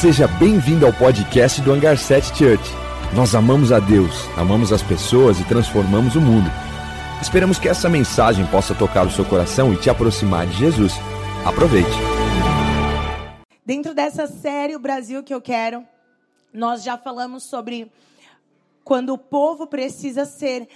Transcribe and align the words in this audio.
Seja 0.00 0.28
bem-vindo 0.28 0.86
ao 0.86 0.92
podcast 0.92 1.60
do 1.60 1.72
Hangar 1.72 1.98
7 1.98 2.28
Church. 2.28 2.62
Nós 3.16 3.34
amamos 3.34 3.72
a 3.72 3.80
Deus, 3.80 4.28
amamos 4.36 4.72
as 4.72 4.80
pessoas 4.80 5.40
e 5.40 5.44
transformamos 5.44 6.14
o 6.14 6.20
mundo. 6.20 6.48
Esperamos 7.20 7.58
que 7.58 7.68
essa 7.68 7.88
mensagem 7.88 8.46
possa 8.46 8.76
tocar 8.76 9.04
o 9.04 9.10
seu 9.10 9.24
coração 9.24 9.72
e 9.72 9.76
te 9.76 9.90
aproximar 9.90 10.46
de 10.46 10.56
Jesus. 10.56 10.92
Aproveite. 11.44 11.90
Dentro 13.66 13.92
dessa 13.92 14.28
série 14.28 14.76
O 14.76 14.78
Brasil 14.78 15.20
que 15.24 15.34
eu 15.34 15.40
quero, 15.40 15.84
nós 16.52 16.84
já 16.84 16.96
falamos 16.96 17.42
sobre 17.42 17.90
quando 18.84 19.12
o 19.14 19.18
povo 19.18 19.66
precisa 19.66 20.24
ser 20.24 20.68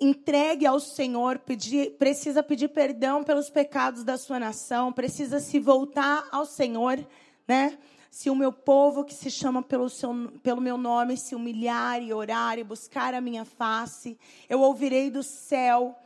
entregue 0.00 0.66
ao 0.66 0.80
Senhor, 0.80 1.38
pedir, 1.38 1.92
precisa 1.92 2.42
pedir 2.42 2.70
perdão 2.70 3.22
pelos 3.22 3.48
pecados 3.48 4.02
da 4.02 4.18
sua 4.18 4.40
nação, 4.40 4.92
precisa 4.92 5.38
se 5.38 5.60
voltar 5.60 6.26
ao 6.32 6.44
Senhor, 6.44 6.98
né? 7.46 7.78
Se 8.10 8.30
o 8.30 8.34
meu 8.36 8.52
povo 8.52 9.04
que 9.04 9.12
se 9.12 9.30
chama 9.30 9.60
pelo, 9.62 9.88
seu, 9.88 10.30
pelo 10.42 10.60
meu 10.60 10.76
nome 10.76 11.16
se 11.16 11.34
humilhar 11.34 12.00
e 12.00 12.12
orar 12.12 12.58
e 12.58 12.64
buscar 12.64 13.12
a 13.12 13.20
minha 13.20 13.44
face, 13.44 14.16
eu 14.48 14.60
ouvirei 14.60 15.10
do 15.10 15.22
céu, 15.22 15.98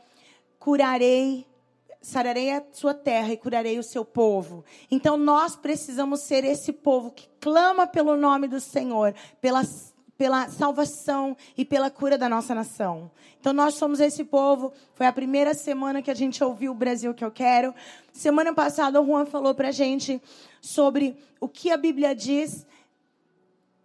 curarei, 0.57 1.45
sararei 2.01 2.51
a 2.51 2.63
sua 2.71 2.95
terra 2.95 3.31
e 3.31 3.37
curarei 3.37 3.77
o 3.77 3.83
seu 3.83 4.03
povo. 4.03 4.65
Então 4.89 5.17
nós 5.17 5.55
precisamos 5.55 6.21
ser 6.21 6.43
esse 6.43 6.73
povo 6.73 7.11
que 7.11 7.29
clama 7.39 7.85
pelo 7.85 8.17
nome 8.17 8.47
do 8.47 8.59
Senhor, 8.59 9.13
pelas 9.39 9.93
pela 10.19 10.49
salvação 10.49 11.35
e 11.57 11.63
pela 11.63 11.89
cura 11.89 12.17
da 12.17 12.27
nossa 12.27 12.53
nação. 12.53 13.09
Então 13.39 13.53
nós 13.53 13.75
somos 13.75 14.01
esse 14.01 14.25
povo. 14.25 14.73
Foi 14.93 15.07
a 15.07 15.13
primeira 15.13 15.53
semana 15.53 16.01
que 16.01 16.11
a 16.11 16.13
gente 16.13 16.43
ouviu 16.43 16.73
o 16.73 16.75
Brasil 16.75 17.13
que 17.13 17.23
eu 17.23 17.31
quero. 17.31 17.73
Semana 18.11 18.53
passada 18.53 19.01
o 19.01 19.05
Juan 19.05 19.25
falou 19.25 19.55
pra 19.55 19.71
gente 19.71 20.21
sobre 20.59 21.15
o 21.39 21.47
que 21.47 21.71
a 21.71 21.77
Bíblia 21.77 22.13
diz 22.13 22.67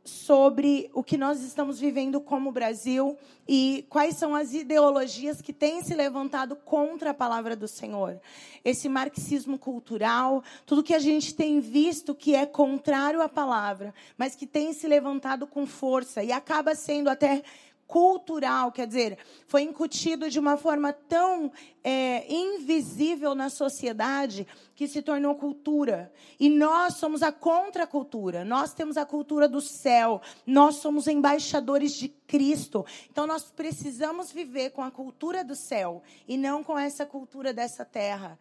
sobre 0.05 0.91
o 0.93 1.03
que 1.03 1.17
nós 1.17 1.41
estamos 1.43 1.81
vivendo 1.81 2.21
como 2.21 2.53
Brasil 2.53 3.17
e 3.49 3.87
quais 3.89 4.17
são 4.17 4.35
as 4.35 4.53
ideologias 4.53 5.41
que 5.41 5.53
têm 5.53 5.83
se 5.83 5.95
levantado 5.95 6.55
contra 6.55 7.11
a 7.11 7.15
palavra 7.15 7.57
do 7.57 7.67
Senhor. 7.67 8.21
Esse 8.63 8.87
marxismo 8.87 9.59
cultural, 9.59 10.45
tudo 10.67 10.83
que 10.83 10.95
a 10.95 10.99
gente 10.99 11.35
tem 11.35 11.59
visto 11.59 12.15
que 12.15 12.35
é 12.35 12.45
contrário 12.45 13.23
à 13.23 13.29
palavra, 13.29 13.95
mas 14.19 14.37
que 14.37 14.47
tem 14.47 14.75
se 14.75 14.87
levantado 14.87 15.47
com 15.47 15.65
força 15.65 16.23
e 16.23 16.31
acaba 16.31 16.75
sendo 16.75 17.09
até 17.09 17.43
cultural, 17.87 18.73
quer 18.73 18.87
dizer, 18.87 19.19
foi 19.47 19.63
incutido 19.63 20.31
de 20.31 20.39
uma 20.39 20.57
forma 20.57 20.93
tão 20.93 21.53
é, 21.83 22.33
invisível 22.33 23.35
na 23.35 23.51
sociedade 23.51 24.47
que 24.75 24.89
se 24.89 25.03
tornou 25.03 25.35
cultura. 25.35 26.13
E 26.41 26.49
nós 26.49 26.95
somos 26.95 27.23
a 27.23 27.31
contracultura. 27.31 28.45
Nós 28.45 28.73
temos 28.73 28.97
a 28.97 29.05
cultura 29.05 29.49
do 29.49 29.61
céu. 29.61 30.21
Nós 30.47 30.77
somos 30.77 31.07
embaixadores 31.07 31.93
de 31.93 32.09
Cristo. 32.09 32.85
Então 33.11 33.27
nós 33.27 33.45
precisamos 33.51 34.33
viver 34.33 34.71
com 34.71 34.83
a 34.83 34.91
cultura 34.91 35.45
do 35.45 35.55
céu 35.55 36.03
e 36.27 36.37
não 36.37 36.65
com 36.65 36.79
essa 36.79 37.05
cultura 37.05 37.53
dessa 37.53 37.85
terra. 37.85 38.39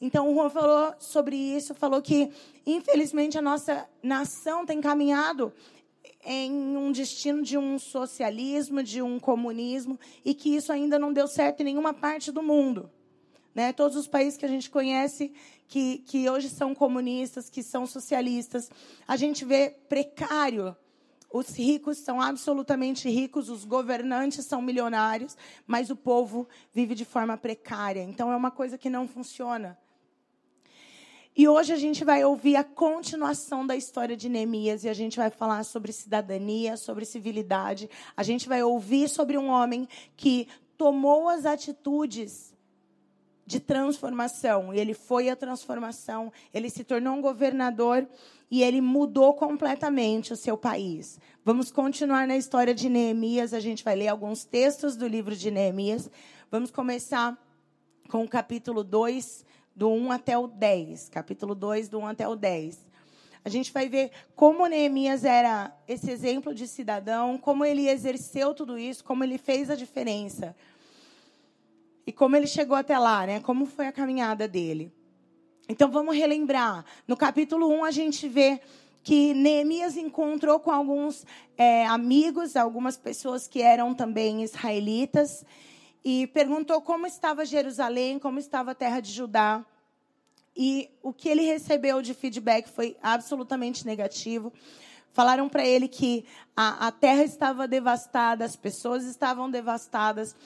Então 0.00 0.30
o 0.30 0.34
Juan 0.34 0.50
falou 0.50 0.94
sobre 0.98 1.36
isso, 1.36 1.74
falou 1.74 2.02
que 2.02 2.30
infelizmente 2.66 3.38
a 3.38 3.42
nossa 3.42 3.88
nação 4.02 4.66
tem 4.66 4.80
caminhado 4.80 5.52
em 6.24 6.76
um 6.76 6.90
destino 6.90 7.42
de 7.42 7.58
um 7.58 7.78
socialismo, 7.78 8.82
de 8.82 9.02
um 9.02 9.18
comunismo, 9.18 9.98
e 10.24 10.34
que 10.34 10.54
isso 10.54 10.72
ainda 10.72 10.98
não 10.98 11.12
deu 11.12 11.28
certo 11.28 11.60
em 11.60 11.64
nenhuma 11.64 11.92
parte 11.92 12.32
do 12.32 12.42
mundo. 12.42 12.90
Né? 13.54 13.72
Todos 13.72 13.96
os 13.96 14.08
países 14.08 14.36
que 14.36 14.44
a 14.44 14.48
gente 14.48 14.70
conhece, 14.70 15.32
que, 15.68 15.98
que 15.98 16.28
hoje 16.28 16.48
são 16.48 16.74
comunistas, 16.74 17.48
que 17.48 17.62
são 17.62 17.86
socialistas, 17.86 18.70
a 19.06 19.16
gente 19.16 19.44
vê 19.44 19.70
precário. 19.88 20.76
Os 21.32 21.48
ricos 21.56 21.98
são 21.98 22.20
absolutamente 22.20 23.08
ricos, 23.08 23.48
os 23.48 23.64
governantes 23.64 24.46
são 24.46 24.62
milionários, 24.62 25.36
mas 25.66 25.90
o 25.90 25.96
povo 25.96 26.48
vive 26.72 26.94
de 26.94 27.04
forma 27.04 27.36
precária. 27.36 28.02
Então 28.02 28.30
é 28.32 28.36
uma 28.36 28.50
coisa 28.50 28.78
que 28.78 28.88
não 28.88 29.08
funciona. 29.08 29.76
E 31.36 31.48
hoje 31.48 31.72
a 31.72 31.76
gente 31.76 32.04
vai 32.04 32.22
ouvir 32.24 32.54
a 32.54 32.62
continuação 32.62 33.66
da 33.66 33.74
história 33.74 34.16
de 34.16 34.28
Neemias 34.28 34.84
e 34.84 34.88
a 34.88 34.94
gente 34.94 35.16
vai 35.16 35.30
falar 35.30 35.64
sobre 35.64 35.92
cidadania, 35.92 36.76
sobre 36.76 37.04
civilidade. 37.04 37.90
A 38.16 38.22
gente 38.22 38.48
vai 38.48 38.62
ouvir 38.62 39.08
sobre 39.08 39.36
um 39.36 39.48
homem 39.48 39.88
que 40.16 40.46
tomou 40.76 41.28
as 41.28 41.44
atitudes 41.44 42.54
de 43.44 43.58
transformação. 43.58 44.72
E 44.72 44.78
ele 44.78 44.94
foi 44.94 45.28
a 45.28 45.34
transformação, 45.34 46.32
ele 46.52 46.70
se 46.70 46.84
tornou 46.84 47.14
um 47.14 47.20
governador 47.20 48.06
e 48.48 48.62
ele 48.62 48.80
mudou 48.80 49.34
completamente 49.34 50.32
o 50.32 50.36
seu 50.36 50.56
país. 50.56 51.18
Vamos 51.44 51.72
continuar 51.72 52.28
na 52.28 52.36
história 52.36 52.72
de 52.72 52.88
Neemias, 52.88 53.52
a 53.52 53.58
gente 53.58 53.82
vai 53.82 53.96
ler 53.96 54.06
alguns 54.06 54.44
textos 54.44 54.94
do 54.94 55.08
livro 55.08 55.34
de 55.34 55.50
Neemias. 55.50 56.08
Vamos 56.48 56.70
começar 56.70 57.36
com 58.08 58.22
o 58.22 58.28
capítulo 58.28 58.84
2, 58.84 59.44
do 59.74 59.90
1 59.90 60.12
até 60.12 60.38
o 60.38 60.46
10. 60.46 61.08
Capítulo 61.08 61.54
2, 61.54 61.88
do 61.88 61.98
1 61.98 62.06
até 62.06 62.28
o 62.28 62.36
10. 62.36 62.86
A 63.44 63.48
gente 63.48 63.72
vai 63.72 63.88
ver 63.88 64.10
como 64.34 64.66
Neemias 64.66 65.24
era 65.24 65.70
esse 65.86 66.10
exemplo 66.10 66.54
de 66.54 66.66
cidadão, 66.66 67.36
como 67.36 67.64
ele 67.64 67.88
exerceu 67.88 68.54
tudo 68.54 68.78
isso, 68.78 69.04
como 69.04 69.22
ele 69.22 69.36
fez 69.36 69.68
a 69.68 69.74
diferença. 69.74 70.56
E 72.06 72.12
como 72.12 72.36
ele 72.36 72.46
chegou 72.46 72.76
até 72.76 72.98
lá, 72.98 73.26
né? 73.26 73.40
Como 73.40 73.66
foi 73.66 73.86
a 73.86 73.92
caminhada 73.92 74.48
dele. 74.48 74.92
Então 75.68 75.90
vamos 75.90 76.16
relembrar. 76.16 76.84
No 77.06 77.16
capítulo 77.16 77.68
1 77.68 77.84
a 77.84 77.90
gente 77.90 78.28
vê 78.28 78.60
que 79.02 79.34
Neemias 79.34 79.96
encontrou 79.96 80.58
com 80.58 80.70
alguns 80.70 81.26
é, 81.58 81.86
amigos, 81.86 82.56
algumas 82.56 82.96
pessoas 82.96 83.46
que 83.46 83.60
eram 83.60 83.94
também 83.94 84.42
israelitas 84.42 85.44
e 86.04 86.26
perguntou 86.26 86.82
como 86.82 87.06
estava 87.06 87.46
Jerusalém, 87.46 88.18
como 88.18 88.38
estava 88.38 88.72
a 88.72 88.74
terra 88.74 89.00
de 89.00 89.10
Judá. 89.10 89.64
E 90.54 90.90
o 91.02 91.12
que 91.12 91.28
ele 91.28 91.42
recebeu 91.42 92.02
de 92.02 92.12
feedback 92.12 92.68
foi 92.68 92.96
absolutamente 93.02 93.86
negativo. 93.86 94.52
Falaram 95.12 95.48
para 95.48 95.64
ele 95.64 95.88
que 95.88 96.26
a, 96.56 96.88
a, 96.88 96.92
terra 96.92 97.24
estava 97.24 97.66
devastada, 97.66 98.44
as 98.44 98.54
pessoas 98.54 99.04
estavam 99.04 99.50
devastadas, 99.50 100.36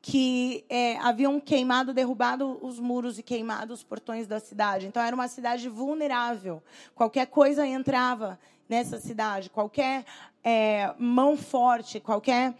que 0.00 0.64
é, 0.68 0.98
haviam 0.98 1.40
queimado, 1.40 1.94
derrubado 1.94 2.58
os 2.60 2.78
muros 2.78 3.18
e 3.18 3.22
queimado 3.22 3.72
os 3.72 3.82
portões 3.82 4.26
da 4.26 4.38
cidade. 4.38 4.86
Então 4.86 5.02
era 5.02 5.14
uma 5.14 5.28
cidade 5.28 5.68
vulnerável. 5.68 6.62
Qualquer 6.94 7.26
coisa 7.26 7.66
entrava 7.66 8.38
nessa 8.68 9.00
cidade, 9.00 9.48
qualquer 9.48 10.04
é, 10.42 10.92
mão 10.98 11.36
forte, 11.36 12.00
qualquer 12.00 12.54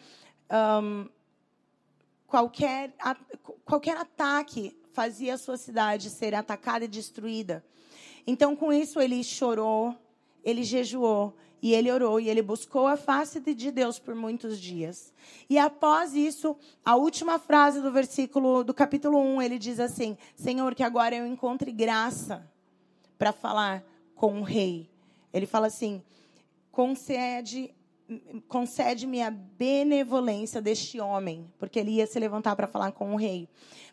um, 0.83 1.09
qualquer, 2.33 2.95
qualquer 3.63 3.95
ataque 3.95 4.75
fazia 4.95 5.35
a 5.35 5.39
sua 5.39 5.59
cidade 5.59 6.09
ser 6.09 6.35
atacada 6.35 6.87
e 6.87 6.89
destruída. 6.89 7.63
Então, 8.27 8.57
com 8.57 8.73
isso, 8.73 8.99
ele 8.99 9.23
chorou, 9.23 9.95
ele 10.43 10.63
jejuou, 10.63 11.37
e 11.61 11.75
ele 11.75 11.93
orou, 11.93 12.19
e 12.19 12.31
ele 12.31 12.41
buscou 12.41 12.87
a 12.87 12.97
face 12.97 13.39
de 13.39 13.71
Deus 13.71 13.99
por 13.99 14.15
muitos 14.15 14.59
dias. 14.59 15.13
E 15.49 15.59
após 15.59 16.15
isso, 16.15 16.57
a 16.83 16.97
última 16.97 17.39
frase 17.39 17.83
do 17.83 17.93
versículo 17.93 18.65
do 18.65 18.73
capítulo 18.73 19.19
1, 19.19 19.43
ele 19.43 19.59
diz 19.59 19.79
assim: 19.79 20.17
Senhor, 20.35 20.75
que 20.75 20.83
agora 20.83 21.15
eu 21.15 21.27
encontre 21.27 21.71
graça 21.71 22.51
para 23.19 23.33
falar 23.33 23.85
com 24.15 24.41
o 24.41 24.43
rei. 24.43 24.91
Ele 25.35 25.45
fala 25.45 25.67
assim: 25.67 26.03
concede 26.71 27.75
concede-me 28.49 29.23
a 29.23 29.31
benevolência 29.31 30.61
deste 30.61 31.01
homem, 31.01 31.47
porque 31.59 31.79
ele 31.79 31.93
ia 31.93 32.07
se 32.07 32.19
levantar 32.19 32.57
para 32.57 32.67
falar 32.67 32.93
com 32.93 33.13
o 33.13 33.17
rei. 33.17 33.49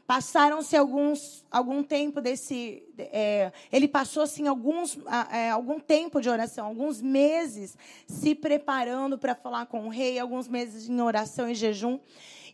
Passaram-se 0.08 0.76
alguns 0.76 1.46
algum 1.52 1.84
tempo 1.84 2.20
desse, 2.20 2.82
é, 2.98 3.52
ele 3.72 3.88
passou 3.88 4.24
assim 4.24 4.48
alguns 4.48 4.98
é, 5.32 5.52
algum 5.52 5.80
tempo 5.80 6.20
de 6.20 6.28
oração, 6.28 6.66
alguns 6.66 7.00
meses 7.00 7.78
se 8.08 8.34
preparando 8.34 9.20
para 9.20 9.36
falar 9.36 9.68
com 9.68 9.86
o 9.86 9.90
rei, 9.90 10.18
alguns 10.18 10.48
meses 10.48 10.90
em 10.90 11.00
oração 11.00 11.48
e 11.48 11.54
jejum. 11.54 12.00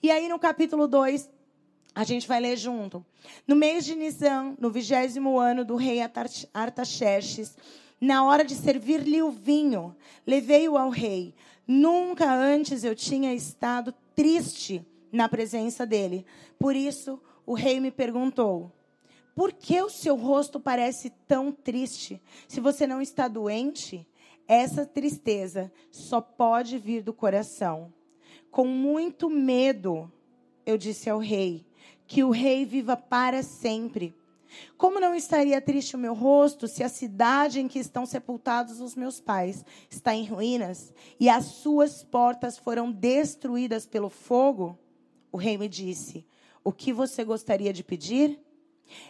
E 0.04 0.12
aí 0.12 0.28
no 0.28 0.38
capítulo 0.38 0.86
2 0.86 1.30
a 1.95 2.04
gente 2.04 2.28
vai 2.28 2.42
ler 2.42 2.57
junto. 2.57 3.06
No 3.48 3.56
mês 3.56 3.86
de 3.86 3.95
Nisan, 3.95 4.54
no 4.60 4.69
vigésimo 4.69 5.40
ano 5.40 5.63
do 5.63 5.78
rei 5.78 6.01
Artaxerxes, 6.54 7.56
na 8.01 8.25
hora 8.25 8.44
de 8.44 8.54
servir-lhe 8.54 9.22
o 9.22 9.31
vinho, 9.31 9.95
levei-o 10.28 10.78
ao 10.78 10.90
rei. 10.90 11.34
Nunca 11.68 12.32
antes 12.32 12.84
eu 12.84 12.96
tinha 12.96 13.34
estado 13.34 13.94
triste 14.14 14.86
na 15.12 15.28
presença 15.28 15.86
dele. 15.86 16.26
Por 16.60 16.76
isso, 16.76 17.20
o 17.46 17.54
rei 17.54 17.80
me 17.80 17.92
perguntou: 17.92 18.72
Por 19.36 19.52
que 19.52 19.82
o 19.82 19.90
seu 19.90 20.16
rosto 20.16 20.60
parece 20.60 21.10
tão 21.28 21.52
triste? 21.52 22.22
Se 22.48 22.60
você 22.60 22.86
não 22.86 23.02
está 23.02 23.28
doente, 23.28 24.08
essa 24.48 24.86
tristeza 24.86 25.72
só 25.90 26.22
pode 26.22 26.78
vir 26.78 27.02
do 27.02 27.14
coração. 27.14 27.92
Com 28.52 28.68
muito 28.68 29.30
medo, 29.30 30.12
eu 30.66 30.78
disse 30.78 31.10
ao 31.10 31.20
rei: 31.20 31.66
Que 32.06 32.24
o 32.24 32.30
rei 32.30 32.66
viva 32.66 32.96
para 32.96 33.42
sempre. 33.42 34.14
Como 34.78 35.00
não 35.00 35.16
estaria 35.16 35.62
triste 35.62 35.96
o 35.96 36.00
meu 36.00 36.13
rosto 36.13 36.68
se 36.68 36.84
a 36.84 36.90
cidade 36.90 37.60
em 37.60 37.68
que 37.68 37.80
estão 37.80 38.06
sepultados 38.06 38.81
os 38.81 38.96
meus 38.96 39.19
pais 39.19 39.66
está 39.90 40.13
em 40.13 40.25
ruínas 40.25 40.94
e 41.19 41.30
as 41.30 41.46
suas 41.46 42.04
portas 42.04 42.57
foram 42.57 42.92
destruídas 42.92 43.86
pelo 43.86 44.10
fogo? 44.10 44.78
O 45.31 45.38
rei 45.38 45.57
me 45.57 45.68
disse: 45.68 46.25
O 46.63 46.72
que 46.72 46.92
você 46.92 47.24
gostaria 47.24 47.72
de 47.72 47.84
pedir? 47.84 48.40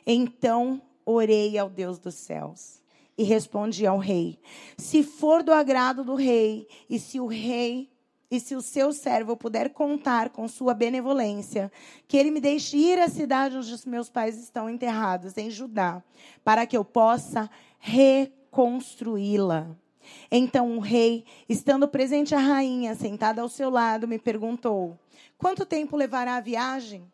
Então 0.06 0.81
orei 1.06 1.57
ao 1.57 1.69
Deus 1.69 2.00
dos 2.00 2.15
céus 2.15 2.81
e 3.18 3.24
respondi 3.24 3.86
ao 3.86 3.97
rei: 3.97 4.39
Se 4.77 5.03
for 5.03 5.44
do 5.44 5.53
agrado 5.53 6.03
do 6.03 6.15
rei 6.15 6.68
e 6.89 7.00
se 7.00 7.19
o 7.19 7.27
rei 7.27 7.94
e 8.30 8.39
se 8.39 8.56
o 8.56 8.62
seu 8.62 8.92
servo 8.92 9.38
puder 9.38 9.69
contar 9.69 10.30
com 10.30 10.48
sua 10.48 10.74
benevolência, 10.74 11.72
que 12.07 12.18
ele 12.18 12.31
me 12.31 12.39
deixe 12.39 12.77
ir 12.77 13.00
à 13.00 13.07
cidade 13.07 13.57
onde 13.57 13.72
os 13.72 13.86
meus 13.86 14.10
pais 14.10 14.38
estão 14.38 14.69
enterrados, 14.69 15.38
em 15.38 15.50
Judá, 15.50 16.04
para 16.44 16.66
que 16.66 16.75
eu 16.75 16.83
possa 16.83 17.50
reconstruí-la. 17.80 19.68
Então 20.31 20.77
o 20.77 20.80
rei, 20.80 21.25
estando 21.48 21.88
presente 21.88 22.36
a 22.36 22.39
rainha, 22.39 22.95
sentada 22.95 23.42
ao 23.42 23.50
seu 23.50 23.69
lado, 23.69 24.07
me 24.07 24.19
perguntou: 24.19 24.98
Quanto 25.38 25.66
tempo 25.66 25.98
levará 25.98 26.36
a 26.36 26.42
viagem? 26.42 27.12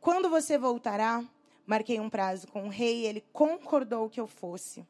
Quando 0.00 0.28
você 0.28 0.58
voltará? 0.58 1.24
Marquei 1.66 1.98
um 1.98 2.10
prazo 2.10 2.46
com 2.48 2.64
o 2.64 2.68
rei 2.68 3.06
ele 3.06 3.24
concordou 3.32 4.10
que 4.10 4.20
eu 4.20 4.26
fosse. 4.26 4.84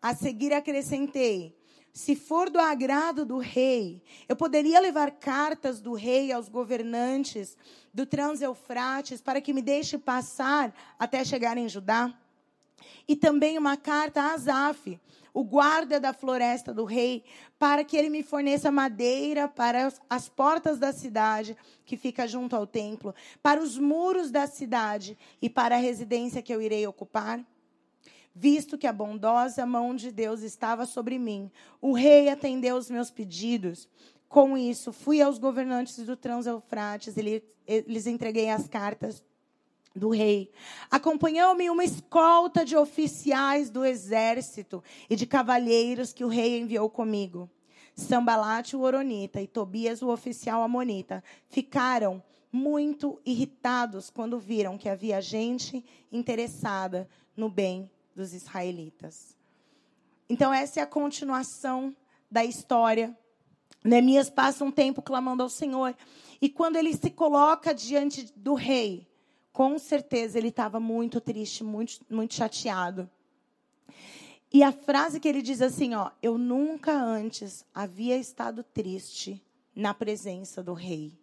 A 0.00 0.14
seguir 0.14 0.52
acrescentei: 0.52 1.56
se 1.98 2.14
for 2.14 2.48
do 2.48 2.60
agrado 2.60 3.26
do 3.26 3.38
rei, 3.38 4.00
eu 4.28 4.36
poderia 4.36 4.78
levar 4.78 5.10
cartas 5.10 5.80
do 5.80 5.94
rei 5.94 6.30
aos 6.30 6.48
governantes 6.48 7.56
do 7.92 8.06
Transeufrates 8.06 9.20
para 9.20 9.40
que 9.40 9.52
me 9.52 9.60
deixe 9.60 9.98
passar 9.98 10.72
até 10.96 11.24
chegar 11.24 11.58
em 11.58 11.68
Judá? 11.68 12.16
E 13.08 13.16
também 13.16 13.58
uma 13.58 13.76
carta 13.76 14.22
a 14.22 14.34
Asaf, 14.34 15.00
o 15.34 15.42
guarda 15.42 15.98
da 15.98 16.12
floresta 16.12 16.72
do 16.72 16.84
rei, 16.84 17.24
para 17.58 17.82
que 17.82 17.96
ele 17.96 18.10
me 18.10 18.22
forneça 18.22 18.70
madeira 18.70 19.48
para 19.48 19.92
as 20.08 20.28
portas 20.28 20.78
da 20.78 20.92
cidade, 20.92 21.56
que 21.84 21.96
fica 21.96 22.28
junto 22.28 22.54
ao 22.54 22.64
templo, 22.64 23.12
para 23.42 23.60
os 23.60 23.76
muros 23.76 24.30
da 24.30 24.46
cidade 24.46 25.18
e 25.42 25.50
para 25.50 25.74
a 25.74 25.80
residência 25.80 26.42
que 26.42 26.54
eu 26.54 26.62
irei 26.62 26.86
ocupar? 26.86 27.44
Visto 28.40 28.78
que 28.78 28.86
a 28.86 28.92
bondosa 28.92 29.66
mão 29.66 29.96
de 29.96 30.12
Deus 30.12 30.42
estava 30.42 30.86
sobre 30.86 31.18
mim, 31.18 31.50
o 31.80 31.92
rei 31.92 32.28
atendeu 32.28 32.76
os 32.76 32.88
meus 32.88 33.10
pedidos. 33.10 33.88
Com 34.28 34.56
isso, 34.56 34.92
fui 34.92 35.20
aos 35.20 35.38
governantes 35.38 35.96
do 36.06 36.16
Transeufrates 36.16 37.16
e 37.16 37.42
lhes 37.88 38.06
entreguei 38.06 38.48
as 38.48 38.68
cartas 38.68 39.24
do 39.92 40.10
rei. 40.10 40.52
Acompanhou-me 40.88 41.68
uma 41.68 41.82
escolta 41.82 42.64
de 42.64 42.76
oficiais 42.76 43.70
do 43.70 43.84
exército 43.84 44.84
e 45.10 45.16
de 45.16 45.26
cavalheiros 45.26 46.12
que 46.12 46.24
o 46.24 46.28
rei 46.28 46.60
enviou 46.60 46.88
comigo. 46.88 47.50
Sambalate, 47.96 48.76
o 48.76 48.82
Oronita, 48.82 49.42
e 49.42 49.48
Tobias, 49.48 50.00
o 50.00 50.10
oficial 50.10 50.62
amonita, 50.62 51.24
ficaram 51.48 52.22
muito 52.52 53.20
irritados 53.26 54.10
quando 54.10 54.38
viram 54.38 54.78
que 54.78 54.88
havia 54.88 55.20
gente 55.20 55.84
interessada 56.12 57.08
no 57.36 57.48
bem 57.50 57.90
dos 58.18 58.34
israelitas. 58.34 59.36
Então, 60.28 60.52
essa 60.52 60.80
é 60.80 60.82
a 60.82 60.86
continuação 60.86 61.94
da 62.28 62.44
história. 62.44 63.16
Neemias 63.84 64.28
passa 64.28 64.64
um 64.64 64.72
tempo 64.72 65.00
clamando 65.00 65.44
ao 65.44 65.48
Senhor. 65.48 65.94
E 66.42 66.48
quando 66.48 66.74
ele 66.74 66.92
se 66.96 67.10
coloca 67.10 67.72
diante 67.72 68.32
do 68.34 68.54
rei, 68.54 69.06
com 69.52 69.78
certeza 69.78 70.36
ele 70.36 70.48
estava 70.48 70.80
muito 70.80 71.20
triste, 71.20 71.62
muito, 71.62 72.00
muito 72.10 72.34
chateado. 72.34 73.08
E 74.52 74.64
a 74.64 74.72
frase 74.72 75.20
que 75.20 75.28
ele 75.28 75.40
diz 75.40 75.62
assim, 75.62 75.94
ó, 75.94 76.10
eu 76.20 76.36
nunca 76.36 76.92
antes 76.92 77.64
havia 77.72 78.16
estado 78.16 78.64
triste 78.64 79.40
na 79.76 79.94
presença 79.94 80.60
do 80.60 80.72
rei. 80.72 81.16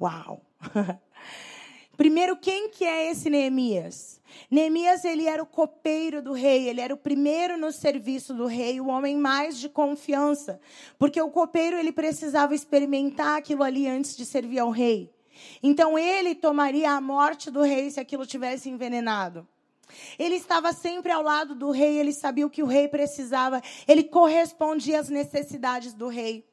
Uau! 0.00 0.44
Primeiro, 1.98 2.36
quem 2.36 2.70
que 2.70 2.84
é 2.84 3.10
esse 3.10 3.28
Neemias? 3.28 4.20
Neemias, 4.48 5.04
ele 5.04 5.26
era 5.26 5.42
o 5.42 5.46
copeiro 5.46 6.22
do 6.22 6.32
rei, 6.32 6.68
ele 6.68 6.80
era 6.80 6.94
o 6.94 6.96
primeiro 6.96 7.58
no 7.58 7.72
serviço 7.72 8.32
do 8.32 8.46
rei, 8.46 8.80
o 8.80 8.86
homem 8.86 9.16
mais 9.16 9.58
de 9.58 9.68
confiança, 9.68 10.60
porque 10.96 11.20
o 11.20 11.28
copeiro 11.28 11.76
ele 11.76 11.90
precisava 11.90 12.54
experimentar 12.54 13.36
aquilo 13.36 13.64
ali 13.64 13.88
antes 13.88 14.16
de 14.16 14.24
servir 14.24 14.60
ao 14.60 14.70
rei. 14.70 15.12
Então 15.60 15.98
ele 15.98 16.36
tomaria 16.36 16.92
a 16.92 17.00
morte 17.00 17.50
do 17.50 17.62
rei 17.62 17.90
se 17.90 17.98
aquilo 17.98 18.24
tivesse 18.24 18.70
envenenado. 18.70 19.44
Ele 20.16 20.36
estava 20.36 20.72
sempre 20.72 21.10
ao 21.10 21.24
lado 21.24 21.52
do 21.56 21.72
rei, 21.72 21.98
ele 21.98 22.12
sabia 22.12 22.46
o 22.46 22.50
que 22.50 22.62
o 22.62 22.66
rei 22.66 22.86
precisava, 22.86 23.60
ele 23.88 24.04
correspondia 24.04 25.00
às 25.00 25.08
necessidades 25.08 25.92
do 25.94 26.06
rei. 26.06 26.47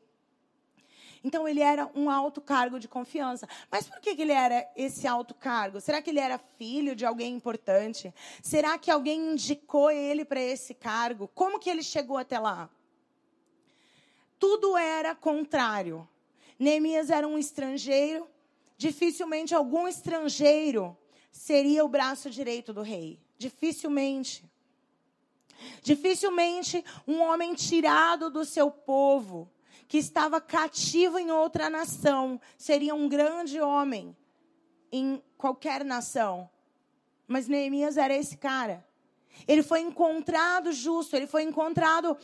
Então 1.26 1.48
ele 1.48 1.60
era 1.60 1.90
um 1.96 2.08
alto 2.08 2.40
cargo 2.40 2.80
de 2.80 2.88
confiança. 2.88 3.50
Mas 3.72 3.88
por 3.88 4.00
que, 4.00 4.10
ele 4.12 4.32
era 4.32 4.70
esse 4.76 5.08
alto 5.08 5.34
cargo? 5.34 5.82
Será 5.82 6.00
que 6.00 6.12
ele 6.12 6.20
era 6.20 6.38
filho 6.38 6.96
de 6.96 7.04
alguém 7.04 7.34
importante? 7.34 8.14
Será 8.44 8.78
que 8.78 8.92
alguém 8.92 9.32
indicou 9.32 9.90
ele 9.90 10.24
para 10.24 10.40
esse 10.40 10.76
cargo? 10.76 11.28
Como 11.34 11.60
que 11.60 11.68
ele 11.68 11.82
chegou 11.82 12.16
até 12.16 12.38
lá? 12.38 12.70
Tudo 14.38 14.78
era 14.78 15.16
contrário. 15.16 16.08
Neemias 16.60 17.10
era 17.10 17.28
um 17.28 17.40
estrangeiro. 17.40 18.30
Dificilmente 18.78 19.56
algum 19.56 19.88
estrangeiro 19.88 20.96
seria 21.32 21.84
o 21.84 21.90
braço 21.90 22.30
direito 22.30 22.72
do 22.72 22.84
rei. 22.84 23.20
Dificilmente. 23.36 24.46
Dificilmente 25.82 26.86
um 27.08 27.20
homem 27.20 27.56
tirado 27.56 28.30
do 28.30 28.46
seu 28.46 28.70
povo 28.70 29.50
que 29.88 29.98
estava 29.98 30.42
cativo 30.42 31.20
em 31.20 31.32
outra 31.32 31.70
nação, 31.70 32.40
seria 32.58 32.96
um 32.96 33.08
grande 33.08 33.60
homem 33.62 34.16
em 34.92 35.22
qualquer 35.38 35.84
nação. 35.84 36.50
Mas 37.28 37.48
Neemias 37.48 37.98
era 37.98 38.16
esse 38.16 38.38
cara. 38.38 38.86
Ele 39.48 39.62
foi 39.62 39.82
encontrado 39.82 40.72
justo, 40.72 41.16
ele 41.16 41.28
foi 41.28 41.44
encontrado 41.44 42.18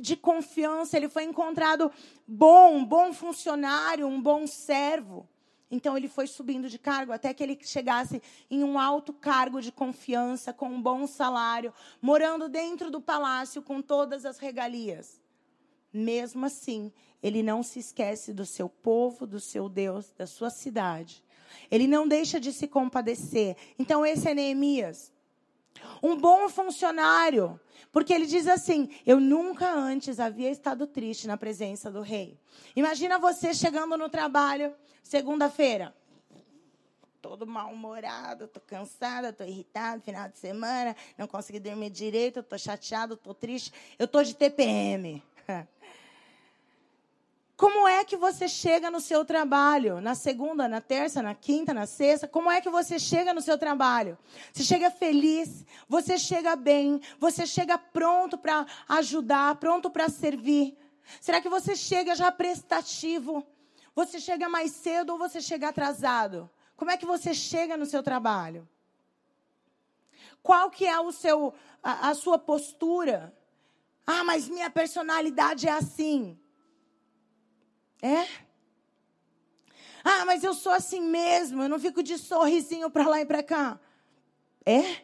de 0.00 0.16
confiança, 0.16 0.96
ele 0.96 1.08
foi 1.08 1.24
encontrado 1.24 1.90
bom, 2.26 2.76
um 2.76 2.84
bom 2.84 3.12
funcionário, 3.12 4.06
um 4.06 4.20
bom 4.20 4.46
servo. 4.46 5.28
Então 5.70 5.96
ele 5.96 6.08
foi 6.08 6.26
subindo 6.26 6.68
de 6.68 6.78
cargo 6.78 7.12
até 7.12 7.34
que 7.34 7.42
ele 7.42 7.58
chegasse 7.62 8.22
em 8.50 8.64
um 8.64 8.78
alto 8.78 9.12
cargo 9.12 9.60
de 9.60 9.70
confiança, 9.70 10.52
com 10.52 10.70
um 10.70 10.80
bom 10.80 11.06
salário, 11.06 11.74
morando 12.00 12.48
dentro 12.48 12.90
do 12.90 13.00
palácio 13.00 13.60
com 13.60 13.82
todas 13.82 14.24
as 14.24 14.38
regalias. 14.38 15.20
Mesmo 15.92 16.46
assim, 16.46 16.92
ele 17.22 17.42
não 17.42 17.62
se 17.62 17.78
esquece 17.78 18.32
do 18.32 18.44
seu 18.44 18.68
povo, 18.68 19.26
do 19.26 19.40
seu 19.40 19.68
Deus, 19.68 20.12
da 20.16 20.26
sua 20.26 20.50
cidade. 20.50 21.22
Ele 21.70 21.86
não 21.86 22.06
deixa 22.06 22.38
de 22.38 22.52
se 22.52 22.66
compadecer. 22.66 23.56
Então, 23.78 24.04
esse 24.04 24.28
é 24.28 24.34
Neemias. 24.34 25.12
Um 26.02 26.16
bom 26.16 26.48
funcionário, 26.48 27.58
porque 27.92 28.12
ele 28.12 28.26
diz 28.26 28.46
assim: 28.46 28.88
Eu 29.06 29.20
nunca 29.20 29.72
antes 29.72 30.18
havia 30.18 30.50
estado 30.50 30.86
triste 30.86 31.26
na 31.26 31.36
presença 31.36 31.90
do 31.90 32.00
rei. 32.00 32.38
Imagina 32.74 33.18
você 33.18 33.54
chegando 33.54 33.96
no 33.96 34.08
trabalho, 34.08 34.74
segunda-feira, 35.02 35.94
todo 37.20 37.46
mal-humorado, 37.46 38.48
tô 38.48 38.60
cansada, 38.60 39.32
tô 39.32 39.44
irritada, 39.44 40.00
final 40.00 40.28
de 40.28 40.38
semana, 40.38 40.96
não 41.16 41.26
consegui 41.26 41.60
dormir 41.60 41.90
direito, 41.90 42.42
tô 42.42 42.56
chateado, 42.58 43.16
tô 43.16 43.34
triste, 43.34 43.72
eu 43.98 44.08
tô 44.08 44.22
de 44.22 44.34
TPM. 44.34 45.22
Como 47.58 47.88
é 47.88 48.04
que 48.04 48.16
você 48.16 48.48
chega 48.48 48.88
no 48.88 49.00
seu 49.00 49.24
trabalho? 49.24 50.00
Na 50.00 50.14
segunda, 50.14 50.68
na 50.68 50.80
terça, 50.80 51.20
na 51.20 51.34
quinta, 51.34 51.74
na 51.74 51.86
sexta? 51.86 52.28
Como 52.28 52.48
é 52.48 52.60
que 52.60 52.70
você 52.70 53.00
chega 53.00 53.34
no 53.34 53.40
seu 53.40 53.58
trabalho? 53.58 54.16
Você 54.52 54.62
chega 54.62 54.92
feliz, 54.92 55.66
você 55.88 56.16
chega 56.16 56.54
bem, 56.54 57.00
você 57.18 57.44
chega 57.48 57.76
pronto 57.76 58.38
para 58.38 58.64
ajudar, 58.88 59.56
pronto 59.56 59.90
para 59.90 60.08
servir. 60.08 60.78
Será 61.20 61.40
que 61.40 61.48
você 61.48 61.74
chega 61.74 62.14
já 62.14 62.30
prestativo? 62.30 63.44
Você 63.92 64.20
chega 64.20 64.48
mais 64.48 64.70
cedo 64.70 65.14
ou 65.14 65.18
você 65.18 65.40
chega 65.40 65.70
atrasado? 65.70 66.48
Como 66.76 66.92
é 66.92 66.96
que 66.96 67.04
você 67.04 67.34
chega 67.34 67.76
no 67.76 67.86
seu 67.86 68.04
trabalho? 68.04 68.68
Qual 70.44 70.70
que 70.70 70.86
é 70.86 71.00
o 71.00 71.10
seu 71.10 71.52
a, 71.82 72.10
a 72.10 72.14
sua 72.14 72.38
postura? 72.38 73.36
Ah, 74.06 74.22
mas 74.22 74.48
minha 74.48 74.70
personalidade 74.70 75.66
é 75.66 75.72
assim. 75.72 76.38
É? 78.02 78.26
Ah, 80.04 80.24
mas 80.24 80.44
eu 80.44 80.54
sou 80.54 80.72
assim 80.72 81.00
mesmo, 81.00 81.62
eu 81.62 81.68
não 81.68 81.78
fico 81.78 82.02
de 82.02 82.16
sorrisinho 82.16 82.90
para 82.90 83.08
lá 83.08 83.20
e 83.20 83.26
para 83.26 83.42
cá. 83.42 83.80
É? 84.64 85.02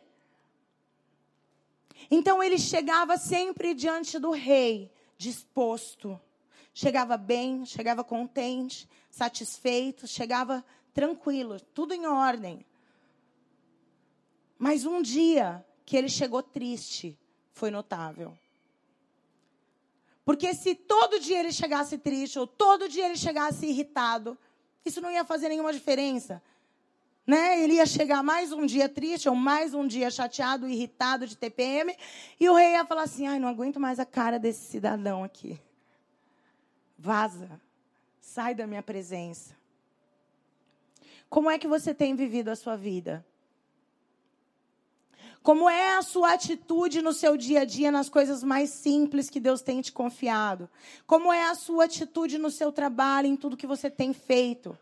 Então 2.11 2.43
ele 2.43 2.59
chegava 2.59 3.17
sempre 3.17 3.75
diante 3.75 4.19
do 4.19 4.31
rei, 4.31 4.93
disposto. 5.17 6.21
Chegava 6.73 7.17
bem, 7.17 7.65
chegava 7.65 8.03
contente, 8.03 8.89
satisfeito, 9.11 10.07
chegava 10.07 10.65
tranquilo, 10.93 11.61
tudo 11.61 11.95
em 11.95 12.07
ordem. 12.07 12.65
Mas 14.59 14.85
um 14.85 15.03
dia 15.03 15.65
que 15.85 15.97
ele 15.97 16.09
chegou 16.09 16.43
triste 16.43 17.19
foi 17.53 17.71
notável. 17.71 18.37
Porque 20.25 20.55
se 20.55 20.75
todo 20.75 21.21
dia 21.21 21.41
ele 21.41 21.53
chegasse 21.53 21.99
triste 21.99 22.39
ou 22.39 22.47
todo 22.47 22.89
dia 22.89 23.07
ele 23.07 23.17
chegasse 23.17 23.67
irritado, 23.67 24.39
isso 24.85 25.01
não 25.01 25.11
ia 25.11 25.25
fazer 25.25 25.49
nenhuma 25.49 25.73
diferença. 25.73 26.43
Né? 27.27 27.63
Ele 27.63 27.75
ia 27.75 27.87
chegar 27.87 28.23
mais 28.23 28.53
um 28.53 28.67
dia 28.67 28.89
triste 28.89 29.29
ou 29.29 29.35
mais 29.35 29.75
um 29.75 29.87
dia 29.87 30.11
chateado, 30.11 30.69
irritado 30.69 31.27
de 31.27 31.37
TPM, 31.37 31.97
e 32.39 32.49
o 32.49 32.55
rei 32.55 32.73
ia 32.73 32.85
falar 32.85 33.03
assim: 33.03 33.27
"Ai, 33.27 33.39
não 33.39 33.49
aguento 33.49 33.81
mais 33.81 33.99
a 33.99 34.05
cara 34.05 34.39
desse 34.39 34.65
cidadão 34.67 35.25
aqui. 35.25 35.59
Vaza. 36.99 37.61
Sai 38.21 38.55
da 38.55 38.67
minha 38.67 38.83
presença." 38.83 39.55
Como 41.31 41.51
é 41.51 41.59
que 41.59 41.67
você 41.67 41.95
tem 41.95 42.15
vivido 42.15 42.51
a 42.51 42.57
sua 42.57 42.77
vida? 42.77 43.25
Como 45.45 45.69
é 45.69 45.95
a 45.95 46.01
sua 46.01 46.33
atitude 46.33 47.03
no 47.03 47.13
seu 47.13 47.37
dia 47.37 47.61
a 47.61 47.65
dia, 47.67 47.93
nas 47.93 48.09
coisas 48.09 48.43
mais 48.43 48.71
simples 48.71 49.29
que 49.29 49.39
Deus 49.39 49.61
tem 49.61 49.83
te 49.83 49.93
confiado? 49.93 50.71
Como 51.07 51.31
é 51.31 51.51
a 51.51 51.55
sua 51.55 51.85
atitude 51.85 52.39
no 52.39 52.51
seu 52.51 52.73
trabalho, 52.73 53.29
em 53.29 53.37
tudo 53.37 53.55
que 53.55 53.67
você 53.67 53.91
tem 53.91 54.15
feito? 54.15 54.77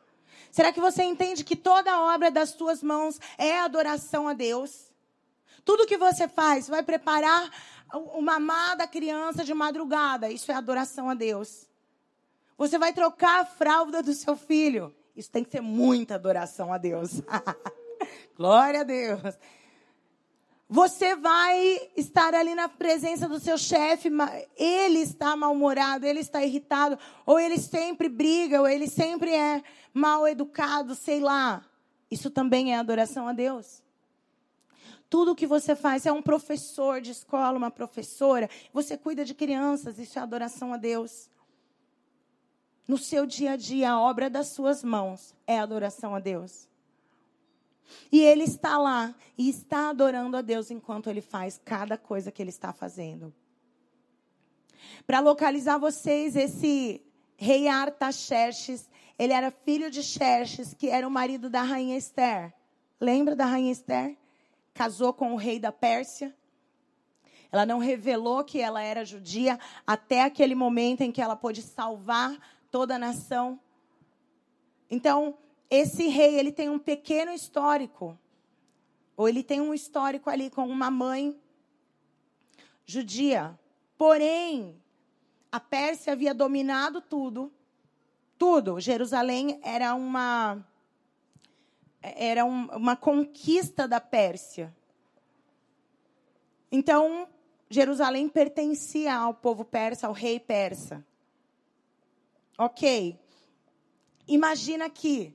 Será 0.52 0.72
que 0.72 0.80
você 0.80 1.02
entende 1.02 1.42
que 1.42 1.56
toda 1.56 2.00
obra 2.14 2.30
das 2.30 2.50
suas 2.50 2.80
mãos 2.80 3.18
é 3.36 3.58
adoração 3.58 4.28
a 4.28 4.34
Deus? 4.34 4.92
Tudo 5.64 5.84
que 5.84 5.96
você 5.96 6.28
faz, 6.28 6.68
vai 6.68 6.84
preparar 6.84 7.50
uma 7.92 8.36
amada 8.36 8.86
criança 8.86 9.42
de 9.42 9.52
madrugada, 9.52 10.30
isso 10.30 10.52
é 10.52 10.54
adoração 10.54 11.10
a 11.10 11.14
Deus. 11.14 11.66
Você 12.56 12.78
vai 12.78 12.92
trocar 12.92 13.40
a 13.40 13.44
fralda 13.44 14.00
do 14.00 14.14
seu 14.14 14.36
filho, 14.36 14.94
isso 15.16 15.28
tem 15.28 15.42
que 15.42 15.50
ser 15.50 15.60
muita 15.60 16.14
adoração 16.14 16.72
a 16.72 16.78
Deus. 16.78 17.20
Glória 18.38 18.82
a 18.82 18.84
Deus. 18.84 19.36
Você 20.72 21.14
vai 21.14 21.90
estar 21.94 22.34
ali 22.34 22.54
na 22.54 22.66
presença 22.66 23.28
do 23.28 23.38
seu 23.38 23.58
chefe, 23.58 24.08
ele 24.56 25.00
está 25.00 25.36
mal-humorado, 25.36 26.06
ele 26.06 26.20
está 26.20 26.42
irritado, 26.42 26.98
ou 27.26 27.38
ele 27.38 27.58
sempre 27.58 28.08
briga, 28.08 28.58
ou 28.58 28.66
ele 28.66 28.88
sempre 28.88 29.34
é 29.34 29.62
mal 29.92 30.26
educado, 30.26 30.94
sei 30.94 31.20
lá. 31.20 31.62
Isso 32.10 32.30
também 32.30 32.72
é 32.72 32.78
adoração 32.78 33.28
a 33.28 33.34
Deus. 33.34 33.82
Tudo 35.10 35.34
que 35.34 35.46
você 35.46 35.76
faz, 35.76 36.06
é 36.06 36.12
um 36.12 36.22
professor 36.22 37.02
de 37.02 37.10
escola, 37.10 37.58
uma 37.58 37.70
professora, 37.70 38.48
você 38.72 38.96
cuida 38.96 39.26
de 39.26 39.34
crianças, 39.34 39.98
isso 39.98 40.18
é 40.18 40.22
adoração 40.22 40.72
a 40.72 40.78
Deus. 40.78 41.28
No 42.88 42.96
seu 42.96 43.26
dia 43.26 43.52
a 43.52 43.56
dia, 43.56 43.90
a 43.90 44.00
obra 44.00 44.30
das 44.30 44.46
suas 44.46 44.82
mãos 44.82 45.34
é 45.46 45.58
adoração 45.58 46.14
a 46.14 46.18
Deus. 46.18 46.71
E 48.10 48.20
ele 48.20 48.44
está 48.44 48.78
lá 48.78 49.14
e 49.36 49.48
está 49.48 49.90
adorando 49.90 50.36
a 50.36 50.42
Deus 50.42 50.70
enquanto 50.70 51.08
ele 51.08 51.20
faz 51.20 51.60
cada 51.64 51.96
coisa 51.96 52.30
que 52.30 52.42
ele 52.42 52.50
está 52.50 52.72
fazendo. 52.72 53.32
Para 55.06 55.20
localizar 55.20 55.78
vocês, 55.78 56.36
esse 56.36 57.02
rei 57.36 57.68
Artaxerxes, 57.68 58.88
ele 59.18 59.32
era 59.32 59.50
filho 59.50 59.90
de 59.90 60.02
Xerxes, 60.02 60.74
que 60.74 60.88
era 60.88 61.06
o 61.06 61.10
marido 61.10 61.50
da 61.50 61.62
rainha 61.62 61.96
Esther. 61.96 62.52
Lembra 63.00 63.34
da 63.34 63.44
rainha 63.44 63.72
Esther? 63.72 64.16
Casou 64.74 65.12
com 65.12 65.32
o 65.32 65.36
rei 65.36 65.58
da 65.58 65.72
Pérsia. 65.72 66.34
Ela 67.50 67.66
não 67.66 67.78
revelou 67.78 68.42
que 68.44 68.60
ela 68.60 68.82
era 68.82 69.04
judia 69.04 69.58
até 69.86 70.22
aquele 70.22 70.54
momento 70.54 71.02
em 71.02 71.12
que 71.12 71.20
ela 71.20 71.36
pôde 71.36 71.60
salvar 71.60 72.38
toda 72.70 72.94
a 72.94 72.98
nação. 72.98 73.60
Então, 74.90 75.36
esse 75.70 76.08
rei, 76.08 76.38
ele 76.38 76.52
tem 76.52 76.68
um 76.68 76.78
pequeno 76.78 77.32
histórico. 77.32 78.18
Ou 79.16 79.28
ele 79.28 79.42
tem 79.42 79.60
um 79.60 79.74
histórico 79.74 80.28
ali 80.28 80.50
com 80.50 80.66
uma 80.66 80.90
mãe 80.90 81.38
judia. 82.84 83.58
Porém, 83.96 84.76
a 85.50 85.60
Pérsia 85.60 86.12
havia 86.12 86.34
dominado 86.34 87.00
tudo. 87.00 87.52
Tudo. 88.38 88.80
Jerusalém 88.80 89.60
era 89.62 89.94
uma 89.94 90.66
era 92.02 92.44
um, 92.44 92.66
uma 92.74 92.96
conquista 92.96 93.86
da 93.86 94.00
Pérsia. 94.00 94.74
Então, 96.70 97.28
Jerusalém 97.70 98.28
pertencia 98.28 99.14
ao 99.14 99.32
povo 99.32 99.64
persa, 99.64 100.08
ao 100.08 100.12
rei 100.12 100.40
persa. 100.40 101.04
Ok. 102.58 103.18
Imagina 104.26 104.90
que 104.90 105.34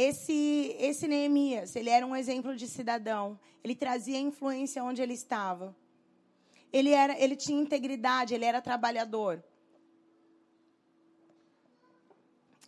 esse, 0.00 0.76
esse 0.78 1.06
Neemias, 1.06 1.76
ele 1.76 1.90
era 1.90 2.06
um 2.06 2.16
exemplo 2.16 2.56
de 2.56 2.66
cidadão. 2.66 3.38
Ele 3.62 3.74
trazia 3.74 4.18
influência 4.18 4.82
onde 4.82 5.02
ele 5.02 5.12
estava. 5.12 5.76
Ele, 6.72 6.90
era, 6.90 7.18
ele 7.18 7.36
tinha 7.36 7.60
integridade, 7.60 8.34
ele 8.34 8.44
era 8.44 8.62
trabalhador. 8.62 9.42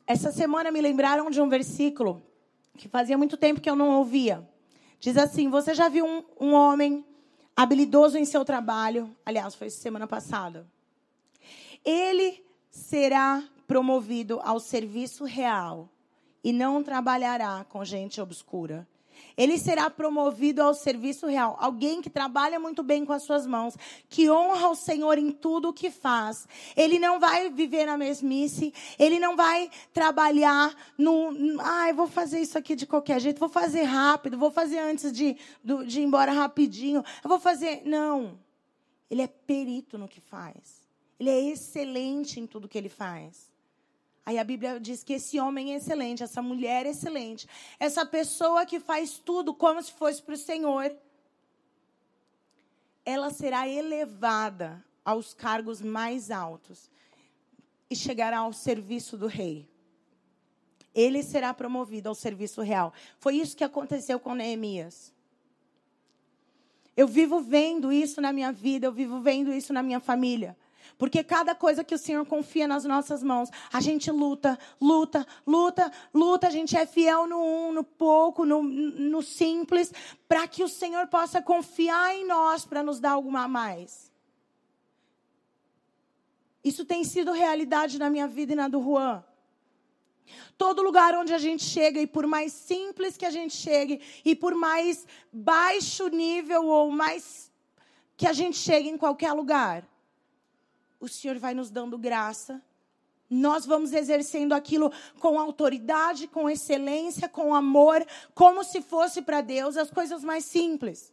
Essa 0.07 0.31
semana 0.31 0.71
me 0.71 0.81
lembraram 0.81 1.31
de 1.31 1.41
um 1.41 1.49
versículo 1.49 2.23
que 2.77 2.89
fazia 2.89 3.17
muito 3.17 3.37
tempo 3.37 3.61
que 3.61 3.71
eu 3.71 3.77
não 3.77 3.97
ouvia. 3.97 4.47
Diz 5.01 5.17
assim: 5.17 5.49
Você 5.49 5.75
já 5.75 5.89
viu 5.89 6.05
um, 6.05 6.25
um 6.39 6.53
homem 6.53 7.05
habilidoso 7.57 8.19
em 8.19 8.25
seu 8.25 8.45
trabalho? 8.45 9.17
Aliás, 9.25 9.55
foi 9.55 9.71
semana 9.71 10.07
passada. 10.07 10.67
Ele 11.85 12.45
será 12.71 13.43
promovido 13.67 14.41
ao 14.43 14.61
serviço 14.61 15.25
real 15.25 15.89
e 16.43 16.53
não 16.53 16.83
trabalhará 16.83 17.65
com 17.69 17.85
gente 17.85 18.21
obscura. 18.21 18.87
Ele 19.37 19.59
será 19.59 19.89
promovido 19.89 20.63
ao 20.63 20.75
serviço 20.75 21.27
real. 21.27 21.57
Alguém 21.59 22.03
que 22.03 22.11
trabalha 22.11 22.59
muito 22.59 22.83
bem 22.83 23.05
com 23.05 23.13
as 23.13 23.23
suas 23.23 23.47
mãos, 23.47 23.77
que 24.09 24.31
honra 24.31 24.69
o 24.69 24.75
Senhor 24.75 25.19
em 25.19 25.31
tudo 25.31 25.69
o 25.69 25.73
que 25.73 25.91
faz. 25.91 26.47
Ele 26.77 26.99
não 26.99 27.19
vai 27.19 27.51
viver 27.51 27.87
na 27.87 27.97
mesmice. 27.97 28.73
Ele 28.99 29.19
não 29.19 29.37
vai 29.37 29.71
trabalhar 29.93 30.75
no. 30.99 31.31
Ah, 31.61 31.89
eu 31.89 31.95
vou 31.95 32.07
fazer 32.07 32.41
isso 32.41 32.59
aqui 32.59 32.75
de 32.75 32.87
qualquer 32.87 33.21
jeito. 33.21 33.39
Vou 33.39 33.49
fazer 33.49 33.83
rápido. 33.83 34.39
Vou 34.39 34.51
fazer 34.51 34.79
antes 34.79 35.13
de, 35.13 35.37
de 35.87 36.01
ir 36.01 36.05
embora 36.05 36.33
rapidinho. 36.33 37.05
Eu 37.23 37.29
vou 37.29 37.39
fazer. 37.39 37.83
Não. 37.85 38.39
Ele 39.11 39.23
é 39.23 39.27
perito 39.27 39.99
no 39.99 40.09
que 40.09 40.21
faz. 40.21 40.83
Ele 41.19 41.31
é 41.31 41.41
excelente 41.51 42.41
em 42.41 42.47
tudo 42.47 42.69
que 42.69 42.79
ele 42.79 42.89
faz. 42.89 43.52
Aí 44.25 44.39
a 44.39 44.45
Bíblia 44.45 44.79
diz 44.79 45.03
que 45.03 45.15
esse 45.15 45.41
homem 45.41 45.75
é 45.75 45.77
excelente, 45.77 46.23
essa 46.23 46.41
mulher 46.41 46.87
é 46.87 46.91
excelente, 46.91 47.49
essa 47.79 48.07
pessoa 48.07 48.65
que 48.65 48.79
faz 48.79 49.19
tudo 49.19 49.53
como 49.53 49.83
se 49.83 49.93
fosse 49.93 50.23
para 50.23 50.35
o 50.35 50.39
Senhor, 50.39 50.95
ela 53.05 53.31
será 53.31 53.67
elevada 53.67 54.85
aos 55.05 55.35
cargos 55.35 55.83
mais 55.83 56.31
altos 56.31 56.89
e 57.91 57.97
chegará 57.97 58.39
ao 58.39 58.53
serviço 58.53 59.17
do 59.17 59.27
rei. 59.27 59.69
Ele 60.95 61.23
será 61.23 61.53
promovido 61.53 62.09
ao 62.09 62.15
serviço 62.15 62.61
real. 62.63 62.93
Foi 63.19 63.37
isso 63.37 63.57
que 63.57 63.65
aconteceu 63.65 64.21
com 64.21 64.35
Neemias. 64.35 65.13
Eu 66.97 67.09
vivo 67.09 67.41
vendo 67.41 67.93
isso 67.93 68.21
na 68.21 68.33
minha 68.33 68.53
vida, 68.53 68.87
eu 68.87 68.93
vivo 68.93 69.21
vendo 69.21 69.53
isso 69.53 69.73
na 69.73 69.83
minha 69.83 69.99
família. 69.99 70.57
Porque 70.99 71.25
cada 71.25 71.55
coisa 71.55 71.83
que 71.83 71.95
o 71.95 71.99
Senhor 71.99 72.25
confia 72.27 72.67
nas 72.69 72.85
nossas 72.85 73.23
mãos, 73.23 73.51
a 73.73 73.81
gente 73.81 74.11
luta, 74.11 74.59
luta, 74.81 75.27
luta, 75.47 75.91
luta. 76.15 76.47
A 76.47 76.51
gente 76.51 76.77
é 76.77 76.87
fiel 76.87 77.27
no 77.27 77.41
um, 77.41 77.73
no 77.73 77.85
pouco, 77.85 78.45
no, 78.45 78.63
no 78.63 79.23
simples, 79.23 79.93
para 80.29 80.47
que 80.47 80.63
o 80.63 80.69
Senhor 80.69 81.07
possa 81.09 81.43
confiar 81.43 82.15
em 82.15 82.27
nós 82.27 82.65
para 82.65 82.83
nos 82.83 83.01
dar 83.01 83.13
alguma 83.13 83.45
a 83.45 83.49
mais. 83.49 84.13
Isso 86.63 86.85
tem 86.85 87.03
sido 87.03 87.33
realidade 87.33 87.99
na 87.99 88.09
minha 88.09 88.29
vida 88.29 88.53
e 88.53 88.57
na 88.57 88.69
do 88.69 88.81
Juan. 88.81 89.25
Todo 90.57 90.83
lugar 90.83 91.15
onde 91.17 91.35
a 91.35 91.39
gente 91.39 91.65
chega, 91.65 92.01
e 92.01 92.07
por 92.07 92.27
mais 92.27 92.53
simples 92.53 93.17
que 93.17 93.27
a 93.27 93.31
gente 93.31 93.55
chegue, 93.55 94.01
e 94.25 94.37
por 94.37 94.55
mais 94.55 95.07
baixo 95.33 96.09
nível 96.09 96.67
ou 96.67 96.91
mais 96.91 97.51
que 98.17 98.27
a 98.27 98.33
gente 98.33 98.57
chegue 98.57 98.89
em 98.89 98.97
qualquer 98.97 99.33
lugar, 99.33 99.85
o 101.03 101.09
Senhor 101.09 101.37
vai 101.37 101.53
nos 101.53 101.69
dando 101.69 101.99
graça. 101.99 102.63
Nós 103.29 103.67
vamos 103.67 103.93
exercendo 103.93 104.53
aquilo 104.53 104.93
com 105.19 105.37
autoridade, 105.39 106.29
com 106.29 106.49
excelência, 106.49 107.29
com 107.29 107.53
amor, 107.53 108.07
como 108.35 108.63
se 108.63 108.81
fosse 108.81 109.21
para 109.21 109.41
Deus, 109.41 109.77
as 109.77 109.91
coisas 109.91 110.23
mais 110.23 110.45
simples. 110.45 111.13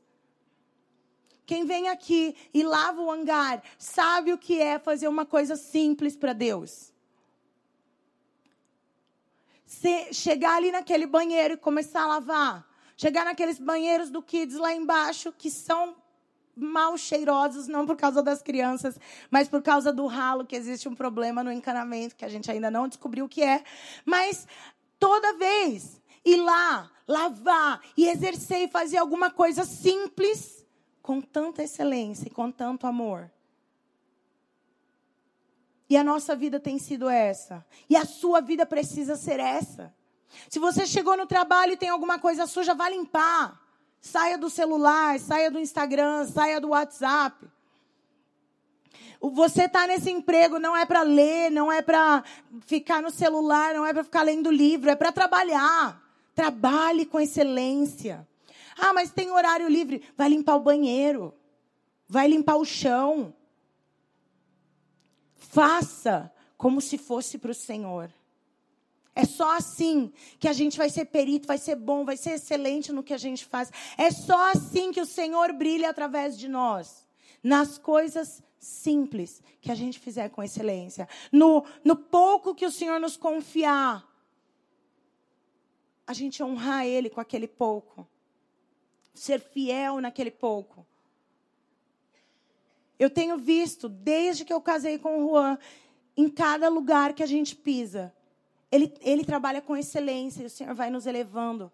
Quem 1.44 1.66
vem 1.66 1.90
aqui 1.90 2.36
e 2.54 2.62
lava 2.62 3.02
o 3.02 3.10
hangar 3.10 3.64
sabe 3.80 4.32
o 4.32 4.38
que 4.38 4.62
é 4.62 4.78
fazer 4.78 5.08
uma 5.08 5.26
coisa 5.26 5.56
simples 5.56 6.16
para 6.16 6.34
Deus. 6.34 6.94
Se 9.66 10.14
chegar 10.14 10.58
ali 10.58 10.72
naquele 10.72 11.08
banheiro 11.08 11.56
e 11.56 11.58
começar 11.58 12.04
a 12.04 12.08
lavar. 12.08 12.70
Chegar 12.96 13.26
naqueles 13.26 13.58
banheiros 13.58 14.12
do 14.12 14.22
Kids 14.22 14.58
lá 14.58 14.72
embaixo, 14.72 15.32
que 15.32 15.50
são 15.50 15.96
mal 16.56 16.98
cheirosos, 16.98 17.68
não 17.68 17.86
por 17.86 17.96
causa 17.96 18.22
das 18.22 18.42
crianças, 18.42 19.00
mas 19.30 19.48
por 19.48 19.62
causa 19.62 19.94
do 19.94 20.06
ralo, 20.08 20.46
que 20.46 20.56
existe 20.56 20.90
um 20.90 20.96
problema 20.96 21.44
no 21.44 21.52
encanamento, 21.52 22.16
que 22.16 22.26
a 22.26 22.30
gente 22.30 22.52
ainda 22.52 22.70
não 22.70 22.88
descobriu 22.88 23.26
o 23.26 23.30
que 23.30 23.42
é. 23.42 23.64
Mas 24.06 24.48
toda 25.00 25.38
vez 25.38 26.02
ir 26.26 26.38
lá, 26.38 26.92
lavar 27.08 27.82
e 27.96 28.08
exercer 28.08 28.64
e 28.64 28.68
fazer 28.68 28.98
alguma 28.98 29.32
coisa 29.32 29.64
simples 29.64 30.66
com 31.02 31.22
tanta 31.22 31.64
excelência 31.64 32.28
e 32.28 32.32
com 32.32 32.52
tanto 32.52 32.86
amor. 32.86 33.32
E 35.90 35.98
a 35.98 36.04
nossa 36.04 36.36
vida 36.36 36.60
tem 36.60 36.78
sido 36.78 37.10
essa. 37.10 37.66
E 37.90 37.96
a 37.96 38.06
sua 38.06 38.42
vida 38.42 38.66
precisa 38.66 39.16
ser 39.16 39.40
essa. 39.40 39.94
Se 40.48 40.60
você 40.60 40.86
chegou 40.86 41.18
no 41.18 41.26
trabalho 41.26 41.74
e 41.74 41.78
tem 41.78 41.90
alguma 41.90 42.20
coisa 42.20 42.46
suja, 42.46 42.76
vá 42.76 42.88
limpar. 42.88 43.59
Saia 44.02 44.38
do 44.38 44.50
celular, 44.50 45.20
saia 45.20 45.52
do 45.52 45.60
Instagram, 45.60 46.26
saia 46.26 46.60
do 46.60 46.70
WhatsApp. 46.70 47.48
Você 49.22 49.64
está 49.64 49.86
nesse 49.86 50.10
emprego 50.10 50.60
não 50.60 50.76
é 50.76 50.86
para 50.86 51.02
ler, 51.02 51.52
não 51.52 51.70
é 51.70 51.82
para 51.82 52.24
ficar 52.62 53.02
no 53.02 53.12
celular, 53.12 53.74
não 53.74 53.86
é 53.86 53.94
para 53.94 54.04
ficar 54.04 54.22
lendo 54.22 54.50
livro, 54.50 54.90
é 54.90 54.96
para 54.96 55.12
trabalhar. 55.12 56.02
Trabalhe 56.34 57.06
com 57.06 57.20
excelência. 57.20 58.26
Ah, 58.78 58.94
mas 58.94 59.12
tem 59.12 59.30
horário 59.30 59.68
livre. 59.68 60.02
Vai 60.16 60.30
limpar 60.30 60.56
o 60.56 60.62
banheiro. 60.62 61.34
Vai 62.08 62.30
limpar 62.30 62.56
o 62.56 62.64
chão. 62.64 63.34
Faça 65.36 66.32
como 66.58 66.80
se 66.80 66.98
fosse 66.98 67.38
para 67.38 67.52
o 67.52 67.56
Senhor. 67.56 68.10
É 69.20 69.26
só 69.26 69.58
assim 69.58 70.14
que 70.40 70.48
a 70.48 70.54
gente 70.54 70.78
vai 70.78 70.90
ser 70.90 71.04
perito, 71.04 71.46
vai 71.46 71.58
ser 71.58 71.76
bom, 71.76 72.06
vai 72.06 72.16
ser 72.16 72.36
excelente 72.36 72.94
no 72.94 73.04
que 73.04 73.14
a 73.14 73.18
gente 73.18 73.44
faz. 73.44 73.70
É 73.98 74.10
só 74.12 74.52
assim 74.52 74.94
que 74.94 75.02
o 75.02 75.06
Senhor 75.06 75.52
brilha 75.52 75.90
através 75.90 76.40
de 76.40 76.48
nós. 76.48 77.06
Nas 77.44 77.78
coisas 77.78 78.42
simples 78.58 79.44
que 79.60 79.70
a 79.70 79.76
gente 79.76 80.00
fizer 80.00 80.30
com 80.30 80.42
excelência. 80.42 81.06
No, 81.34 81.66
no 81.84 81.98
pouco 81.98 82.56
que 82.56 82.66
o 82.66 82.72
Senhor 82.72 82.98
nos 82.98 83.18
confiar, 83.18 84.08
a 86.08 86.14
gente 86.14 86.42
honrar 86.42 86.86
Ele 86.86 87.10
com 87.10 87.20
aquele 87.20 87.48
pouco. 87.48 88.08
Ser 89.14 89.42
fiel 89.42 90.00
naquele 90.00 90.32
pouco. 90.32 90.88
Eu 92.98 93.10
tenho 93.10 93.38
visto, 93.38 93.90
desde 93.90 94.46
que 94.46 94.54
eu 94.54 94.62
casei 94.62 94.98
com 94.98 95.22
o 95.22 95.30
Juan, 95.32 95.58
em 96.16 96.30
cada 96.30 96.70
lugar 96.70 97.14
que 97.14 97.24
a 97.24 97.28
gente 97.28 97.54
pisa, 97.54 98.14
ele, 98.72 98.94
ele 99.02 99.24
trabalha 99.24 99.62
com 99.62 99.76
excelência 99.76 100.44
e 100.44 100.46
o 100.46 100.50
Senhor 100.50 100.74
vai 100.74 100.90
nos 100.90 101.06
elevando 101.06 101.72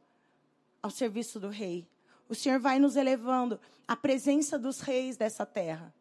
ao 0.81 0.89
serviço 0.89 1.39
do 1.39 1.49
Rei. 1.49 1.87
O 2.29 2.35
Senhor 2.35 2.59
vai 2.59 2.79
nos 2.79 2.95
elevando 2.95 3.59
à 3.87 3.95
presença 3.95 4.57
dos 4.57 4.79
reis 4.79 5.17
dessa 5.17 5.45
terra. 5.45 5.93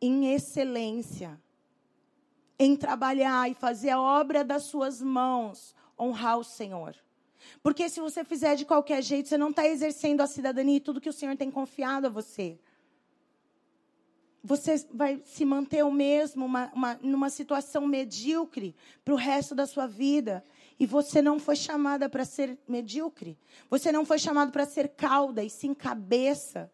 Em 0.00 0.34
excelência. 0.34 1.40
Em 2.58 2.76
trabalhar 2.76 3.50
e 3.50 3.54
fazer 3.54 3.90
a 3.90 4.00
obra 4.00 4.44
das 4.44 4.64
suas 4.64 5.00
mãos, 5.00 5.74
honrar 5.98 6.38
o 6.38 6.44
Senhor. 6.44 6.94
Porque 7.62 7.88
se 7.88 8.00
você 8.00 8.22
fizer 8.22 8.54
de 8.56 8.66
qualquer 8.66 9.02
jeito, 9.02 9.28
você 9.28 9.38
não 9.38 9.50
está 9.50 9.66
exercendo 9.66 10.20
a 10.20 10.26
cidadania 10.26 10.76
e 10.76 10.80
tudo 10.80 11.00
que 11.00 11.08
o 11.08 11.12
Senhor 11.12 11.36
tem 11.36 11.50
confiado 11.50 12.06
a 12.06 12.10
você 12.10 12.58
você 14.42 14.84
vai 14.92 15.22
se 15.24 15.44
manter 15.44 15.84
o 15.84 15.92
mesmo, 15.92 16.46
uma, 16.46 16.70
uma, 16.74 16.98
numa 17.02 17.30
situação 17.30 17.86
medíocre 17.86 18.74
para 19.04 19.14
o 19.14 19.16
resto 19.16 19.54
da 19.54 19.66
sua 19.66 19.86
vida. 19.86 20.44
E 20.78 20.86
você 20.86 21.20
não 21.20 21.38
foi 21.38 21.56
chamada 21.56 22.08
para 22.08 22.24
ser 22.24 22.58
medíocre. 22.66 23.38
Você 23.68 23.92
não 23.92 24.04
foi 24.04 24.18
chamado 24.18 24.50
para 24.50 24.64
ser 24.64 24.88
cauda 24.88 25.44
e 25.44 25.50
sim 25.50 25.74
cabeça. 25.74 26.70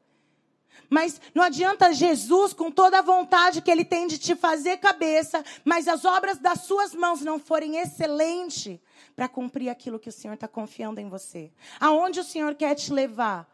Mas 0.89 1.21
não 1.35 1.43
adianta 1.43 1.93
Jesus, 1.93 2.53
com 2.53 2.71
toda 2.71 2.99
a 2.99 3.03
vontade 3.03 3.61
que 3.61 3.71
ele 3.71 3.85
tem 3.85 4.07
de 4.07 4.19
te 4.19 4.37
fazer 4.37 4.77
cabeça, 4.77 5.45
mas 5.65 5.89
as 5.89 6.05
obras 6.05 6.39
das 6.39 6.61
suas 6.61 6.95
mãos 6.95 7.23
não 7.23 7.39
forem 7.39 7.79
excelentes 7.79 8.79
para 9.17 9.29
cumprir 9.29 9.69
aquilo 9.69 9.99
que 9.99 10.09
o 10.09 10.13
Senhor 10.13 10.35
está 10.35 10.47
confiando 10.47 11.01
em 11.01 11.09
você. 11.09 11.51
Aonde 11.81 12.21
o 12.21 12.25
Senhor 12.25 12.55
quer 12.55 12.75
te 12.75 12.93
levar, 12.93 13.51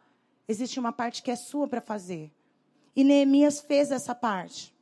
existe 0.46 0.78
uma 0.78 0.92
parte 0.92 1.22
que 1.22 1.30
é 1.30 1.36
sua 1.36 1.66
para 1.66 1.80
fazer. 1.80 2.30
E 2.94 3.02
Neemias 3.02 3.60
fez 3.60 3.90
essa 3.90 4.14
parte. 4.14 4.72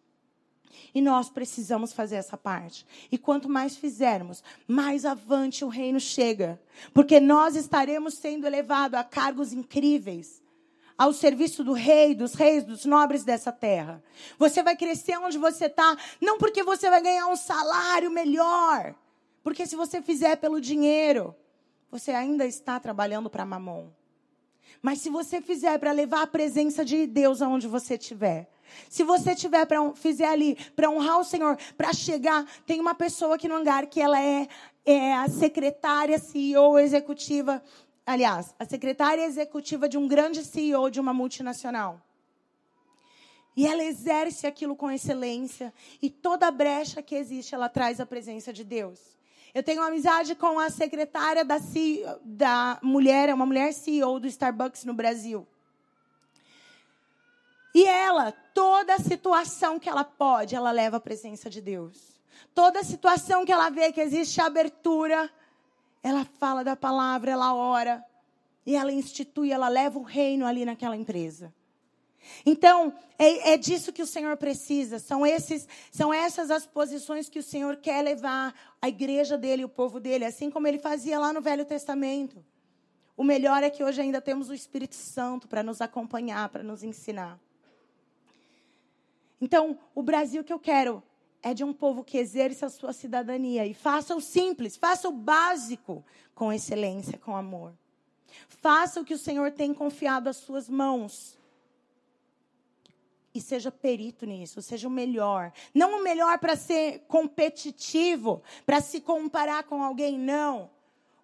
E 0.94 1.00
nós 1.00 1.28
precisamos 1.28 1.92
fazer 1.92 2.16
essa 2.16 2.36
parte. 2.36 2.86
E 3.10 3.16
quanto 3.16 3.48
mais 3.48 3.76
fizermos, 3.76 4.42
mais 4.66 5.04
avante 5.04 5.64
o 5.64 5.68
reino 5.68 6.00
chega. 6.00 6.60
Porque 6.92 7.20
nós 7.20 7.54
estaremos 7.54 8.14
sendo 8.14 8.46
elevados 8.46 8.98
a 8.98 9.04
cargos 9.04 9.52
incríveis. 9.52 10.42
Ao 10.98 11.12
serviço 11.12 11.64
do 11.64 11.72
rei, 11.72 12.14
dos 12.14 12.34
reis, 12.34 12.64
dos 12.64 12.84
nobres 12.84 13.24
dessa 13.24 13.50
terra. 13.50 14.02
Você 14.38 14.62
vai 14.62 14.76
crescer 14.76 15.16
onde 15.18 15.38
você 15.38 15.66
está, 15.66 15.96
não 16.20 16.36
porque 16.36 16.62
você 16.62 16.90
vai 16.90 17.00
ganhar 17.00 17.26
um 17.26 17.36
salário 17.36 18.10
melhor. 18.10 18.94
Porque 19.42 19.66
se 19.66 19.76
você 19.76 20.02
fizer 20.02 20.36
pelo 20.36 20.60
dinheiro, 20.60 21.34
você 21.90 22.10
ainda 22.10 22.44
está 22.44 22.78
trabalhando 22.78 23.30
para 23.30 23.46
mamon. 23.46 23.88
Mas 24.82 25.00
se 25.00 25.10
você 25.10 25.40
fizer 25.40 25.78
para 25.78 25.92
levar 25.92 26.22
a 26.22 26.26
presença 26.26 26.84
de 26.84 27.06
Deus 27.06 27.42
aonde 27.42 27.68
você 27.68 27.94
estiver, 27.94 28.48
se 28.88 29.02
você 29.02 29.34
tiver 29.34 29.66
para 29.66 29.92
fizer 29.94 30.28
ali 30.28 30.56
para 30.74 30.90
honrar 30.90 31.18
o 31.18 31.24
Senhor, 31.24 31.56
para 31.76 31.92
chegar, 31.92 32.44
tem 32.66 32.80
uma 32.80 32.94
pessoa 32.94 33.34
aqui 33.34 33.48
no 33.48 33.56
hangar 33.56 33.86
que 33.86 34.00
ela 34.00 34.20
é, 34.22 34.48
é 34.84 35.14
a 35.14 35.28
secretária 35.28 36.18
CEO 36.18 36.78
executiva, 36.78 37.62
aliás, 38.06 38.54
a 38.58 38.64
secretária 38.64 39.24
executiva 39.24 39.88
de 39.88 39.98
um 39.98 40.06
grande 40.06 40.44
CEO 40.44 40.90
de 40.90 41.00
uma 41.00 41.12
multinacional. 41.12 42.00
E 43.56 43.66
ela 43.66 43.84
exerce 43.84 44.46
aquilo 44.46 44.76
com 44.76 44.90
excelência. 44.90 45.74
E 46.00 46.08
toda 46.08 46.50
brecha 46.50 47.02
que 47.02 47.14
existe, 47.14 47.54
ela 47.54 47.68
traz 47.68 48.00
a 48.00 48.06
presença 48.06 48.52
de 48.52 48.64
Deus. 48.64 49.19
Eu 49.52 49.62
tenho 49.62 49.82
amizade 49.82 50.34
com 50.34 50.58
a 50.60 50.70
secretária 50.70 51.44
da, 51.44 51.58
CEO, 51.58 52.20
da 52.24 52.78
mulher, 52.82 53.28
é 53.28 53.34
uma 53.34 53.46
mulher 53.46 53.72
CEO 53.72 54.20
do 54.20 54.26
Starbucks 54.28 54.84
no 54.84 54.94
Brasil. 54.94 55.46
E 57.74 57.84
ela, 57.84 58.32
toda 58.54 58.98
situação 58.98 59.78
que 59.78 59.88
ela 59.88 60.04
pode, 60.04 60.54
ela 60.54 60.70
leva 60.70 60.98
a 60.98 61.00
presença 61.00 61.50
de 61.50 61.60
Deus. 61.60 62.20
Toda 62.54 62.82
situação 62.82 63.44
que 63.44 63.52
ela 63.52 63.70
vê 63.70 63.92
que 63.92 64.00
existe 64.00 64.40
abertura, 64.40 65.30
ela 66.02 66.24
fala 66.24 66.64
da 66.64 66.76
palavra, 66.76 67.30
ela 67.32 67.54
ora. 67.54 68.04
E 68.66 68.76
ela 68.76 68.92
institui, 68.92 69.50
ela 69.50 69.68
leva 69.68 69.98
o 69.98 70.02
reino 70.02 70.46
ali 70.46 70.64
naquela 70.64 70.96
empresa. 70.96 71.52
Então, 72.44 72.94
é, 73.18 73.52
é, 73.52 73.56
disso 73.56 73.92
que 73.92 74.02
o 74.02 74.06
Senhor 74.06 74.36
precisa. 74.36 74.98
São, 74.98 75.26
esses, 75.26 75.66
são 75.90 76.12
essas 76.12 76.50
as 76.50 76.66
posições 76.66 77.28
que 77.28 77.38
o 77.38 77.42
Senhor 77.42 77.76
quer 77.76 78.02
levar 78.02 78.54
a 78.80 78.88
igreja 78.88 79.36
dele, 79.36 79.64
o 79.64 79.68
povo 79.68 80.00
dele, 80.00 80.24
assim 80.24 80.50
como 80.50 80.66
ele 80.66 80.78
fazia 80.78 81.18
lá 81.18 81.32
no 81.32 81.40
Velho 81.40 81.64
Testamento. 81.64 82.44
O 83.16 83.24
melhor 83.24 83.62
é 83.62 83.70
que 83.70 83.84
hoje 83.84 84.00
ainda 84.00 84.20
temos 84.20 84.48
o 84.48 84.54
Espírito 84.54 84.94
Santo 84.94 85.48
para 85.48 85.62
nos 85.62 85.80
acompanhar, 85.80 86.48
para 86.48 86.62
nos 86.62 86.82
ensinar. 86.82 87.38
Então, 89.40 89.78
o 89.94 90.02
Brasil 90.02 90.44
que 90.44 90.52
eu 90.52 90.58
quero 90.58 91.02
é 91.42 91.54
de 91.54 91.64
um 91.64 91.72
povo 91.72 92.04
que 92.04 92.18
exerça 92.18 92.66
a 92.66 92.70
sua 92.70 92.92
cidadania 92.92 93.66
e 93.66 93.72
faça 93.72 94.14
o 94.14 94.20
simples, 94.20 94.76
faça 94.76 95.08
o 95.08 95.12
básico 95.12 96.04
com 96.34 96.52
excelência, 96.52 97.18
com 97.18 97.34
amor. 97.34 97.72
Faça 98.48 99.00
o 99.00 99.04
que 99.04 99.14
o 99.14 99.18
Senhor 99.18 99.50
tem 99.50 99.72
confiado 99.74 100.28
às 100.28 100.36
suas 100.36 100.68
mãos 100.68 101.39
e 103.34 103.40
seja 103.40 103.70
perito 103.70 104.26
nisso, 104.26 104.60
seja 104.60 104.88
o 104.88 104.90
melhor. 104.90 105.52
Não 105.72 106.00
o 106.00 106.02
melhor 106.02 106.38
para 106.38 106.56
ser 106.56 107.00
competitivo, 107.06 108.42
para 108.66 108.80
se 108.80 109.00
comparar 109.00 109.64
com 109.64 109.82
alguém, 109.82 110.18
não. 110.18 110.70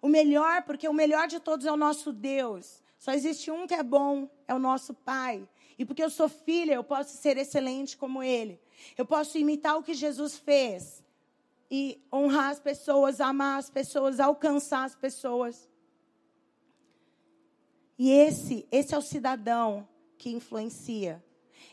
O 0.01 0.07
melhor, 0.07 0.63
porque 0.63 0.87
o 0.87 0.93
melhor 0.93 1.27
de 1.27 1.39
todos 1.39 1.65
é 1.65 1.71
o 1.71 1.77
nosso 1.77 2.13
Deus. 2.13 2.81
Só 2.97 3.11
existe 3.11 3.51
um 3.51 3.67
que 3.67 3.73
é 3.73 3.83
bom, 3.83 4.29
é 4.47 4.53
o 4.53 4.59
nosso 4.59 4.93
Pai. 4.93 5.47
E 5.77 5.85
porque 5.85 6.03
eu 6.03 6.09
sou 6.09 6.29
filha, 6.29 6.73
eu 6.73 6.83
posso 6.83 7.17
ser 7.17 7.37
excelente 7.37 7.97
como 7.97 8.23
Ele. 8.23 8.59
Eu 8.97 9.05
posso 9.05 9.37
imitar 9.37 9.77
o 9.77 9.83
que 9.83 9.93
Jesus 9.93 10.37
fez 10.37 11.03
e 11.69 12.01
honrar 12.11 12.51
as 12.51 12.59
pessoas, 12.59 13.19
amar 13.19 13.59
as 13.59 13.69
pessoas, 13.69 14.19
alcançar 14.19 14.85
as 14.85 14.95
pessoas. 14.95 15.69
E 17.97 18.11
esse, 18.11 18.67
esse 18.71 18.93
é 18.95 18.97
o 18.97 19.01
cidadão 19.01 19.87
que 20.17 20.29
influencia. 20.29 21.23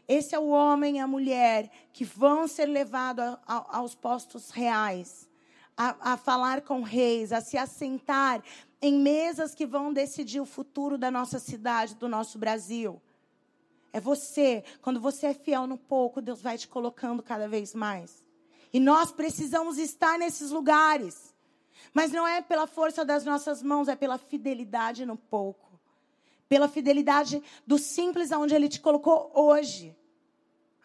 Esse 0.07 0.35
é 0.35 0.39
o 0.39 0.49
homem 0.49 0.97
e 0.97 1.01
a 1.01 1.07
mulher 1.07 1.71
que 1.93 2.05
vão 2.05 2.47
ser 2.47 2.67
levados 2.67 3.39
aos 3.47 3.95
postos 3.95 4.51
reais, 4.51 5.29
a, 5.77 6.13
a 6.13 6.17
falar 6.17 6.61
com 6.61 6.83
reis, 6.83 7.33
a 7.33 7.41
se 7.41 7.57
assentar 7.57 8.43
em 8.83 8.99
mesas 8.99 9.55
que 9.55 9.65
vão 9.65 9.93
decidir 9.93 10.41
o 10.41 10.47
futuro 10.47 10.99
da 10.99 11.11
nossa 11.11 11.39
cidade, 11.39 11.95
do 11.95 12.07
nosso 12.07 12.39
Brasil. 12.39 13.01
É 13.93 14.01
você, 14.01 14.63
quando 14.83 15.01
você 15.01 15.29
é 15.29 15.35
fiel 15.35 15.67
no 15.67 15.79
pouco, 15.79 16.21
Deus 16.21 16.43
vai 16.43 16.59
te 16.59 16.69
colocando 16.69 17.23
cada 17.23 17.49
vez 17.49 17.75
mais. 17.75 18.23
E 18.73 18.81
nós 18.81 19.11
precisamos 19.11 19.79
estar 19.79 20.19
nesses 20.19 20.51
lugares. 20.51 21.33
Mas 21.95 22.13
não 22.13 22.27
é 22.27 22.43
pela 22.43 22.67
força 22.67 23.05
das 23.05 23.25
nossas 23.25 23.63
mãos, 23.63 23.89
é 23.89 23.97
pela 23.97 24.19
fidelidade 24.19 25.07
no 25.07 25.17
pouco 25.17 25.64
pela 26.49 26.69
fidelidade 26.69 27.43
do 27.67 27.79
simples 27.79 28.33
aonde 28.33 28.55
Ele 28.55 28.69
te 28.69 28.81
colocou 28.81 29.31
hoje. 29.35 29.97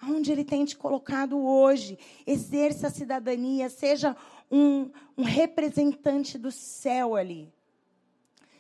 Aonde 0.02 0.32
Ele 0.32 0.44
tem 0.44 0.66
te 0.66 0.78
colocado 0.78 1.38
hoje. 1.38 1.98
Exerça 2.26 2.88
a 2.88 2.92
cidadania, 2.92 3.70
seja 3.70 4.16
um, 4.50 4.90
um 5.18 5.24
representante 5.24 6.38
do 6.38 6.52
céu 6.52 7.16
ali. 7.16 7.52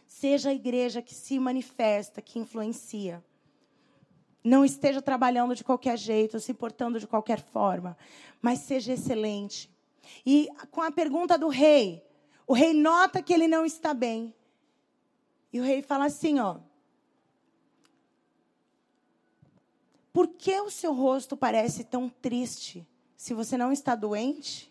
Seja 0.07 0.49
a 0.49 0.53
igreja 0.53 1.01
que 1.01 1.13
se 1.13 1.39
manifesta, 1.39 2.21
que 2.21 2.39
influencia. 2.39 3.23
Não 4.43 4.63
esteja 4.63 5.01
trabalhando 5.01 5.53
de 5.53 5.63
qualquer 5.63 5.97
jeito, 5.97 6.39
se 6.39 6.53
portando 6.53 6.99
de 6.99 7.07
qualquer 7.07 7.41
forma, 7.41 7.97
mas 8.41 8.59
seja 8.59 8.93
excelente. 8.93 9.69
E 10.25 10.49
com 10.71 10.81
a 10.81 10.91
pergunta 10.91 11.38
do 11.38 11.49
rei, 11.49 12.03
o 12.47 12.53
rei 12.53 12.73
nota 12.73 13.21
que 13.21 13.33
ele 13.33 13.47
não 13.47 13.65
está 13.65 13.93
bem. 13.93 14.33
E 15.51 15.59
o 15.59 15.63
rei 15.63 15.81
fala 15.81 16.05
assim, 16.05 16.39
ó: 16.39 16.57
Por 20.19 20.27
que 20.27 20.60
o 20.60 20.69
seu 20.69 20.93
rosto 20.93 21.38
parece 21.38 21.86
tão 21.86 22.10
triste? 22.10 22.86
Se 23.15 23.34
você 23.34 23.58
não 23.58 23.71
está 23.71 23.95
doente, 23.95 24.69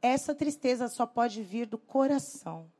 essa 0.00 0.32
tristeza 0.32 0.86
só 0.86 1.04
pode 1.04 1.42
vir 1.42 1.66
do 1.66 1.76
coração. 1.76 2.70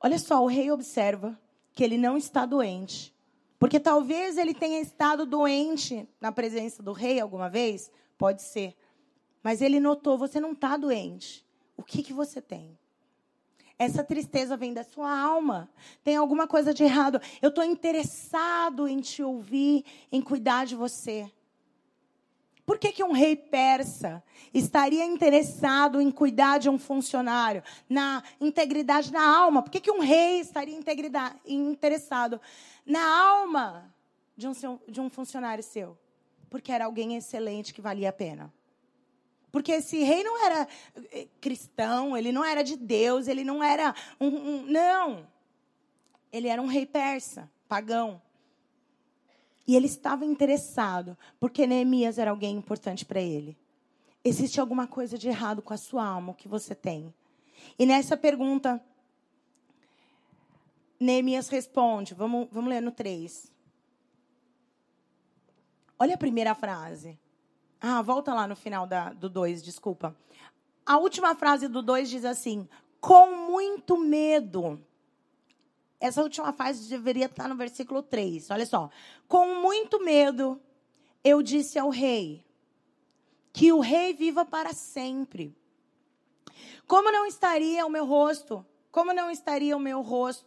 Olha 0.00 0.18
só, 0.18 0.42
o 0.42 0.48
rei 0.48 0.72
observa 0.72 1.40
que 1.72 1.84
ele 1.84 1.96
não 1.96 2.16
está 2.16 2.44
doente. 2.44 3.14
Porque 3.60 3.78
talvez 3.78 4.36
ele 4.36 4.54
tenha 4.54 4.80
estado 4.80 5.24
doente 5.24 6.08
na 6.20 6.32
presença 6.32 6.82
do 6.82 6.90
rei 6.90 7.20
alguma 7.20 7.48
vez. 7.48 7.88
Pode 8.18 8.42
ser. 8.42 8.76
Mas 9.40 9.62
ele 9.62 9.78
notou: 9.78 10.18
você 10.18 10.40
não 10.40 10.50
está 10.50 10.76
doente. 10.76 11.46
O 11.76 11.84
que, 11.84 12.02
que 12.02 12.12
você 12.12 12.42
tem? 12.42 12.76
Essa 13.78 14.02
tristeza 14.02 14.56
vem 14.56 14.72
da 14.72 14.82
sua 14.82 15.10
alma. 15.10 15.68
Tem 16.02 16.16
alguma 16.16 16.46
coisa 16.46 16.72
de 16.72 16.82
errado. 16.82 17.20
Eu 17.42 17.50
estou 17.50 17.62
interessado 17.62 18.88
em 18.88 19.00
te 19.00 19.22
ouvir, 19.22 19.84
em 20.10 20.22
cuidar 20.22 20.64
de 20.64 20.74
você. 20.74 21.30
Por 22.64 22.78
que, 22.78 22.90
que 22.90 23.04
um 23.04 23.12
rei 23.12 23.36
persa 23.36 24.24
estaria 24.52 25.04
interessado 25.04 26.00
em 26.00 26.10
cuidar 26.10 26.58
de 26.58 26.68
um 26.68 26.78
funcionário? 26.78 27.62
Na 27.88 28.24
integridade 28.40 29.12
da 29.12 29.22
alma. 29.22 29.62
Por 29.62 29.70
que, 29.70 29.78
que 29.78 29.90
um 29.90 30.00
rei 30.00 30.40
estaria 30.40 30.76
interessado 31.46 32.40
na 32.84 33.06
alma 33.06 33.94
de 34.36 34.48
um, 34.48 34.54
seu, 34.54 34.80
de 34.88 35.00
um 35.00 35.08
funcionário 35.08 35.62
seu? 35.62 35.96
Porque 36.50 36.72
era 36.72 36.86
alguém 36.86 37.14
excelente 37.14 37.72
que 37.72 37.80
valia 37.80 38.08
a 38.08 38.12
pena. 38.12 38.52
Porque 39.56 39.72
esse 39.72 40.02
rei 40.02 40.22
não 40.22 40.44
era 40.44 40.68
eh, 41.12 41.28
cristão, 41.40 42.14
ele 42.14 42.30
não 42.30 42.44
era 42.44 42.62
de 42.62 42.76
Deus, 42.76 43.26
ele 43.26 43.42
não 43.42 43.64
era 43.64 43.94
um, 44.20 44.26
um 44.26 44.62
não. 44.66 45.26
Ele 46.30 46.46
era 46.46 46.60
um 46.60 46.66
rei 46.66 46.84
persa, 46.84 47.50
pagão. 47.66 48.20
E 49.66 49.74
ele 49.74 49.86
estava 49.86 50.26
interessado, 50.26 51.16
porque 51.40 51.66
Neemias 51.66 52.18
era 52.18 52.32
alguém 52.32 52.54
importante 52.54 53.06
para 53.06 53.18
ele. 53.18 53.56
Existe 54.22 54.60
alguma 54.60 54.86
coisa 54.86 55.16
de 55.16 55.26
errado 55.26 55.62
com 55.62 55.72
a 55.72 55.78
sua 55.78 56.04
alma, 56.04 56.32
o 56.32 56.36
que 56.36 56.48
você 56.48 56.74
tem? 56.74 57.14
E 57.78 57.86
nessa 57.86 58.14
pergunta, 58.14 58.78
Neemias 61.00 61.48
responde, 61.48 62.12
vamos, 62.12 62.46
vamos 62.52 62.68
ler 62.68 62.82
no 62.82 62.92
3. 62.92 63.50
Olha 65.98 66.14
a 66.14 66.18
primeira 66.18 66.54
frase. 66.54 67.18
Ah, 67.80 68.02
volta 68.02 68.34
lá 68.34 68.46
no 68.46 68.56
final 68.56 68.86
da, 68.86 69.12
do 69.12 69.28
2, 69.28 69.62
desculpa. 69.62 70.16
A 70.84 70.98
última 70.98 71.34
frase 71.34 71.68
do 71.68 71.82
2 71.82 72.08
diz 72.08 72.24
assim: 72.24 72.68
com 73.00 73.48
muito 73.48 73.98
medo 73.98 74.80
essa 76.00 76.22
última 76.22 76.52
frase 76.52 76.88
deveria 76.88 77.26
estar 77.26 77.48
no 77.48 77.56
versículo 77.56 78.02
3. 78.02 78.50
Olha 78.50 78.66
só. 78.66 78.90
Com 79.26 79.60
muito 79.60 80.02
medo, 80.02 80.60
eu 81.24 81.42
disse 81.42 81.78
ao 81.78 81.90
rei: 81.90 82.44
Que 83.52 83.72
o 83.72 83.80
rei 83.80 84.12
viva 84.12 84.44
para 84.44 84.72
sempre. 84.72 85.56
Como 86.86 87.10
não 87.10 87.26
estaria 87.26 87.84
o 87.84 87.90
meu 87.90 88.04
rosto? 88.04 88.64
Como 88.92 89.12
não 89.12 89.30
estaria 89.30 89.76
o 89.76 89.80
meu 89.80 90.00
rosto? 90.02 90.46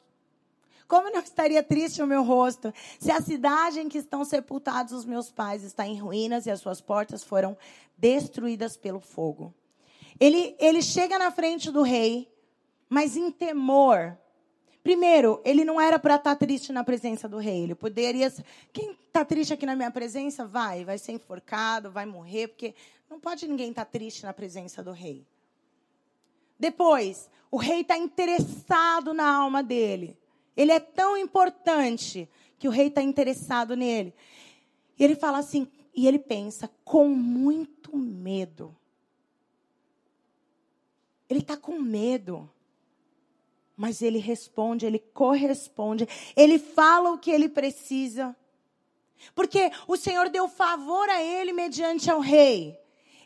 Como 0.89 1.11
não 1.11 1.19
estaria 1.19 1.61
triste 1.61 2.01
o 2.01 2.07
meu 2.07 2.23
rosto 2.23 2.73
se 2.99 3.11
a 3.11 3.21
cidade 3.21 3.79
em 3.79 3.87
que 3.87 3.99
estão 3.99 4.25
sepultados 4.25 4.91
os 4.91 5.05
meus 5.05 5.31
pais 5.31 5.63
está 5.63 5.85
em 5.85 5.99
ruínas 5.99 6.47
e 6.47 6.51
as 6.51 6.61
suas 6.61 6.81
portas 6.81 7.23
foram 7.23 7.55
destruídas 7.95 8.75
pelo 8.75 8.99
fogo? 8.99 9.53
Ele, 10.19 10.55
ele 10.59 10.81
chega 10.81 11.19
na 11.19 11.29
frente 11.29 11.69
do 11.69 11.83
rei, 11.83 12.27
mas 12.89 13.15
em 13.15 13.31
temor, 13.31 14.17
Primeiro, 14.81 15.41
ele 15.43 15.65
não 15.65 15.79
era 15.79 15.99
para 15.99 16.15
estar 16.15 16.31
tá 16.31 16.35
triste 16.35 16.71
na 16.71 16.83
presença 16.83 17.27
do 17.27 17.37
rei. 17.37 17.63
Ele 17.63 17.75
poderia. 17.75 18.33
Quem 18.71 18.97
está 19.05 19.23
triste 19.25 19.53
aqui 19.53 19.65
na 19.65 19.75
minha 19.75 19.91
presença, 19.91 20.47
vai, 20.47 20.85
vai 20.85 20.97
ser 20.97 21.11
enforcado, 21.11 21.91
vai 21.91 22.05
morrer, 22.05 22.47
porque 22.47 22.73
não 23.09 23.19
pode 23.19 23.45
ninguém 23.47 23.69
estar 23.69 23.85
tá 23.85 23.91
triste 23.91 24.23
na 24.23 24.33
presença 24.33 24.81
do 24.81 24.91
rei. 24.91 25.27
Depois, 26.57 27.29
o 27.51 27.57
rei 27.57 27.81
está 27.81 27.97
interessado 27.97 29.13
na 29.13 29.29
alma 29.29 29.61
dele. 29.61 30.17
Ele 30.59 30.73
é 30.73 30.79
tão 30.81 31.15
importante 31.15 32.29
que 32.57 32.67
o 32.67 32.71
rei 32.71 32.87
está 32.87 33.01
interessado 33.01 33.77
nele. 33.77 34.13
E 34.97 35.03
ele 35.05 35.15
fala 35.15 35.37
assim, 35.37 35.71
e 35.95 36.05
ele 36.05 36.19
pensa 36.19 36.69
com 36.83 37.07
muito 37.07 37.95
medo. 37.95 38.75
Ele 41.29 41.39
está 41.39 41.55
com 41.55 41.79
medo. 41.79 42.51
Mas 43.77 44.01
ele 44.01 44.17
responde, 44.17 44.85
ele 44.85 44.99
corresponde, 44.99 46.05
ele 46.35 46.59
fala 46.59 47.11
o 47.13 47.17
que 47.17 47.31
ele 47.31 47.47
precisa. 47.47 48.35
Porque 49.33 49.71
o 49.87 49.95
Senhor 49.95 50.27
deu 50.27 50.49
favor 50.49 51.09
a 51.09 51.23
ele 51.23 51.53
mediante 51.53 52.11
ao 52.11 52.19
rei. 52.19 52.77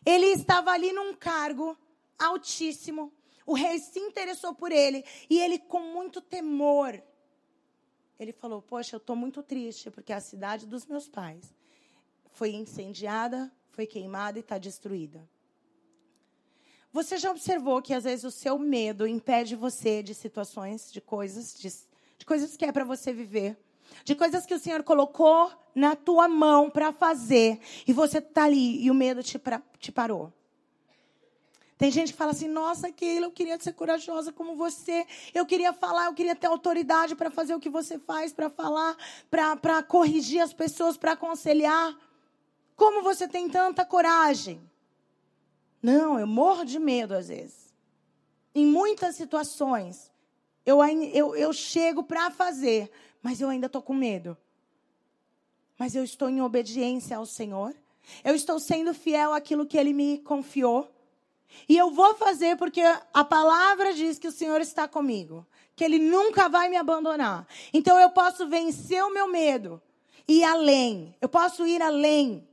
Ele 0.05 0.27
estava 0.27 0.69
ali 0.69 0.91
num 0.91 1.15
cargo 1.15 1.75
altíssimo. 2.19 3.11
O 3.43 3.55
rei 3.55 3.79
se 3.79 3.97
interessou 3.97 4.53
por 4.53 4.71
ele 4.71 5.03
e 5.27 5.39
ele 5.39 5.57
com 5.57 5.79
muito 5.79 6.21
temor 6.21 7.01
ele 8.19 8.31
falou: 8.31 8.61
"Poxa, 8.61 8.95
eu 8.95 8.97
estou 8.97 9.15
muito 9.15 9.41
triste 9.43 9.89
porque 9.91 10.13
a 10.13 10.19
cidade 10.19 10.65
dos 10.65 10.85
meus 10.85 11.07
pais 11.07 11.53
foi 12.33 12.53
incendiada, 12.53 13.51
foi 13.71 13.85
queimada 13.85 14.37
e 14.37 14.41
está 14.41 14.57
destruída. 14.57 15.27
Você 16.91 17.17
já 17.17 17.31
observou 17.31 17.81
que 17.81 17.93
às 17.93 18.03
vezes 18.03 18.23
o 18.23 18.29
seu 18.29 18.59
medo 18.59 19.07
impede 19.07 19.55
você 19.55 20.03
de 20.03 20.13
situações, 20.13 20.91
de 20.91 21.01
coisas, 21.01 21.55
de, 21.55 21.69
de 22.19 22.25
coisas 22.25 22.55
que 22.55 22.65
é 22.65 22.71
para 22.71 22.83
você 22.83 23.11
viver, 23.11 23.57
de 24.05 24.13
coisas 24.13 24.45
que 24.45 24.53
o 24.53 24.59
Senhor 24.59 24.83
colocou 24.83 25.51
na 25.73 25.95
tua 25.95 26.27
mão 26.27 26.69
para 26.69 26.91
fazer 26.91 27.59
e 27.87 27.93
você 27.93 28.19
está 28.19 28.43
ali 28.43 28.83
e 28.83 28.91
o 28.91 28.93
medo 28.93 29.23
te, 29.23 29.39
pra, 29.39 29.61
te 29.79 29.91
parou? 29.91 30.31
Tem 31.83 31.91
gente 31.91 32.13
que 32.13 32.17
fala 32.17 32.31
assim: 32.31 32.47
nossa, 32.47 32.89
Keila, 32.93 33.25
eu 33.25 33.31
queria 33.31 33.59
ser 33.59 33.73
corajosa 33.73 34.31
como 34.31 34.55
você. 34.55 35.05
Eu 35.33 35.45
queria 35.45 35.73
falar, 35.73 36.05
eu 36.05 36.13
queria 36.13 36.33
ter 36.33 36.47
autoridade 36.47 37.13
para 37.13 37.29
fazer 37.29 37.53
o 37.53 37.59
que 37.59 37.69
você 37.69 37.99
faz, 37.99 38.31
para 38.31 38.49
falar, 38.49 38.95
para 39.29 39.83
corrigir 39.83 40.39
as 40.39 40.53
pessoas, 40.53 40.95
para 40.95 41.11
aconselhar. 41.11 41.93
Como 42.77 43.03
você 43.03 43.27
tem 43.27 43.49
tanta 43.49 43.83
coragem? 43.83 44.61
Não, 45.81 46.17
eu 46.17 46.25
morro 46.25 46.63
de 46.63 46.79
medo 46.79 47.15
às 47.15 47.27
vezes. 47.27 47.73
Em 48.55 48.65
muitas 48.65 49.17
situações, 49.17 50.09
eu, 50.65 50.81
eu, 51.11 51.35
eu 51.35 51.51
chego 51.51 52.01
para 52.01 52.31
fazer, 52.31 52.89
mas 53.21 53.41
eu 53.41 53.49
ainda 53.49 53.65
estou 53.65 53.81
com 53.81 53.93
medo. 53.93 54.37
Mas 55.77 55.95
eu 55.95 56.03
estou 56.05 56.29
em 56.29 56.41
obediência 56.41 57.17
ao 57.17 57.25
Senhor. 57.25 57.75
Eu 58.23 58.33
estou 58.33 58.57
sendo 58.57 58.93
fiel 58.93 59.33
àquilo 59.33 59.65
que 59.65 59.77
Ele 59.77 59.91
me 59.91 60.19
confiou. 60.19 60.92
E 61.67 61.77
eu 61.77 61.91
vou 61.91 62.15
fazer 62.15 62.57
porque 62.57 62.81
a 63.13 63.23
palavra 63.23 63.93
diz 63.93 64.19
que 64.19 64.27
o 64.27 64.31
Senhor 64.31 64.61
está 64.61 64.87
comigo. 64.87 65.45
Que 65.75 65.83
Ele 65.83 65.99
nunca 65.99 66.47
vai 66.49 66.69
me 66.69 66.77
abandonar. 66.77 67.47
Então 67.73 67.99
eu 67.99 68.09
posso 68.09 68.47
vencer 68.47 69.03
o 69.03 69.13
meu 69.13 69.27
medo. 69.27 69.81
E 70.27 70.39
ir 70.39 70.43
além. 70.43 71.15
Eu 71.19 71.29
posso 71.29 71.65
ir 71.65 71.81
além. 71.81 72.47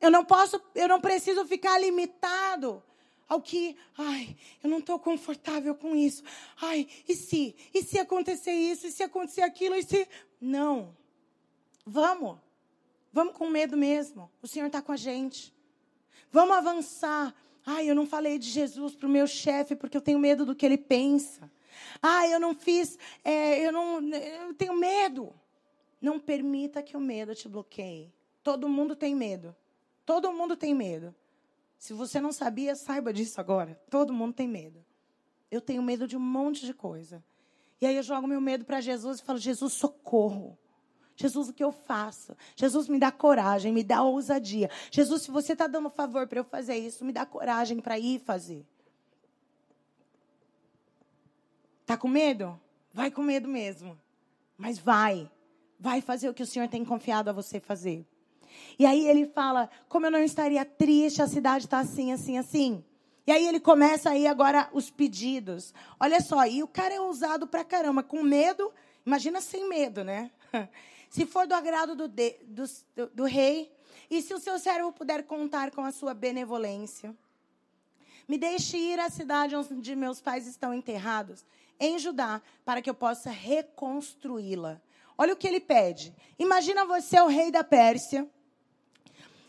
Eu 0.00 0.10
não 0.10 0.24
posso, 0.24 0.60
eu 0.74 0.88
não 0.88 1.00
preciso 1.00 1.44
ficar 1.46 1.78
limitado 1.78 2.82
ao 3.28 3.40
que, 3.40 3.76
ai, 3.96 4.36
eu 4.62 4.70
não 4.70 4.78
estou 4.78 4.98
confortável 4.98 5.74
com 5.74 5.96
isso. 5.96 6.22
Ai, 6.60 6.86
e 7.08 7.14
se? 7.14 7.56
E 7.74 7.82
se 7.82 7.98
acontecer 7.98 8.52
isso? 8.52 8.86
E 8.86 8.92
se 8.92 9.02
acontecer 9.02 9.42
aquilo? 9.42 9.74
E 9.74 9.82
se. 9.82 10.06
Não. 10.40 10.96
Vamos. 11.84 12.38
Vamos 13.12 13.36
com 13.36 13.48
medo 13.48 13.76
mesmo. 13.76 14.30
O 14.42 14.46
Senhor 14.46 14.66
está 14.66 14.82
com 14.82 14.92
a 14.92 14.96
gente. 14.96 15.54
Vamos 16.30 16.56
avançar. 16.56 17.34
Ai, 17.68 17.90
eu 17.90 17.96
não 17.96 18.06
falei 18.06 18.38
de 18.38 18.48
Jesus 18.48 18.94
para 18.94 19.08
o 19.08 19.10
meu 19.10 19.26
chefe 19.26 19.74
porque 19.74 19.96
eu 19.96 20.00
tenho 20.00 20.20
medo 20.20 20.46
do 20.46 20.54
que 20.54 20.64
ele 20.64 20.78
pensa. 20.78 21.50
Ai, 22.00 22.32
eu 22.32 22.38
não 22.38 22.54
fiz, 22.54 22.96
é, 23.24 23.58
eu 23.66 23.72
não, 23.72 24.00
eu 24.00 24.54
tenho 24.54 24.74
medo. 24.74 25.34
Não 26.00 26.20
permita 26.20 26.80
que 26.80 26.96
o 26.96 27.00
medo 27.00 27.34
te 27.34 27.48
bloqueie. 27.48 28.12
Todo 28.42 28.68
mundo 28.68 28.94
tem 28.94 29.16
medo. 29.16 29.54
Todo 30.04 30.32
mundo 30.32 30.56
tem 30.56 30.72
medo. 30.72 31.12
Se 31.76 31.92
você 31.92 32.20
não 32.20 32.30
sabia, 32.30 32.76
saiba 32.76 33.12
disso 33.12 33.40
agora. 33.40 33.80
Todo 33.90 34.12
mundo 34.12 34.32
tem 34.32 34.46
medo. 34.46 34.84
Eu 35.50 35.60
tenho 35.60 35.82
medo 35.82 36.06
de 36.06 36.16
um 36.16 36.20
monte 36.20 36.64
de 36.64 36.72
coisa. 36.72 37.24
E 37.80 37.86
aí 37.86 37.96
eu 37.96 38.02
jogo 38.02 38.26
meu 38.28 38.40
medo 38.40 38.64
para 38.64 38.80
Jesus 38.80 39.18
e 39.18 39.22
falo: 39.24 39.38
Jesus, 39.38 39.72
socorro. 39.72 40.56
Jesus, 41.16 41.48
o 41.48 41.52
que 41.52 41.64
eu 41.64 41.72
faço? 41.72 42.36
Jesus, 42.54 42.88
me 42.88 42.98
dá 42.98 43.10
coragem, 43.10 43.72
me 43.72 43.82
dá 43.82 44.02
ousadia. 44.02 44.70
Jesus, 44.90 45.22
se 45.22 45.30
você 45.30 45.54
está 45.54 45.66
dando 45.66 45.88
favor 45.88 46.26
para 46.26 46.38
eu 46.38 46.44
fazer 46.44 46.76
isso, 46.76 47.04
me 47.04 47.12
dá 47.12 47.24
coragem 47.24 47.80
para 47.80 47.98
ir 47.98 48.20
fazer. 48.20 48.66
Tá 51.86 51.96
com 51.96 52.08
medo? 52.08 52.60
Vai 52.92 53.10
com 53.10 53.22
medo 53.22 53.48
mesmo. 53.48 53.98
Mas 54.58 54.78
vai. 54.78 55.30
Vai 55.80 56.00
fazer 56.00 56.28
o 56.28 56.34
que 56.34 56.42
o 56.42 56.46
Senhor 56.46 56.68
tem 56.68 56.84
confiado 56.84 57.30
a 57.30 57.32
você 57.32 57.60
fazer. 57.60 58.06
E 58.78 58.84
aí 58.84 59.06
ele 59.06 59.26
fala: 59.26 59.70
como 59.88 60.06
eu 60.06 60.10
não 60.10 60.22
estaria 60.22 60.64
triste, 60.64 61.22
a 61.22 61.26
cidade 61.26 61.64
está 61.64 61.78
assim, 61.78 62.12
assim, 62.12 62.38
assim. 62.38 62.84
E 63.26 63.32
aí 63.32 63.46
ele 63.46 63.58
começa 63.58 64.10
aí 64.10 64.26
agora 64.26 64.68
os 64.72 64.90
pedidos. 64.90 65.74
Olha 65.98 66.20
só, 66.20 66.46
e 66.46 66.62
o 66.62 66.68
cara 66.68 66.94
é 66.94 67.00
ousado 67.00 67.46
pra 67.46 67.64
caramba, 67.64 68.02
com 68.02 68.22
medo. 68.22 68.72
Imagina 69.04 69.40
sem 69.40 69.68
medo, 69.68 70.04
né? 70.04 70.30
Se 71.10 71.26
for 71.26 71.46
do 71.46 71.54
agrado 71.54 71.94
do, 71.94 72.08
de, 72.08 72.36
do, 72.44 72.64
do, 73.14 73.24
rei, 73.24 73.72
e 74.10 74.20
se 74.22 74.34
o 74.34 74.38
seu 74.38 74.58
servo 74.58 74.92
puder 74.92 75.24
contar 75.24 75.70
com 75.70 75.82
a 75.82 75.92
sua 75.92 76.14
benevolência, 76.14 77.14
me 78.28 78.36
deixe 78.36 78.76
ir 78.76 78.98
à 78.98 79.08
cidade 79.08 79.54
onde 79.54 79.94
meus 79.94 80.20
pais 80.20 80.46
estão 80.46 80.74
enterrados, 80.74 81.44
em 81.78 81.98
Judá, 81.98 82.42
para 82.64 82.82
que 82.82 82.90
eu 82.90 82.94
possa 82.94 83.30
reconstruí-la. 83.30 84.80
Olha 85.18 85.32
o 85.32 85.36
que 85.36 85.46
ele 85.46 85.60
pede. 85.60 86.14
Imagina 86.38 86.84
você 86.84 87.20
o 87.20 87.26
rei 87.26 87.50
da 87.50 87.64
Pérsia. 87.64 88.28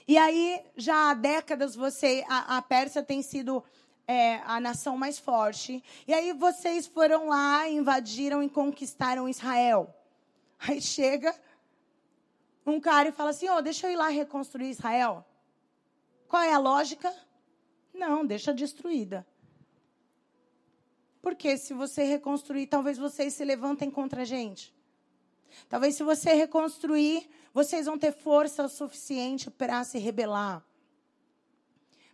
E 0.08 0.18
aí, 0.18 0.62
já 0.76 1.10
há 1.10 1.14
décadas, 1.14 1.76
você, 1.76 2.24
a, 2.30 2.58
a 2.58 2.62
Pérsia 2.62 3.04
tem 3.04 3.22
sido 3.22 3.64
é, 4.08 4.38
a 4.46 4.60
nação 4.60 4.98
mais 4.98 5.20
forte. 5.20 5.84
E 6.08 6.14
aí 6.14 6.32
vocês 6.32 6.88
foram 6.88 7.28
lá, 7.28 7.68
invadiram 7.68 8.42
e 8.42 8.50
conquistaram 8.50 9.28
Israel. 9.28 9.94
Aí 10.60 10.82
chega 10.82 11.36
um 12.68 12.80
cara 12.80 13.10
e 13.10 13.12
fala 13.12 13.30
assim: 13.30 13.50
oh, 13.50 13.62
deixa 13.62 13.88
eu 13.88 13.92
ir 13.92 13.96
lá 13.96 14.10
reconstruir 14.10 14.70
Israel. 14.70 15.26
Qual 16.28 16.42
é 16.42 16.54
a 16.54 16.60
lógica? 16.60 17.14
Não, 17.94 18.26
deixa 18.26 18.54
destruída. 18.54 19.26
Porque 21.22 21.58
se 21.58 21.74
você 21.74 22.04
reconstruir, 22.04 22.68
talvez 22.68 22.98
vocês 22.98 23.34
se 23.34 23.44
levantem 23.44 23.90
contra 23.90 24.22
a 24.22 24.26
gente. 24.26 24.74
Talvez 25.68 25.96
se 25.96 26.04
você 26.04 26.34
reconstruir, 26.34 27.30
vocês 27.54 27.86
vão 27.86 27.98
ter 27.98 28.12
força 28.12 28.68
suficiente 28.68 29.50
para 29.50 29.84
se 29.84 29.98
rebelar. 29.98 30.64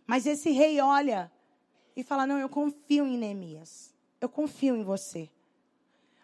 Mas 0.06 0.26
esse 0.26 0.50
rei 0.50 0.80
olha 0.80 1.30
e 1.96 2.02
fala: 2.02 2.26
Não, 2.26 2.38
eu 2.38 2.48
confio 2.48 3.06
em 3.06 3.18
Neemias. 3.18 3.92
Eu 4.20 4.28
confio 4.28 4.76
em 4.76 4.84
você. 4.84 5.28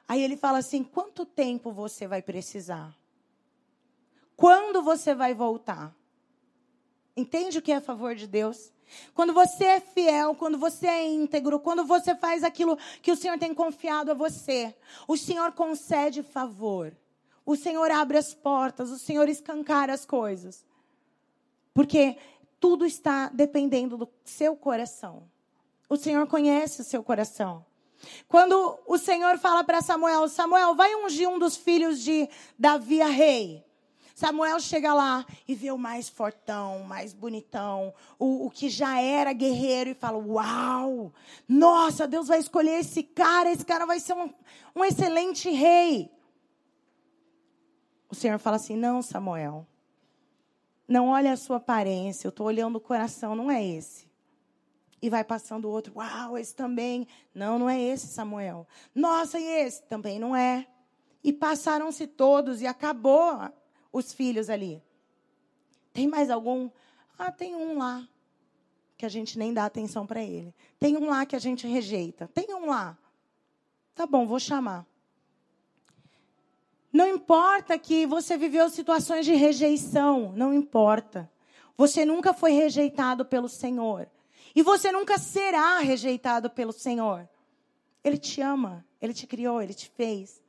Aí 0.07 0.23
ele 0.23 0.37
fala 0.37 0.59
assim: 0.59 0.85
Quanto 0.85 1.27
tempo 1.27 1.73
você 1.73 2.07
vai 2.07 2.23
precisar? 2.23 3.00
Quando 4.40 4.81
você 4.83 5.14
vai 5.14 5.35
voltar? 5.35 5.94
Entende 7.14 7.59
o 7.59 7.62
que 7.62 7.70
é 7.70 7.79
favor 7.79 8.14
de 8.14 8.26
Deus? 8.26 8.72
Quando 9.12 9.35
você 9.35 9.64
é 9.64 9.81
fiel, 9.81 10.35
quando 10.35 10.57
você 10.57 10.87
é 10.87 11.07
íntegro, 11.07 11.61
quando 11.61 11.85
você 11.85 12.14
faz 12.14 12.42
aquilo 12.42 12.79
que 13.03 13.12
o 13.12 13.16
Senhor 13.16 13.38
tem 13.38 13.53
confiado 13.53 14.11
a 14.11 14.14
você, 14.14 14.74
o 15.07 15.14
Senhor 15.14 15.53
concede 15.53 16.22
favor. 16.22 16.96
O 17.44 17.55
Senhor 17.55 17.90
abre 17.90 18.16
as 18.16 18.33
portas, 18.33 18.90
o 18.90 18.98
Senhor 18.98 19.29
escancara 19.29 19.92
as 19.92 20.07
coisas. 20.07 20.64
Porque 21.74 22.16
tudo 22.59 22.87
está 22.87 23.29
dependendo 23.29 23.98
do 23.98 24.09
seu 24.24 24.57
coração. 24.57 25.24
O 25.87 25.98
Senhor 25.98 26.26
conhece 26.26 26.81
o 26.81 26.85
seu 26.85 27.03
coração. 27.03 27.62
Quando 28.26 28.79
o 28.87 28.96
Senhor 28.96 29.37
fala 29.37 29.62
para 29.62 29.83
Samuel: 29.83 30.31
Samuel, 30.31 30.74
vai 30.74 30.94
ungir 30.94 31.29
um 31.29 31.38
dos 31.38 31.59
filhos 31.59 32.00
de 32.00 32.26
Davi 32.59 33.03
a 33.03 33.09
rei. 33.09 33.68
Samuel 34.21 34.61
chega 34.61 34.93
lá 34.93 35.25
e 35.49 35.55
vê 35.55 35.73
o 35.73 35.79
mais 35.79 36.11
fortão, 36.11 36.81
mais 36.81 37.15
bonitão, 37.15 37.95
o, 38.19 38.45
o 38.45 38.51
que 38.51 38.69
já 38.69 39.01
era 39.01 39.33
guerreiro 39.33 39.89
e 39.89 39.95
fala: 39.95 40.19
Uau! 40.19 41.11
Nossa, 41.49 42.07
Deus 42.07 42.29
vai 42.29 42.39
escolher 42.39 42.81
esse 42.81 43.03
cara, 43.03 43.51
esse 43.51 43.65
cara 43.65 43.87
vai 43.87 43.99
ser 43.99 44.13
um, 44.13 44.31
um 44.77 44.85
excelente 44.85 45.49
rei. 45.49 46.13
O 48.11 48.15
Senhor 48.15 48.39
fala 48.39 48.57
assim: 48.57 48.77
Não, 48.77 49.01
Samuel. 49.01 49.67
Não 50.87 51.09
olha 51.09 51.33
a 51.33 51.37
sua 51.39 51.57
aparência, 51.57 52.27
eu 52.27 52.31
estou 52.31 52.47
olhando 52.47 52.77
o 52.77 52.81
coração, 52.81 53.35
não 53.35 53.51
é 53.51 53.65
esse. 53.65 54.07
E 55.01 55.09
vai 55.09 55.25
passando 55.25 55.65
o 55.65 55.71
outro, 55.71 55.95
uau, 55.97 56.37
esse 56.37 56.55
também. 56.55 57.09
Não, 57.35 57.59
não 57.59 57.71
é 57.71 57.81
esse, 57.81 58.09
Samuel. 58.09 58.67
Nossa, 58.95 59.41
e 59.41 59.47
esse? 59.47 59.83
Também 59.85 60.19
não 60.19 60.37
é. 60.37 60.67
E 61.25 61.33
passaram-se 61.33 62.07
todos 62.07 62.61
e 62.61 62.67
acabou 62.67 63.51
os 63.92 64.12
filhos 64.12 64.48
ali. 64.48 64.83
Tem 65.92 66.07
mais 66.07 66.31
algum? 66.31 66.70
Ah, 67.18 67.33
tem 67.33 67.55
um 67.55 67.79
lá 67.79 68.07
que 68.96 69.07
a 69.07 69.09
gente 69.09 69.38
nem 69.38 69.53
dá 69.53 69.64
atenção 69.64 70.07
para 70.07 70.22
ele. 70.22 70.55
Tem 70.79 70.96
um 70.96 71.09
lá 71.09 71.24
que 71.24 71.35
a 71.35 71.38
gente 71.38 71.66
rejeita. 71.66 72.29
Tem 72.29 72.55
um 72.55 72.66
lá. 72.66 72.98
Tá 73.94 74.07
bom, 74.07 74.26
vou 74.26 74.38
chamar. 74.38 74.87
Não 76.92 77.09
importa 77.09 77.79
que 77.79 78.05
você 78.07 78.37
viveu 78.37 78.68
situações 78.68 79.24
de 79.24 79.33
rejeição, 79.35 80.33
não 80.35 80.53
importa. 80.53 81.31
Você 81.76 82.05
nunca 82.05 82.35
foi 82.35 82.53
rejeitado 82.53 83.24
pelo 83.24 83.48
Senhor. 83.48 84.11
E 84.55 84.62
você 84.62 84.90
nunca 84.90 85.16
será 85.18 85.79
rejeitado 85.79 86.50
pelo 86.50 86.72
Senhor. 86.72 87.29
Ele 88.03 88.18
te 88.18 88.40
ama, 88.40 88.85
ele 89.00 89.14
te 89.14 89.26
criou, 89.26 89.62
ele 89.62 89.74
te 89.74 89.88
fez. 89.88 90.39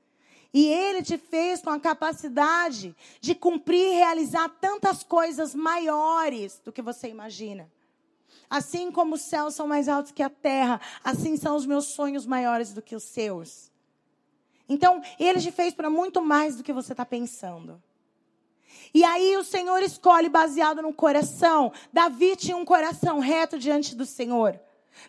E 0.53 0.67
ele 0.67 1.01
te 1.01 1.17
fez 1.17 1.61
com 1.61 1.69
a 1.69 1.79
capacidade 1.79 2.95
de 3.21 3.33
cumprir 3.33 3.93
e 3.93 3.95
realizar 3.95 4.49
tantas 4.59 5.01
coisas 5.01 5.55
maiores 5.55 6.59
do 6.63 6.71
que 6.71 6.81
você 6.81 7.07
imagina. 7.07 7.71
Assim 8.49 8.91
como 8.91 9.15
os 9.15 9.21
céus 9.21 9.55
são 9.55 9.65
mais 9.65 9.87
altos 9.87 10.11
que 10.11 10.21
a 10.21 10.29
terra, 10.29 10.81
assim 11.03 11.37
são 11.37 11.55
os 11.55 11.65
meus 11.65 11.85
sonhos 11.85 12.25
maiores 12.25 12.73
do 12.73 12.81
que 12.81 12.95
os 12.95 13.03
seus. 13.03 13.71
Então, 14.67 15.01
ele 15.17 15.39
te 15.39 15.51
fez 15.51 15.73
para 15.73 15.89
muito 15.89 16.21
mais 16.21 16.57
do 16.57 16.63
que 16.63 16.73
você 16.73 16.91
está 16.91 17.05
pensando. 17.05 17.81
E 18.93 19.03
aí 19.05 19.37
o 19.37 19.43
Senhor 19.43 19.81
escolhe 19.81 20.27
baseado 20.27 20.81
no 20.81 20.93
coração. 20.93 21.71
Davi 21.93 22.35
tinha 22.35 22.57
um 22.57 22.65
coração 22.65 23.19
reto 23.19 23.57
diante 23.57 23.95
do 23.95 24.05
Senhor. 24.05 24.59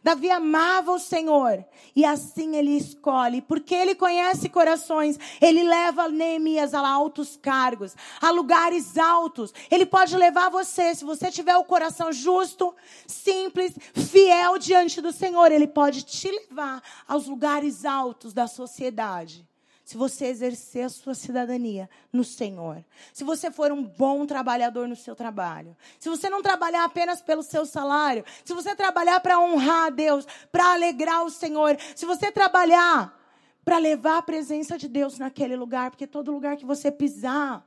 Davi 0.02 0.30
amava 0.30 0.92
o 0.92 0.98
Senhor 0.98 1.64
e 1.94 2.04
assim 2.04 2.56
ele 2.56 2.76
escolhe, 2.76 3.40
porque 3.42 3.74
ele 3.74 3.94
conhece 3.94 4.48
corações, 4.48 5.18
ele 5.40 5.62
leva 5.62 6.08
Neemias 6.08 6.74
a 6.74 6.86
altos 6.86 7.36
cargos, 7.36 7.94
a 8.20 8.30
lugares 8.30 8.96
altos. 8.96 9.52
Ele 9.70 9.86
pode 9.86 10.16
levar 10.16 10.50
você, 10.50 10.94
se 10.94 11.04
você 11.04 11.30
tiver 11.30 11.56
o 11.56 11.64
coração 11.64 12.12
justo, 12.12 12.74
simples, 13.06 13.74
fiel 13.94 14.58
diante 14.58 15.00
do 15.00 15.12
Senhor, 15.12 15.52
ele 15.52 15.66
pode 15.66 16.02
te 16.02 16.30
levar 16.30 16.82
aos 17.06 17.26
lugares 17.26 17.84
altos 17.84 18.32
da 18.32 18.46
sociedade 18.46 19.51
se 19.92 19.98
você 19.98 20.24
exercer 20.24 20.86
a 20.86 20.88
sua 20.88 21.14
cidadania 21.14 21.86
no 22.10 22.24
Senhor, 22.24 22.82
se 23.12 23.22
você 23.24 23.50
for 23.50 23.70
um 23.70 23.84
bom 23.84 24.24
trabalhador 24.24 24.88
no 24.88 24.96
seu 24.96 25.14
trabalho, 25.14 25.76
se 26.00 26.08
você 26.08 26.30
não 26.30 26.40
trabalhar 26.40 26.84
apenas 26.84 27.20
pelo 27.20 27.42
seu 27.42 27.66
salário, 27.66 28.24
se 28.42 28.54
você 28.54 28.74
trabalhar 28.74 29.20
para 29.20 29.38
honrar 29.38 29.88
a 29.88 29.90
Deus, 29.90 30.26
para 30.50 30.72
alegrar 30.72 31.22
o 31.26 31.30
Senhor, 31.30 31.76
se 31.94 32.06
você 32.06 32.32
trabalhar 32.32 33.20
para 33.66 33.76
levar 33.76 34.16
a 34.16 34.22
presença 34.22 34.78
de 34.78 34.88
Deus 34.88 35.18
naquele 35.18 35.56
lugar, 35.56 35.90
porque 35.90 36.06
todo 36.06 36.32
lugar 36.32 36.56
que 36.56 36.64
você 36.64 36.90
pisar, 36.90 37.62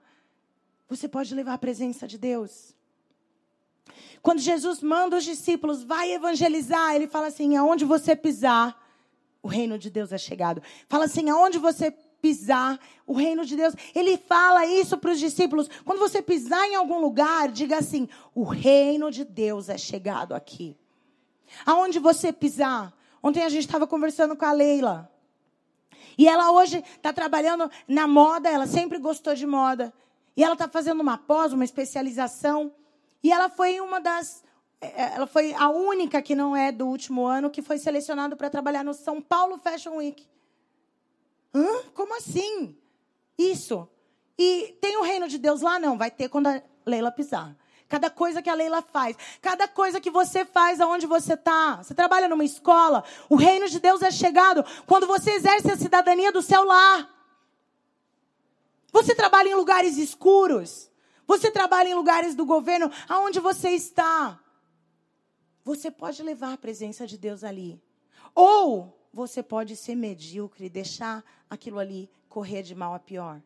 você 0.90 1.08
pode 1.08 1.32
levar 1.36 1.54
a 1.54 1.60
presença 1.60 2.08
de 2.08 2.18
Deus. 2.18 2.74
Quando 4.24 4.40
Jesus 4.40 4.82
manda 4.82 5.18
os 5.18 5.24
discípulos, 5.24 5.84
vai 5.84 6.12
evangelizar, 6.12 6.96
ele 6.96 7.06
fala 7.06 7.28
assim: 7.28 7.56
aonde 7.56 7.86
você 7.86 8.16
pisar, 8.16 8.84
o 9.44 9.48
reino 9.48 9.78
de 9.78 9.92
Deus 9.92 10.12
é 10.12 10.18
chegado. 10.18 10.60
Fala 10.90 11.06
assim: 11.06 11.30
aonde 11.30 11.60
você 11.60 11.94
pisar, 12.26 12.80
o 13.06 13.14
reino 13.14 13.46
de 13.46 13.56
Deus. 13.56 13.76
Ele 13.94 14.18
fala 14.18 14.66
isso 14.66 14.98
para 14.98 15.12
os 15.12 15.20
discípulos. 15.20 15.70
Quando 15.86 16.00
você 16.00 16.24
pisar 16.24 16.66
em 16.66 16.74
algum 16.74 17.00
lugar, 17.00 17.50
diga 17.50 17.78
assim: 17.78 18.10
o 18.34 18.44
reino 18.44 19.12
de 19.12 19.24
Deus 19.24 19.70
é 19.70 19.78
chegado 19.78 20.34
aqui. 20.34 20.76
Aonde 21.64 22.00
você 22.00 22.34
pisar. 22.34 22.92
Ontem 23.22 23.44
a 23.44 23.50
gente 23.50 23.66
estava 23.66 23.86
conversando 23.86 24.36
com 24.36 24.44
a 24.44 24.52
Leila. 24.52 25.12
E 26.18 26.28
ela 26.28 26.52
hoje 26.52 26.84
está 26.96 27.14
trabalhando 27.14 27.70
na 27.88 28.08
moda, 28.08 28.50
ela 28.50 28.66
sempre 28.66 28.98
gostou 28.98 29.36
de 29.36 29.46
moda. 29.46 29.94
E 30.36 30.44
ela 30.44 30.54
está 30.54 30.68
fazendo 30.68 31.02
uma 31.02 31.20
pós, 31.20 31.54
uma 31.54 31.64
especialização. 31.64 32.74
E 33.22 33.32
ela 33.32 33.50
foi 33.50 33.80
uma 33.80 34.02
das. 34.02 34.44
É, 34.82 34.88
é, 34.88 35.14
ela 35.16 35.28
foi 35.28 35.54
a 35.54 35.70
única 35.70 36.24
que 36.24 36.34
não 36.34 36.56
é 36.56 36.72
do 36.72 36.88
último 36.88 37.24
ano 37.28 37.52
que 37.52 37.62
foi 37.62 37.78
selecionada 37.78 38.36
para 38.36 38.50
trabalhar 38.50 38.84
no 38.84 38.96
São 38.96 39.22
Paulo 39.22 39.60
Fashion 39.60 39.98
Week. 39.98 40.26
Hã? 41.56 41.84
Como 41.94 42.14
assim? 42.18 42.78
Isso. 43.38 43.88
E 44.38 44.78
tem 44.82 44.98
o 44.98 45.04
reino 45.04 45.30
de 45.30 45.38
Deus 45.38 45.62
lá? 45.62 45.80
Não, 45.80 45.98
vai 45.98 46.12
ter 46.12 46.28
quando 46.28 46.48
a 46.48 46.62
Leila 46.86 47.12
pisar. 47.12 47.56
Cada 47.88 48.10
coisa 48.10 48.42
que 48.42 48.50
a 48.50 48.54
Leila 48.54 48.82
faz, 48.82 49.16
cada 49.42 49.68
coisa 49.68 50.02
que 50.02 50.10
você 50.12 50.44
faz 50.44 50.82
aonde 50.82 51.06
você 51.06 51.34
está. 51.34 51.78
Você 51.78 51.94
trabalha 51.94 52.28
numa 52.28 52.44
escola, 52.44 53.06
o 53.30 53.36
reino 53.36 53.70
de 53.70 53.80
Deus 53.80 54.02
é 54.02 54.12
chegado 54.12 54.66
quando 54.86 55.08
você 55.08 55.32
exerce 55.32 55.72
a 55.72 55.78
cidadania 55.78 56.32
do 56.32 56.42
seu 56.42 56.66
lar. 56.66 57.10
Você 58.92 59.16
trabalha 59.16 59.50
em 59.50 59.56
lugares 59.56 59.98
escuros. 59.98 60.90
Você 61.28 61.50
trabalha 61.52 61.90
em 61.90 61.96
lugares 61.96 62.36
do 62.36 62.46
governo, 62.46 62.92
aonde 63.08 63.40
você 63.40 63.70
está. 63.70 64.40
Você 65.64 65.90
pode 65.90 66.22
levar 66.22 66.54
a 66.54 66.58
presença 66.58 67.08
de 67.08 67.18
Deus 67.18 67.44
ali. 67.44 67.82
Ou 68.34 69.05
você 69.16 69.42
pode 69.42 69.78
ser 69.78 69.96
medíocre 69.96 70.66
e 70.66 70.70
deixar 70.70 71.24
aquilo 71.50 71.80
ali 71.80 72.10
correr 72.28 72.62
de 72.62 72.76
mal 72.76 72.94
a 72.94 73.00
pior? 73.00 73.42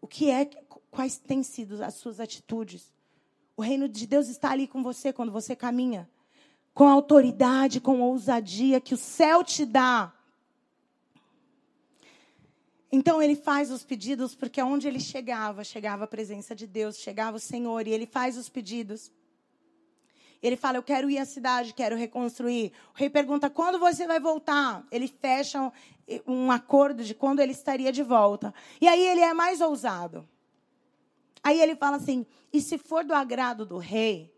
O 0.00 0.06
que 0.08 0.28
é, 0.28 0.44
quais 0.90 1.16
têm 1.16 1.44
sido 1.44 1.80
as 1.84 1.94
suas 1.94 2.18
atitudes? 2.18 2.92
O 3.56 3.62
reino 3.62 3.88
de 3.88 4.04
Deus 4.04 4.26
está 4.26 4.50
ali 4.50 4.66
com 4.66 4.82
você 4.82 5.12
quando 5.12 5.30
você 5.30 5.54
caminha, 5.54 6.10
com 6.74 6.88
a 6.88 6.90
autoridade, 6.90 7.80
com 7.80 8.02
a 8.02 8.06
ousadia 8.06 8.80
que 8.80 8.94
o 8.94 8.98
céu 8.98 9.44
te 9.44 9.64
dá. 9.64 10.12
Então 12.90 13.22
ele 13.22 13.36
faz 13.36 13.70
os 13.70 13.84
pedidos, 13.84 14.34
porque 14.34 14.60
onde 14.60 14.88
ele 14.88 14.98
chegava, 14.98 15.62
chegava 15.62 16.02
a 16.02 16.08
presença 16.08 16.52
de 16.52 16.66
Deus, 16.66 16.98
chegava 16.98 17.36
o 17.36 17.40
Senhor, 17.40 17.86
e 17.86 17.92
ele 17.92 18.06
faz 18.06 18.36
os 18.36 18.48
pedidos. 18.48 19.12
Ele 20.46 20.56
fala: 20.56 20.78
Eu 20.78 20.82
quero 20.82 21.10
ir 21.10 21.18
à 21.18 21.24
cidade, 21.24 21.74
quero 21.74 21.96
reconstruir. 21.96 22.72
O 22.94 22.98
rei 22.98 23.10
pergunta: 23.10 23.50
Quando 23.50 23.78
você 23.80 24.06
vai 24.06 24.20
voltar? 24.20 24.86
Ele 24.92 25.08
fecha 25.08 25.72
um, 26.26 26.52
acordo 26.52 27.02
de 27.02 27.14
quando 27.14 27.40
ele 27.40 27.50
estaria 27.50 27.90
de 27.90 28.02
volta. 28.02 28.54
E 28.80 28.86
aí 28.86 29.04
ele 29.04 29.22
é 29.22 29.34
mais 29.34 29.60
ousado. 29.60 30.28
Aí 31.42 31.60
ele 31.60 31.74
fala 31.74 31.96
assim: 31.96 32.24
E 32.52 32.60
se 32.60 32.78
for 32.78 33.04
do 33.04 33.12
agrado 33.12 33.66
do 33.66 33.78
rei, 33.78 34.32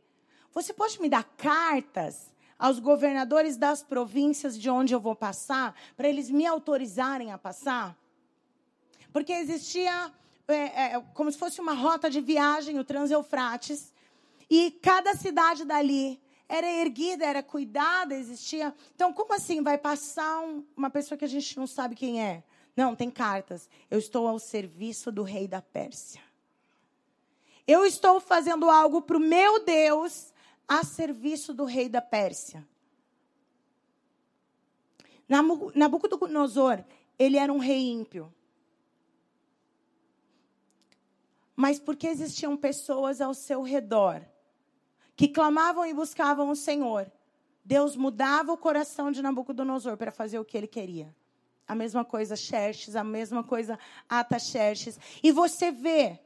você 0.51 0.73
pode 0.73 0.99
me 0.99 1.11
dar 1.11 1.25
cartas 1.25 2.35
aos 2.59 2.79
governadores 2.79 3.59
das 3.59 3.83
províncias 3.83 4.59
de 4.59 4.71
onde 4.71 4.95
eu 4.95 5.01
vou 5.01 5.15
passar, 5.15 5.75
para 5.95 6.09
eles 6.09 6.31
me 6.31 6.47
autorizarem 6.47 7.33
a 7.33 7.39
passar? 7.39 7.95
Porque 9.13 9.33
existia 9.33 10.11
é, 10.49 10.95
é, 10.95 11.01
como 11.13 11.31
se 11.31 11.37
fosse 11.37 11.61
uma 11.61 11.75
rota 11.75 12.09
de 12.09 12.23
viagem, 12.23 12.79
o 12.79 12.85
Transeufrates, 12.85 13.93
e 14.51 14.71
cada 14.71 15.15
cidade 15.15 15.65
dali 15.65 16.21
era 16.49 16.67
erguida, 16.67 17.27
era 17.27 17.43
cuidada, 17.43 18.15
existia. 18.15 18.75
Então, 18.95 19.13
como 19.13 19.35
assim 19.35 19.63
vai 19.63 19.77
passar 19.77 20.41
um, 20.41 20.65
uma 20.75 20.89
pessoa 20.89 21.19
que 21.19 21.25
a 21.25 21.29
gente 21.29 21.57
não 21.59 21.67
sabe 21.67 21.95
quem 21.95 22.23
é? 22.23 22.43
Não, 22.75 22.97
tem 22.97 23.11
cartas. 23.11 23.69
Eu 23.91 23.99
estou 23.99 24.27
ao 24.27 24.39
serviço 24.39 25.13
do 25.13 25.23
rei 25.23 25.47
da 25.47 25.61
Pérsia. 25.61 26.23
Eu 27.67 27.85
estou 27.85 28.19
fazendo 28.19 28.71
algo 28.71 29.03
para 29.03 29.19
o 29.19 29.21
meu 29.21 29.63
Deus 29.63 30.33
a 30.67 30.83
serviço 30.83 31.53
do 31.53 31.65
rei 31.65 31.89
da 31.89 32.01
Pérsia. 32.01 32.67
Nabucodonosor, 35.75 36.83
ele 37.19 37.37
era 37.37 37.53
um 37.53 37.59
rei 37.59 37.91
ímpio. 37.91 38.33
Mas 41.55 41.79
porque 41.79 42.07
existiam 42.07 42.57
pessoas 42.57 43.21
ao 43.21 43.35
seu 43.35 43.61
redor 43.61 44.25
que 45.19 45.27
clamavam 45.27 45.85
e 45.85 45.93
buscavam 45.93 46.49
o 46.49 46.55
Senhor, 46.55 47.11
Deus 47.65 47.97
mudava 47.97 48.53
o 48.53 48.57
coração 48.57 49.11
de 49.11 49.21
Nabucodonosor 49.21 49.97
para 49.97 50.13
fazer 50.13 50.39
o 50.39 50.45
que 50.45 50.57
ele 50.57 50.69
queria. 50.69 51.13
A 51.67 51.75
mesma 51.75 52.05
coisa 52.05 52.37
Xerxes, 52.37 52.95
a 52.95 53.03
mesma 53.03 53.43
coisa 53.43 53.77
Ataxerxes. 54.09 54.97
E 55.21 55.33
você 55.33 55.73
vê 55.73 56.21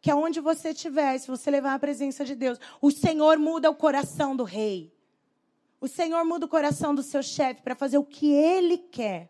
que 0.00 0.12
aonde 0.12 0.38
você 0.38 0.68
estiver, 0.68 1.18
se 1.18 1.26
você 1.26 1.50
levar 1.50 1.74
a 1.74 1.78
presença 1.80 2.24
de 2.24 2.36
Deus, 2.36 2.56
o 2.80 2.92
Senhor 2.92 3.36
muda 3.36 3.68
o 3.68 3.74
coração 3.74 4.36
do 4.36 4.44
rei. 4.44 4.94
O 5.80 5.88
Senhor 5.88 6.24
muda 6.24 6.46
o 6.46 6.48
coração 6.48 6.94
do 6.94 7.02
seu 7.02 7.24
chefe 7.24 7.62
para 7.62 7.74
fazer 7.74 7.98
o 7.98 8.04
que 8.04 8.30
ele 8.32 8.78
quer. 8.78 9.28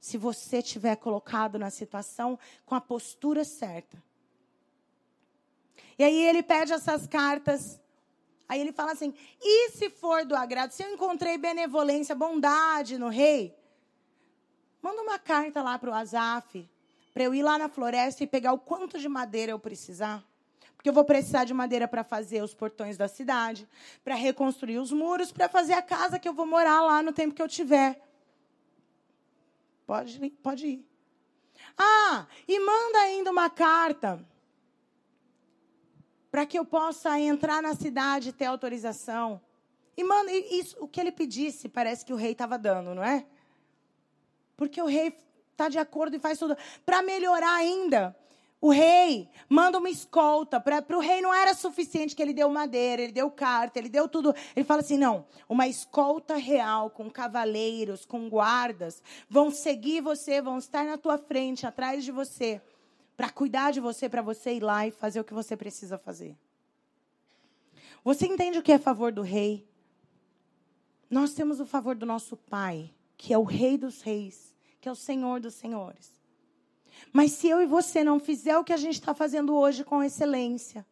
Se 0.00 0.18
você 0.18 0.58
estiver 0.58 0.96
colocado 0.96 1.56
na 1.56 1.70
situação 1.70 2.36
com 2.66 2.74
a 2.74 2.80
postura 2.80 3.44
certa. 3.44 4.02
E 5.96 6.02
aí 6.02 6.26
ele 6.26 6.42
pede 6.42 6.72
essas 6.72 7.06
cartas 7.06 7.80
Aí 8.48 8.60
ele 8.60 8.72
fala 8.72 8.92
assim: 8.92 9.14
e 9.40 9.70
se 9.70 9.90
for 9.90 10.24
do 10.24 10.36
agrado, 10.36 10.70
se 10.70 10.82
eu 10.82 10.92
encontrei 10.92 11.38
benevolência, 11.38 12.14
bondade 12.14 12.98
no 12.98 13.08
rei, 13.08 13.56
manda 14.82 15.00
uma 15.02 15.18
carta 15.18 15.62
lá 15.62 15.78
para 15.78 15.90
o 15.90 15.94
Azaf, 15.94 16.68
para 17.12 17.22
eu 17.22 17.34
ir 17.34 17.42
lá 17.42 17.58
na 17.58 17.68
floresta 17.68 18.22
e 18.22 18.26
pegar 18.26 18.52
o 18.52 18.58
quanto 18.58 18.98
de 18.98 19.08
madeira 19.08 19.52
eu 19.52 19.58
precisar. 19.58 20.22
Porque 20.76 20.90
eu 20.90 20.92
vou 20.92 21.04
precisar 21.04 21.44
de 21.44 21.54
madeira 21.54 21.88
para 21.88 22.04
fazer 22.04 22.42
os 22.42 22.52
portões 22.52 22.98
da 22.98 23.08
cidade, 23.08 23.66
para 24.04 24.14
reconstruir 24.14 24.78
os 24.78 24.92
muros, 24.92 25.32
para 25.32 25.48
fazer 25.48 25.72
a 25.72 25.80
casa 25.80 26.18
que 26.18 26.28
eu 26.28 26.34
vou 26.34 26.44
morar 26.44 26.82
lá 26.82 27.02
no 27.02 27.12
tempo 27.12 27.34
que 27.34 27.40
eu 27.40 27.48
tiver. 27.48 27.98
Pode, 29.86 30.30
pode 30.42 30.66
ir. 30.66 30.86
Ah, 31.78 32.26
e 32.46 32.60
manda 32.60 32.98
ainda 32.98 33.30
uma 33.30 33.48
carta 33.48 34.22
para 36.34 36.44
que 36.44 36.58
eu 36.58 36.64
possa 36.64 37.16
entrar 37.16 37.62
na 37.62 37.76
cidade 37.76 38.30
e 38.30 38.32
ter 38.32 38.46
autorização. 38.46 39.40
E, 39.96 40.02
mano, 40.02 40.28
isso, 40.30 40.76
o 40.80 40.88
que 40.88 41.00
ele 41.00 41.12
pedisse, 41.12 41.68
parece 41.68 42.04
que 42.04 42.12
o 42.12 42.16
rei 42.16 42.32
estava 42.32 42.58
dando, 42.58 42.92
não 42.92 43.04
é? 43.04 43.24
Porque 44.56 44.82
o 44.82 44.86
rei 44.86 45.16
está 45.52 45.68
de 45.68 45.78
acordo 45.78 46.16
e 46.16 46.18
faz 46.18 46.36
tudo. 46.36 46.56
Para 46.84 47.02
melhorar 47.02 47.54
ainda, 47.54 48.16
o 48.60 48.68
rei 48.68 49.28
manda 49.48 49.78
uma 49.78 49.88
escolta. 49.88 50.58
Para 50.58 50.84
o 50.96 50.98
rei 50.98 51.20
não 51.20 51.32
era 51.32 51.54
suficiente 51.54 52.16
que 52.16 52.22
ele 52.22 52.32
deu 52.32 52.50
madeira, 52.50 53.02
ele 53.02 53.12
deu 53.12 53.30
carta, 53.30 53.78
ele 53.78 53.88
deu 53.88 54.08
tudo. 54.08 54.34
Ele 54.56 54.66
fala 54.66 54.80
assim: 54.80 54.98
não, 54.98 55.24
uma 55.48 55.68
escolta 55.68 56.34
real, 56.34 56.90
com 56.90 57.08
cavaleiros, 57.08 58.04
com 58.04 58.28
guardas, 58.28 59.00
vão 59.30 59.52
seguir 59.52 60.00
você, 60.00 60.42
vão 60.42 60.58
estar 60.58 60.84
na 60.84 60.98
tua 60.98 61.16
frente, 61.16 61.64
atrás 61.64 62.04
de 62.04 62.10
você 62.10 62.60
para 63.16 63.30
cuidar 63.30 63.70
de 63.70 63.80
você, 63.80 64.08
para 64.08 64.22
você 64.22 64.54
ir 64.54 64.60
lá 64.60 64.86
e 64.86 64.90
fazer 64.90 65.20
o 65.20 65.24
que 65.24 65.34
você 65.34 65.56
precisa 65.56 65.96
fazer. 65.96 66.36
Você 68.02 68.26
entende 68.26 68.58
o 68.58 68.62
que 68.62 68.72
é 68.72 68.78
favor 68.78 69.12
do 69.12 69.22
rei? 69.22 69.66
Nós 71.08 71.32
temos 71.32 71.60
o 71.60 71.66
favor 71.66 71.94
do 71.94 72.04
nosso 72.04 72.36
Pai, 72.36 72.92
que 73.16 73.32
é 73.32 73.38
o 73.38 73.44
Rei 73.44 73.78
dos 73.78 74.02
Reis, 74.02 74.54
que 74.80 74.88
é 74.88 74.92
o 74.92 74.96
Senhor 74.96 75.40
dos 75.40 75.54
Senhores. 75.54 76.12
Mas 77.12 77.32
se 77.32 77.48
eu 77.48 77.62
e 77.62 77.66
você 77.66 78.04
não 78.04 78.18
fizer 78.18 78.58
o 78.58 78.64
que 78.64 78.72
a 78.72 78.76
gente 78.76 78.94
está 78.94 79.14
fazendo 79.14 79.54
hoje 79.54 79.84
com 79.84 80.02
excelência, 80.02 80.84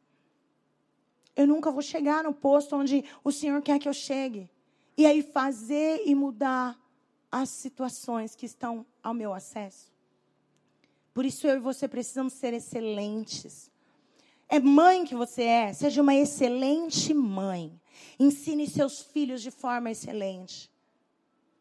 eu 1.37 1.47
nunca 1.47 1.71
vou 1.71 1.83
chegar 1.83 2.25
no 2.25 2.33
posto 2.33 2.77
onde 2.77 3.05
o 3.25 3.31
Senhor 3.31 3.61
quer 3.63 3.79
que 3.79 3.89
eu 3.89 3.93
chegue. 3.93 4.49
E 4.97 5.07
aí 5.07 5.23
fazer 5.23 6.03
e 6.07 6.15
mudar 6.15 6.79
as 7.31 7.49
situações 7.49 8.35
que 8.35 8.47
estão 8.47 8.87
ao 9.03 9.13
meu 9.15 9.33
acesso. 9.35 9.92
Por 11.13 11.25
isso 11.25 11.47
eu 11.47 11.57
e 11.57 11.61
você 11.61 11.87
precisamos 11.87 12.33
ser 12.33 12.55
excelentes. 12.55 13.71
É 14.49 14.59
mãe 14.61 15.05
que 15.05 15.15
você 15.15 15.43
é, 15.45 15.73
seja 15.73 16.03
uma 16.03 16.15
excelente 16.15 17.13
mãe. 17.15 17.81
Ensine 18.19 18.67
seus 18.67 19.01
filhos 19.01 19.43
de 19.43 19.51
forma 19.51 19.91
excelente. 19.91 20.71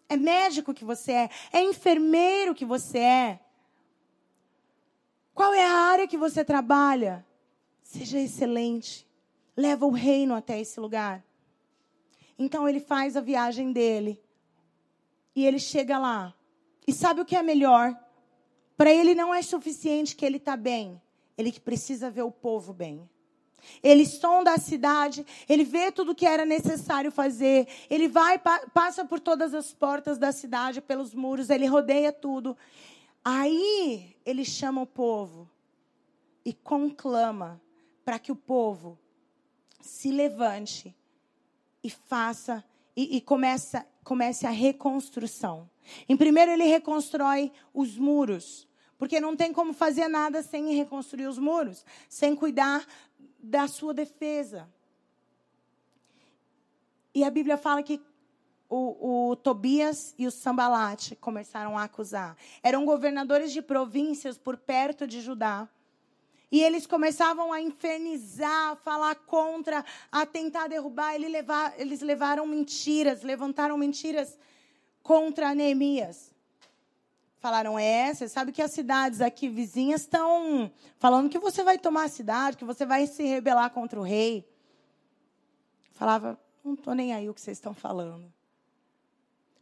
É 0.09 0.17
médico 0.17 0.73
que 0.73 0.83
você 0.83 1.11
é, 1.13 1.29
é 1.53 1.63
enfermeiro 1.63 2.53
que 2.53 2.65
você 2.65 2.99
é. 2.99 3.39
Qual 5.33 5.53
é 5.53 5.65
a 5.65 5.73
área 5.73 6.07
que 6.07 6.17
você 6.17 6.43
trabalha? 6.43 7.25
Seja 7.81 8.19
excelente. 8.19 9.07
Leva 9.55 9.85
o 9.85 9.91
reino 9.91 10.35
até 10.35 10.59
esse 10.59 10.79
lugar. 10.79 11.23
Então 12.37 12.67
ele 12.67 12.79
faz 12.79 13.15
a 13.15 13.21
viagem 13.21 13.71
dele. 13.71 14.21
E 15.35 15.45
ele 15.45 15.59
chega 15.59 15.97
lá. 15.97 16.33
E 16.85 16.91
sabe 16.91 17.21
o 17.21 17.25
que 17.25 17.35
é 17.35 17.43
melhor? 17.43 17.97
Para 18.81 18.91
ele 18.91 19.13
não 19.13 19.31
é 19.31 19.43
suficiente 19.43 20.15
que 20.15 20.25
ele 20.25 20.37
está 20.37 20.57
bem, 20.57 20.99
ele 21.37 21.51
precisa 21.59 22.09
ver 22.09 22.23
o 22.23 22.31
povo 22.31 22.73
bem. 22.73 23.07
Ele 23.83 24.07
sonda 24.07 24.55
a 24.55 24.57
cidade, 24.57 25.23
ele 25.47 25.63
vê 25.63 25.91
tudo 25.91 26.13
o 26.13 26.15
que 26.15 26.25
era 26.25 26.45
necessário 26.45 27.11
fazer, 27.11 27.67
ele 27.91 28.07
vai, 28.07 28.41
passa 28.73 29.05
por 29.05 29.19
todas 29.19 29.53
as 29.53 29.71
portas 29.71 30.17
da 30.17 30.31
cidade, 30.31 30.81
pelos 30.81 31.13
muros, 31.13 31.51
ele 31.51 31.67
rodeia 31.67 32.11
tudo. 32.11 32.57
Aí 33.23 34.15
ele 34.25 34.43
chama 34.43 34.81
o 34.81 34.87
povo 34.87 35.47
e 36.43 36.51
conclama 36.51 37.61
para 38.03 38.17
que 38.17 38.31
o 38.31 38.35
povo 38.35 38.97
se 39.79 40.11
levante 40.11 40.95
e 41.83 41.89
faça 41.91 42.65
e, 42.95 43.17
e 43.17 43.21
comece, 43.21 43.79
comece 44.03 44.47
a 44.47 44.49
reconstrução. 44.49 45.69
Em 46.09 46.17
primeiro 46.17 46.51
ele 46.51 46.63
reconstrói 46.63 47.51
os 47.75 47.95
muros. 47.95 48.70
Porque 49.01 49.19
não 49.19 49.35
tem 49.35 49.51
como 49.51 49.73
fazer 49.73 50.07
nada 50.07 50.43
sem 50.43 50.75
reconstruir 50.75 51.25
os 51.25 51.39
muros, 51.39 51.83
sem 52.07 52.35
cuidar 52.35 52.85
da 53.39 53.67
sua 53.67 53.95
defesa. 53.95 54.69
E 57.11 57.23
a 57.23 57.31
Bíblia 57.31 57.57
fala 57.57 57.81
que 57.81 57.99
o, 58.69 59.29
o, 59.31 59.35
Tobias 59.35 60.13
e 60.19 60.27
o 60.27 60.31
Sambalate 60.31 61.15
começaram 61.15 61.75
a 61.75 61.85
acusar. 61.85 62.37
Eram 62.61 62.85
governadores 62.85 63.51
de 63.51 63.59
províncias 63.59 64.37
por 64.37 64.55
perto 64.55 65.07
de 65.07 65.19
Judá. 65.19 65.67
E 66.51 66.61
eles 66.61 66.85
começavam 66.85 67.51
a 67.51 67.59
infernizar, 67.59 68.73
a 68.73 68.75
falar 68.75 69.15
contra, 69.15 69.83
a 70.11 70.27
tentar 70.27 70.67
derrubar. 70.67 71.15
eles 71.15 72.01
levaram 72.01 72.45
mentiras, 72.45 73.23
levantaram 73.23 73.79
mentiras 73.79 74.37
contra 75.01 75.55
Neemias. 75.55 76.30
Falaram, 77.41 77.79
é, 77.79 78.13
você 78.13 78.29
sabe 78.29 78.51
que 78.51 78.61
as 78.61 78.69
cidades 78.69 79.19
aqui 79.19 79.49
vizinhas 79.49 80.01
estão 80.01 80.71
falando 80.99 81.27
que 81.27 81.39
você 81.39 81.63
vai 81.63 81.75
tomar 81.79 82.03
a 82.03 82.07
cidade, 82.07 82.55
que 82.55 82.63
você 82.63 82.85
vai 82.85 83.07
se 83.07 83.23
rebelar 83.23 83.71
contra 83.71 83.99
o 83.99 84.03
rei. 84.03 84.47
Falava, 85.93 86.39
não 86.63 86.75
estou 86.75 86.93
nem 86.93 87.15
aí 87.15 87.27
o 87.27 87.33
que 87.33 87.41
vocês 87.41 87.57
estão 87.57 87.73
falando. 87.73 88.31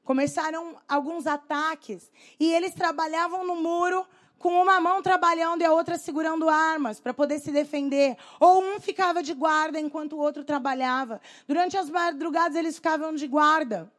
Começaram 0.03 0.75
alguns 0.89 1.25
ataques 1.25 2.11
e 2.38 2.51
eles 2.51 2.73
trabalhavam 2.73 3.47
no 3.47 3.55
muro 3.55 4.05
com 4.38 4.61
uma 4.61 4.82
mão 4.82 5.01
trabalhando 5.01 5.61
e 5.61 5.65
a 5.65 5.71
outra 5.71 5.97
segurando 5.97 6.49
armas 6.49 6.99
para 6.99 7.13
poder 7.13 7.39
se 7.39 7.49
defender. 7.49 8.17
Ou 8.41 8.61
um 8.61 8.82
ficava 8.82 9.23
de 9.23 9.34
guarda 9.34 9.80
enquanto 9.80 10.17
o 10.17 10.19
outro 10.19 10.43
trabalhava. 10.43 11.21
Durante 11.47 11.77
as 11.77 11.89
madrugadas 11.89 12.57
eles 12.57 12.75
ficavam 12.75 13.15
de 13.15 13.25
guarda. 13.25 13.89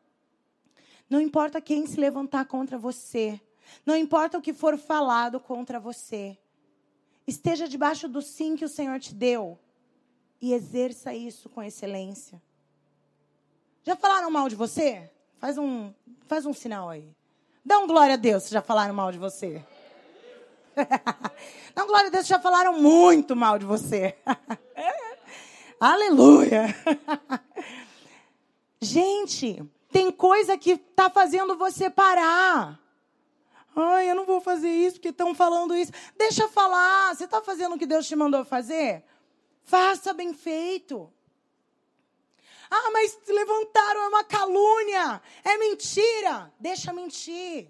Não 1.09 1.19
importa 1.19 1.63
quem 1.63 1.87
se 1.87 1.99
levantar 1.99 2.45
contra 2.45 2.77
você, 2.77 3.41
não 3.85 3.97
importa 3.97 4.39
o 4.39 4.43
que 4.43 4.53
for 4.53 4.77
falado 4.79 5.41
contra 5.41 5.81
você. 5.81 6.39
Esteja 7.27 7.69
debaixo 7.69 8.09
do 8.09 8.21
sim 8.21 8.57
que 8.57 8.65
o 8.65 8.69
Senhor 8.69 8.99
te 8.99 9.15
deu 9.15 9.59
e 10.41 10.53
exerça 10.53 11.15
isso 11.15 11.49
com 11.49 11.63
excelência. 11.63 12.41
Já 13.83 13.97
falaram 13.97 14.31
mal 14.31 14.49
de 14.49 14.57
você? 14.57 15.11
Faz 15.39 15.57
um, 15.57 15.93
faz 16.27 16.45
um 16.45 16.53
sinal 16.53 16.89
aí. 16.89 17.09
Dá 17.65 17.79
um 17.79 17.87
glória 17.87 18.15
a 18.15 18.17
Deus 18.17 18.45
se 18.45 18.51
já 18.51 18.63
falaram 18.63 18.95
mal 18.95 19.13
de 19.13 19.19
você. 19.19 19.65
Dá 21.75 21.85
um 21.85 21.87
glória 21.87 22.09
a 22.09 22.11
Deus 22.11 22.25
se 22.25 22.31
já 22.31 22.39
falaram 22.39 22.81
muito 22.81 23.37
mal 23.37 23.59
de 23.59 23.65
você. 23.65 24.17
Aleluia. 25.79 26.75
Gente, 28.83 29.63
tem 29.91 30.11
coisa 30.11 30.57
que 30.57 30.73
está 30.73 31.09
fazendo 31.09 31.57
você 31.57 31.89
parar. 31.89 32.79
Ai, 33.75 34.11
eu 34.11 34.15
não 34.15 34.25
vou 34.27 34.41
fazer 34.41 34.69
isso 34.69 34.97
porque 34.97 35.09
estão 35.09 35.35
falando 35.35 35.75
isso. 35.75 35.93
Deixa 36.17 36.49
falar. 36.49 37.15
Você 37.15 37.25
está 37.25 37.41
fazendo 37.41 37.75
o 37.75 37.79
que 37.79 37.87
Deus 37.87 38.07
te 38.07 38.17
mandou 38.17 38.45
fazer? 38.45 39.05
Faça 39.63 40.13
bem 40.13 40.35
feito. 40.35 41.13
Ah, 42.71 42.91
mas 42.93 43.19
levantaram, 43.27 44.03
é 44.03 44.09
uma 44.09 44.23
calúnia, 44.25 45.21
é 45.45 45.59
mentira. 45.59 46.53
Deixa 46.59 46.93
mentir. 46.93 47.69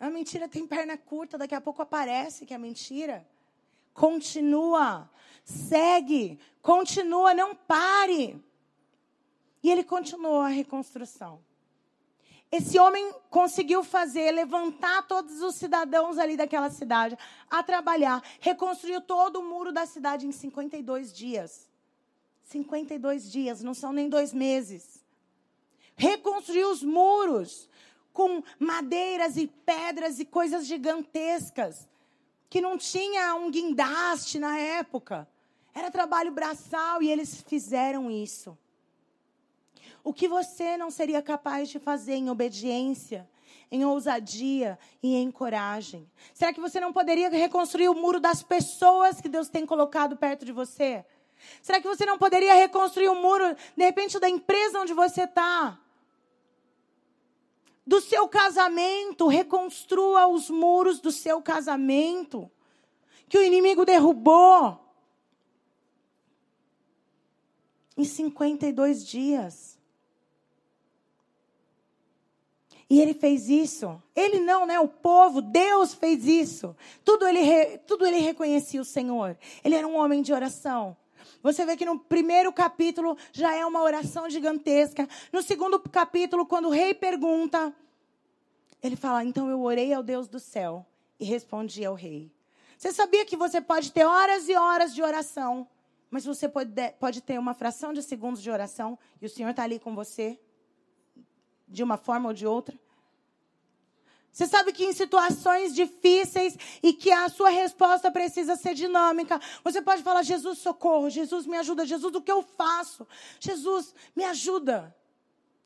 A 0.00 0.10
mentira 0.10 0.48
tem 0.48 0.66
perna 0.66 0.96
curta, 0.96 1.38
daqui 1.38 1.54
a 1.54 1.60
pouco 1.60 1.82
aparece 1.82 2.44
que 2.44 2.52
é 2.52 2.58
mentira. 2.58 3.24
Continua, 3.94 5.08
segue, 5.44 6.40
continua, 6.60 7.32
não 7.32 7.54
pare. 7.54 8.42
E 9.62 9.70
ele 9.70 9.84
continuou 9.84 10.40
a 10.40 10.48
reconstrução. 10.48 11.40
Esse 12.52 12.78
homem 12.78 13.14
conseguiu 13.30 13.82
fazer, 13.82 14.30
levantar 14.30 15.08
todos 15.08 15.40
os 15.40 15.54
cidadãos 15.54 16.18
ali 16.18 16.36
daquela 16.36 16.68
cidade 16.68 17.16
a 17.48 17.62
trabalhar. 17.62 18.22
Reconstruiu 18.40 19.00
todo 19.00 19.40
o 19.40 19.42
muro 19.42 19.72
da 19.72 19.86
cidade 19.86 20.26
em 20.26 20.32
52 20.32 21.14
dias. 21.14 21.70
52 22.42 23.32
dias, 23.32 23.62
não 23.62 23.72
são 23.72 23.90
nem 23.90 24.06
dois 24.06 24.34
meses. 24.34 25.02
Reconstruiu 25.96 26.70
os 26.70 26.82
muros 26.82 27.70
com 28.12 28.42
madeiras 28.58 29.38
e 29.38 29.46
pedras 29.46 30.20
e 30.20 30.26
coisas 30.26 30.66
gigantescas, 30.66 31.88
que 32.50 32.60
não 32.60 32.76
tinha 32.76 33.34
um 33.34 33.50
guindaste 33.50 34.38
na 34.38 34.58
época. 34.58 35.26
Era 35.72 35.90
trabalho 35.90 36.30
braçal 36.30 37.02
e 37.02 37.10
eles 37.10 37.40
fizeram 37.40 38.10
isso. 38.10 38.58
O 40.04 40.12
que 40.12 40.26
você 40.26 40.76
não 40.76 40.90
seria 40.90 41.22
capaz 41.22 41.68
de 41.68 41.78
fazer 41.78 42.14
em 42.14 42.28
obediência, 42.28 43.28
em 43.70 43.84
ousadia 43.84 44.78
e 45.02 45.14
em 45.14 45.30
coragem? 45.30 46.10
Será 46.34 46.52
que 46.52 46.60
você 46.60 46.80
não 46.80 46.92
poderia 46.92 47.30
reconstruir 47.30 47.88
o 47.88 47.94
muro 47.94 48.18
das 48.18 48.42
pessoas 48.42 49.20
que 49.20 49.28
Deus 49.28 49.48
tem 49.48 49.64
colocado 49.64 50.16
perto 50.16 50.44
de 50.44 50.52
você? 50.52 51.04
Será 51.60 51.80
que 51.80 51.86
você 51.86 52.04
não 52.04 52.18
poderia 52.18 52.54
reconstruir 52.54 53.08
o 53.08 53.14
muro, 53.14 53.56
de 53.76 53.84
repente, 53.84 54.18
da 54.18 54.28
empresa 54.28 54.80
onde 54.80 54.92
você 54.92 55.22
está? 55.22 55.78
Do 57.86 58.00
seu 58.00 58.28
casamento, 58.28 59.26
reconstrua 59.26 60.26
os 60.26 60.48
muros 60.48 61.00
do 61.00 61.10
seu 61.10 61.42
casamento, 61.42 62.50
que 63.28 63.38
o 63.38 63.42
inimigo 63.42 63.84
derrubou. 63.84 64.80
Em 67.96 68.04
52 68.04 69.06
dias. 69.06 69.71
E 72.92 73.00
ele 73.00 73.14
fez 73.14 73.48
isso. 73.48 74.02
Ele 74.14 74.38
não, 74.38 74.66
né? 74.66 74.78
O 74.78 74.86
povo, 74.86 75.40
Deus 75.40 75.94
fez 75.94 76.26
isso. 76.26 76.76
Tudo 77.02 77.26
ele, 77.26 77.78
tudo 77.86 78.04
ele 78.04 78.18
reconhecia 78.18 78.82
o 78.82 78.84
Senhor. 78.84 79.34
Ele 79.64 79.74
era 79.74 79.88
um 79.88 79.96
homem 79.96 80.20
de 80.20 80.30
oração. 80.30 80.94
Você 81.42 81.64
vê 81.64 81.74
que 81.74 81.86
no 81.86 81.98
primeiro 81.98 82.52
capítulo 82.52 83.16
já 83.32 83.56
é 83.56 83.64
uma 83.64 83.80
oração 83.80 84.28
gigantesca. 84.28 85.08
No 85.32 85.42
segundo 85.42 85.80
capítulo, 85.80 86.44
quando 86.44 86.66
o 86.66 86.70
rei 86.70 86.92
pergunta, 86.92 87.74
ele 88.82 88.94
fala: 88.94 89.24
Então 89.24 89.48
eu 89.48 89.62
orei 89.62 89.94
ao 89.94 90.02
Deus 90.02 90.28
do 90.28 90.38
céu 90.38 90.84
e 91.18 91.24
respondi 91.24 91.86
ao 91.86 91.94
rei. 91.94 92.30
Você 92.76 92.92
sabia 92.92 93.24
que 93.24 93.38
você 93.38 93.58
pode 93.58 93.90
ter 93.90 94.04
horas 94.04 94.50
e 94.50 94.54
horas 94.54 94.94
de 94.94 95.02
oração, 95.02 95.66
mas 96.10 96.26
você 96.26 96.46
pode, 96.46 96.70
pode 97.00 97.22
ter 97.22 97.38
uma 97.38 97.54
fração 97.54 97.94
de 97.94 98.02
segundos 98.02 98.42
de 98.42 98.50
oração 98.50 98.98
e 99.18 99.24
o 99.24 99.30
Senhor 99.30 99.48
está 99.48 99.62
ali 99.62 99.78
com 99.78 99.94
você? 99.94 100.38
de 101.72 101.82
uma 101.82 101.96
forma 101.96 102.28
ou 102.28 102.34
de 102.34 102.46
outra? 102.46 102.78
Você 104.32 104.46
sabe 104.46 104.72
que 104.72 104.84
em 104.84 104.94
situações 104.94 105.74
difíceis 105.74 106.56
e 106.82 106.94
que 106.94 107.10
a 107.12 107.28
sua 107.28 107.50
resposta 107.50 108.10
precisa 108.10 108.56
ser 108.56 108.72
dinâmica, 108.72 109.38
você 109.62 109.82
pode 109.82 110.02
falar: 110.02 110.22
Jesus, 110.22 110.58
socorro, 110.58 111.10
Jesus, 111.10 111.46
me 111.46 111.58
ajuda, 111.58 111.84
Jesus, 111.84 112.14
o 112.14 112.22
que 112.22 112.32
eu 112.32 112.42
faço? 112.42 113.06
Jesus, 113.38 113.94
me 114.16 114.24
ajuda. 114.24 114.96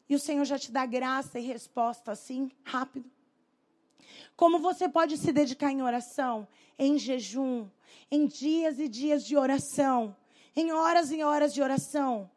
E 0.09 0.17
o 0.17 0.19
Senhor 0.19 0.45
já 0.45 0.59
te 0.59 0.73
dá 0.73 0.85
graça 0.85 1.39
e 1.39 1.43
resposta 1.43 2.11
assim, 2.11 2.51
rápido. 2.65 3.09
Como 4.37 4.59
você 4.59 4.89
pode 4.89 5.17
se 5.17 5.33
dedicar 5.33 5.71
em 5.71 5.83
oração, 5.83 6.47
em 6.77 6.99
jejum, 6.99 7.69
em 8.11 8.27
dias 8.27 8.81
e 8.81 8.89
dias 8.89 9.25
de 9.25 9.37
oração, 9.37 10.17
em 10.55 10.73
horas 10.73 11.13
e 11.13 11.23
horas 11.23 11.55
de 11.55 11.63
oração. 11.63 12.31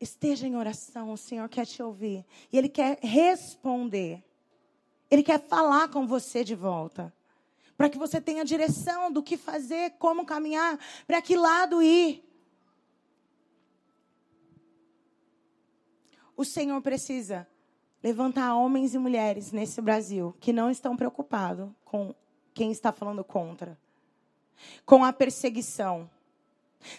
Esteja 0.00 0.46
em 0.46 0.56
oração, 0.56 1.12
o 1.12 1.16
Senhor 1.16 1.48
quer 1.48 1.66
te 1.66 1.82
ouvir. 1.82 2.24
E 2.52 2.58
Ele 2.58 2.68
quer 2.68 2.98
responder. 3.00 4.22
Ele 5.10 5.22
quer 5.22 5.40
falar 5.40 5.88
com 5.88 6.06
você 6.06 6.44
de 6.44 6.54
volta. 6.54 7.12
Para 7.76 7.88
que 7.88 7.98
você 7.98 8.20
tenha 8.20 8.44
direção 8.44 9.10
do 9.10 9.22
que 9.22 9.36
fazer, 9.36 9.92
como 9.98 10.24
caminhar, 10.24 10.78
para 11.06 11.20
que 11.20 11.36
lado 11.36 11.82
ir. 11.82 12.24
O 16.36 16.44
Senhor 16.44 16.80
precisa 16.80 17.48
levantar 18.02 18.54
homens 18.54 18.94
e 18.94 18.98
mulheres 18.98 19.50
nesse 19.50 19.80
Brasil 19.80 20.36
que 20.38 20.52
não 20.52 20.70
estão 20.70 20.96
preocupados 20.96 21.68
com 21.84 22.14
quem 22.54 22.70
está 22.70 22.92
falando 22.92 23.24
contra, 23.24 23.78
com 24.84 25.04
a 25.04 25.12
perseguição 25.12 26.08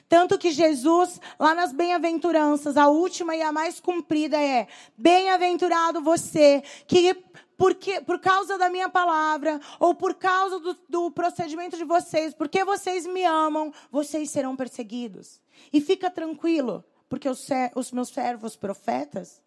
tanto 0.07 0.38
que 0.38 0.51
Jesus, 0.51 1.19
lá 1.39 1.55
nas 1.55 1.71
bem-aventuranças, 1.71 2.77
a 2.77 2.88
última 2.89 3.36
e 3.36 3.41
a 3.41 3.51
mais 3.51 3.80
cumprida 3.80 4.41
é: 4.41 4.67
Bem-aventurado 4.97 6.01
você 6.01 6.61
que 6.88 7.15
porque, 7.57 7.99
por 7.99 8.19
causa 8.19 8.57
da 8.57 8.69
minha 8.69 8.88
palavra, 8.88 9.59
ou 9.82 9.93
por 9.93 10.15
causa 10.15 10.59
do, 10.59 10.77
do, 10.88 11.11
procedimento 11.11 11.75
de 11.75 11.84
vocês, 11.84 12.34
porque 12.34 12.63
vocês 12.63 13.05
me 13.05 13.25
amam, 13.25 13.73
vocês 13.91 14.30
serão 14.30 14.55
perseguidos. 14.55 15.41
E 15.73 15.82
fica 15.82 16.09
tranquilo, 16.09 16.86
porque 17.09 17.27
os, 17.27 17.45
os 17.75 17.91
meus 17.91 18.07
servos 18.09 18.55
profetas 18.55 19.41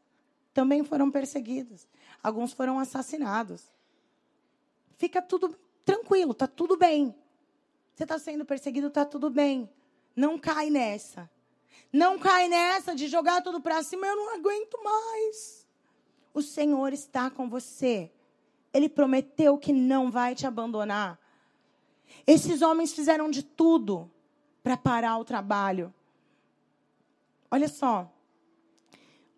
também 0.52 0.84
foram 0.84 1.10
perseguidos. 1.10 1.88
Alguns 2.22 2.52
foram 2.52 2.78
assassinados. 2.78 3.72
Fica 4.98 5.22
tudo 5.22 5.56
tranquilo, 5.82 6.32
está 6.32 6.46
tudo 6.46 6.76
bem. 6.76 7.14
Você 7.94 8.02
está 8.02 8.18
sendo 8.18 8.44
perseguido, 8.44 8.88
está 8.88 9.06
tudo 9.06 9.30
bem. 9.30 9.70
Não 10.14 10.38
cai 10.38 10.70
nessa. 10.70 11.30
Não 11.92 12.18
cai 12.18 12.48
nessa 12.48 12.94
de 12.94 13.06
jogar 13.06 13.42
tudo 13.42 13.60
para 13.60 13.82
cima, 13.82 14.06
eu 14.06 14.16
não 14.16 14.34
aguento 14.34 14.82
mais. 14.82 15.66
O 16.32 16.40
Senhor 16.40 16.92
está 16.92 17.30
com 17.30 17.48
você. 17.48 18.10
Ele 18.72 18.88
prometeu 18.88 19.58
que 19.58 19.72
não 19.72 20.10
vai 20.10 20.34
te 20.34 20.46
abandonar. 20.46 21.18
Esses 22.26 22.62
homens 22.62 22.92
fizeram 22.92 23.30
de 23.30 23.42
tudo 23.42 24.10
para 24.62 24.76
parar 24.76 25.18
o 25.18 25.24
trabalho. 25.24 25.92
Olha 27.50 27.68
só. 27.68 28.10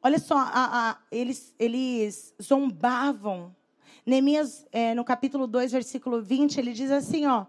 Olha 0.02 0.18
só, 0.18 0.36
a, 0.36 0.90
a, 0.90 0.98
eles, 1.10 1.54
eles 1.58 2.34
zombavam. 2.40 3.54
Neemias, 4.04 4.66
é, 4.70 4.94
no 4.94 5.04
capítulo 5.04 5.46
2, 5.46 5.72
versículo 5.72 6.22
20, 6.22 6.58
ele 6.58 6.72
diz 6.72 6.90
assim, 6.90 7.26
ó. 7.26 7.46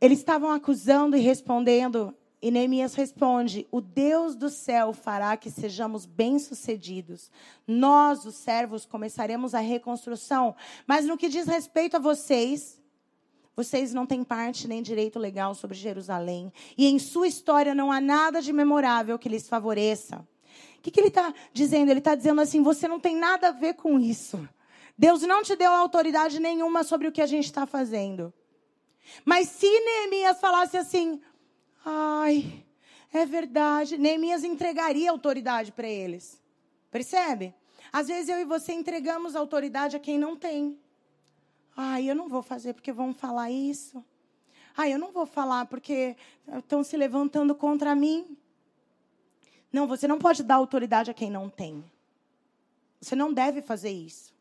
Eles 0.00 0.18
estavam 0.18 0.50
acusando 0.50 1.16
e 1.16 1.20
respondendo, 1.20 2.14
e 2.40 2.50
Neemias 2.50 2.94
responde: 2.94 3.66
O 3.70 3.80
Deus 3.80 4.34
do 4.34 4.48
céu 4.48 4.94
fará 4.94 5.36
que 5.36 5.50
sejamos 5.50 6.06
bem-sucedidos. 6.06 7.30
Nós, 7.66 8.24
os 8.24 8.36
servos, 8.36 8.86
começaremos 8.86 9.54
a 9.54 9.60
reconstrução. 9.60 10.54
Mas 10.86 11.04
no 11.04 11.18
que 11.18 11.28
diz 11.28 11.46
respeito 11.46 11.96
a 11.96 12.00
vocês, 12.00 12.80
Vocês 13.56 13.92
não 13.92 14.06
têm 14.06 14.24
parte 14.24 14.66
nem 14.66 14.82
direito 14.82 15.18
legal 15.18 15.54
sobre 15.54 15.76
Jerusalém. 15.76 16.50
E 16.78 16.86
em 16.86 16.98
sua 16.98 17.28
história 17.28 17.74
não 17.74 17.92
há 17.92 18.00
nada 18.00 18.40
de 18.40 18.54
memorável 18.54 19.18
que 19.18 19.28
lhes 19.28 19.48
favoreça. 19.48 20.26
O 20.78 20.80
que, 20.80 20.90
que 20.90 20.98
ele 20.98 21.08
está 21.08 21.34
dizendo? 21.52 21.90
Ele 21.90 21.98
está 21.98 22.14
dizendo 22.14 22.40
assim: 22.40 22.62
você 22.62 22.88
não 22.88 22.98
tem 22.98 23.16
nada 23.16 23.48
a 23.48 23.52
ver 23.52 23.74
com 23.74 24.00
isso. 24.00 24.48
Deus 24.96 25.22
não 25.22 25.42
te 25.42 25.54
deu 25.56 25.72
autoridade 25.72 26.40
nenhuma 26.40 26.84
sobre 26.84 27.06
o 27.06 27.12
que 27.12 27.20
a 27.20 27.26
gente 27.26 27.44
está 27.44 27.66
fazendo. 27.66 28.32
Mas 29.24 29.48
se 29.48 29.66
Neemias 29.66 30.40
falasse 30.40 30.76
assim, 30.76 31.20
ai, 31.84 32.64
é 33.12 33.26
verdade, 33.26 33.98
Neemias 33.98 34.44
entregaria 34.44 35.10
autoridade 35.10 35.72
para 35.72 35.88
eles. 35.88 36.40
Percebe? 36.90 37.54
Às 37.92 38.08
vezes 38.08 38.28
eu 38.28 38.38
e 38.38 38.44
você 38.44 38.72
entregamos 38.72 39.34
autoridade 39.34 39.96
a 39.96 40.00
quem 40.00 40.18
não 40.18 40.36
tem. 40.36 40.78
Ai, 41.76 42.10
eu 42.10 42.14
não 42.14 42.28
vou 42.28 42.42
fazer 42.42 42.74
porque 42.74 42.92
vão 42.92 43.12
falar 43.12 43.50
isso. 43.50 44.04
Ai, 44.76 44.92
eu 44.92 44.98
não 44.98 45.12
vou 45.12 45.26
falar 45.26 45.66
porque 45.66 46.16
estão 46.58 46.84
se 46.84 46.96
levantando 46.96 47.54
contra 47.54 47.94
mim. 47.94 48.36
Não, 49.72 49.86
você 49.86 50.06
não 50.06 50.18
pode 50.18 50.42
dar 50.42 50.56
autoridade 50.56 51.10
a 51.10 51.14
quem 51.14 51.30
não 51.30 51.48
tem. 51.48 51.84
Você 53.00 53.16
não 53.16 53.32
deve 53.32 53.62
fazer 53.62 53.90
isso. 53.90 54.32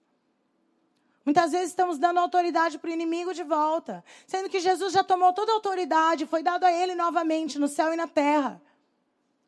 Muitas 1.25 1.51
vezes 1.51 1.69
estamos 1.69 1.97
dando 1.97 2.19
autoridade 2.19 2.79
para 2.79 2.89
o 2.89 2.93
inimigo 2.93 3.33
de 3.33 3.43
volta, 3.43 4.03
sendo 4.25 4.49
que 4.49 4.59
Jesus 4.59 4.93
já 4.93 5.03
tomou 5.03 5.33
toda 5.33 5.51
a 5.51 5.55
autoridade, 5.55 6.25
foi 6.25 6.41
dado 6.41 6.63
a 6.63 6.71
ele 6.71 6.95
novamente 6.95 7.59
no 7.59 7.67
céu 7.67 7.93
e 7.93 7.95
na 7.95 8.07
terra. 8.07 8.61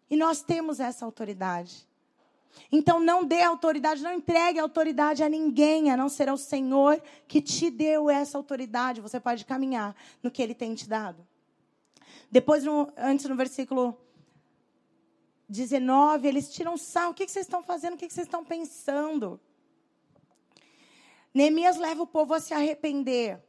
E 0.10 0.16
nós 0.16 0.42
temos 0.42 0.80
essa 0.80 1.06
autoridade. 1.06 1.88
Então 2.72 3.00
não 3.00 3.24
dê 3.24 3.42
autoridade, 3.42 4.04
não 4.04 4.14
entregue 4.14 4.60
autoridade 4.60 5.24
a 5.24 5.30
ninguém, 5.30 5.90
a 5.90 5.98
não 5.98 6.10
ser 6.10 6.30
ao 6.30 6.38
Senhor 6.38 7.02
que 7.28 7.42
te 7.42 7.70
deu 7.70 8.10
essa 8.10 8.38
autoridade. 8.38 9.02
Você 9.02 9.20
pode 9.20 9.46
caminhar 9.46 9.96
no 10.22 10.30
que 10.30 10.42
ele 10.42 10.54
tem 10.54 10.76
te 10.76 10.88
dado. 10.88 11.26
Depois, 12.30 12.64
no, 12.64 12.92
antes 12.98 13.26
no 13.26 13.36
versículo 13.36 13.98
19, 15.50 16.28
eles 16.28 16.52
tiram 16.54 16.78
sal. 16.78 17.12
O 17.12 17.14
que, 17.14 17.28
vocês 17.28 17.46
estão 17.46 17.62
fazendo? 17.62 17.96
O 17.96 17.98
que 17.98 18.10
vocês 18.10 18.26
estão 18.26 18.44
pensando? 18.44 19.40
Neemias 21.34 21.78
leva 21.78 22.04
o 22.04 22.08
povo 22.08 22.34
a 22.34 22.40
se 22.40 22.54
arrepender. 22.54 23.42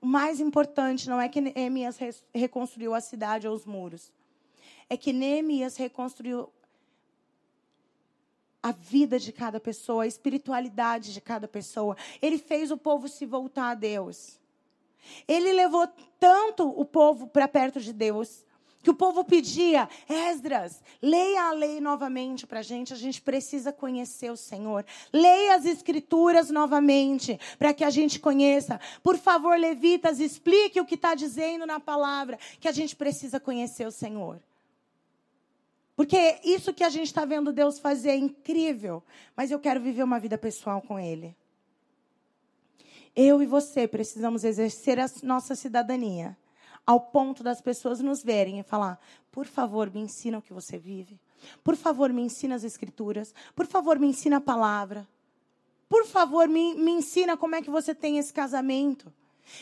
O 0.00 0.06
mais 0.06 0.40
importante 0.40 1.08
não 1.08 1.20
é 1.20 1.28
que 1.28 1.40
Neemias 1.40 1.98
reconstruiu 2.34 2.94
a 2.94 3.00
cidade 3.00 3.46
ou 3.46 3.54
os 3.54 3.64
muros. 3.64 4.12
É 4.88 4.96
que 4.96 5.12
Neemias 5.12 5.76
reconstruiu 5.76 6.50
a 8.62 8.72
vida 8.72 9.18
de 9.18 9.32
cada 9.32 9.60
pessoa, 9.60 10.04
a 10.04 10.06
espiritualidade 10.06 11.12
de 11.12 11.20
cada 11.20 11.46
pessoa. 11.46 11.96
Ele 12.20 12.38
fez 12.38 12.70
o 12.70 12.76
povo 12.76 13.08
se 13.08 13.24
voltar 13.24 13.70
a 13.70 13.74
Deus. 13.74 14.40
Ele 15.28 15.52
levou 15.52 15.86
tanto 16.18 16.68
o 16.68 16.84
povo 16.84 17.28
para 17.28 17.46
perto 17.46 17.80
de 17.80 17.92
Deus 17.92 18.44
que 18.82 18.90
o 18.90 18.94
povo 18.94 19.24
pedia, 19.24 19.88
Esdras, 20.08 20.80
leia 21.02 21.48
a 21.48 21.52
lei 21.52 21.80
novamente 21.80 22.46
para 22.46 22.60
a 22.60 22.62
gente, 22.62 22.92
a 22.92 22.96
gente 22.96 23.20
precisa 23.20 23.72
conhecer 23.72 24.30
o 24.30 24.36
Senhor. 24.36 24.86
Leia 25.12 25.56
as 25.56 25.64
escrituras 25.64 26.50
novamente, 26.50 27.38
para 27.58 27.74
que 27.74 27.82
a 27.82 27.90
gente 27.90 28.20
conheça. 28.20 28.78
Por 29.02 29.18
favor, 29.18 29.58
levitas, 29.58 30.20
explique 30.20 30.80
o 30.80 30.86
que 30.86 30.94
está 30.94 31.16
dizendo 31.16 31.66
na 31.66 31.80
palavra, 31.80 32.38
que 32.60 32.68
a 32.68 32.72
gente 32.72 32.94
precisa 32.94 33.40
conhecer 33.40 33.86
o 33.86 33.90
Senhor. 33.90 34.40
Porque 35.96 36.38
isso 36.44 36.74
que 36.74 36.84
a 36.84 36.90
gente 36.90 37.06
está 37.06 37.24
vendo 37.24 37.52
Deus 37.52 37.78
fazer 37.78 38.10
é 38.10 38.16
incrível, 38.16 39.02
mas 39.34 39.50
eu 39.50 39.58
quero 39.58 39.80
viver 39.80 40.02
uma 40.02 40.20
vida 40.20 40.36
pessoal 40.36 40.80
com 40.80 40.96
Ele. 40.96 41.34
Eu 43.16 43.42
e 43.42 43.46
você 43.46 43.88
precisamos 43.88 44.44
exercer 44.44 45.00
a 45.00 45.10
nossa 45.22 45.54
cidadania 45.54 46.36
ao 46.86 47.00
ponto 47.00 47.42
das 47.42 47.60
pessoas 47.60 48.00
nos 48.00 48.22
verem 48.22 48.60
e 48.60 48.62
falar: 48.62 49.00
por 49.32 49.44
favor, 49.44 49.90
me 49.90 50.00
ensina 50.00 50.38
o 50.38 50.42
que 50.42 50.52
você 50.52 50.78
vive. 50.78 51.20
Por 51.62 51.76
favor, 51.76 52.12
me 52.12 52.22
ensina 52.22 52.54
as 52.54 52.64
escrituras. 52.64 53.34
Por 53.54 53.66
favor, 53.66 53.98
me 53.98 54.06
ensina 54.06 54.36
a 54.36 54.40
palavra. 54.40 55.06
Por 55.88 56.06
favor, 56.06 56.48
me, 56.48 56.74
me 56.74 56.92
ensina 56.92 57.36
como 57.36 57.54
é 57.54 57.62
que 57.62 57.70
você 57.70 57.94
tem 57.94 58.18
esse 58.18 58.32
casamento. 58.32 59.12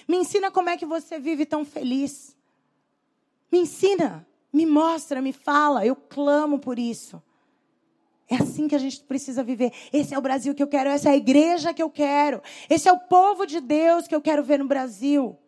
Me 0.06 0.16
ensina 0.16 0.50
como 0.50 0.68
é 0.68 0.76
que 0.76 0.86
você 0.86 1.18
vive 1.18 1.44
tão 1.44 1.64
feliz. 1.64 2.36
Me 3.50 3.58
ensina, 3.58 4.26
me 4.52 4.64
mostra, 4.64 5.20
me 5.20 5.32
fala. 5.32 5.84
Eu 5.84 5.96
clamo 5.96 6.58
por 6.58 6.78
isso. 6.78 7.22
É 8.28 8.36
assim 8.36 8.66
que 8.68 8.74
a 8.74 8.78
gente 8.78 9.00
precisa 9.00 9.42
viver. 9.42 9.72
Esse 9.92 10.14
é 10.14 10.18
o 10.18 10.22
Brasil 10.22 10.54
que 10.54 10.62
eu 10.62 10.68
quero, 10.68 10.88
essa 10.88 11.10
é 11.10 11.12
a 11.12 11.16
igreja 11.16 11.74
que 11.74 11.82
eu 11.82 11.90
quero. 11.90 12.42
Esse 12.70 12.88
é 12.88 12.92
o 12.92 13.00
povo 13.00 13.44
de 13.44 13.60
Deus 13.60 14.06
que 14.06 14.14
eu 14.14 14.22
quero 14.22 14.42
ver 14.42 14.58
no 14.58 14.66
Brasil 14.66 15.38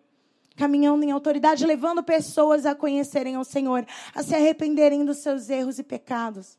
caminhando 0.56 1.04
em 1.04 1.10
autoridade, 1.10 1.66
levando 1.66 2.02
pessoas 2.02 2.64
a 2.64 2.74
conhecerem 2.74 3.34
ao 3.34 3.44
Senhor, 3.44 3.86
a 4.14 4.22
se 4.22 4.34
arrependerem 4.34 5.04
dos 5.04 5.18
seus 5.18 5.48
erros 5.50 5.78
e 5.78 5.82
pecados. 5.82 6.58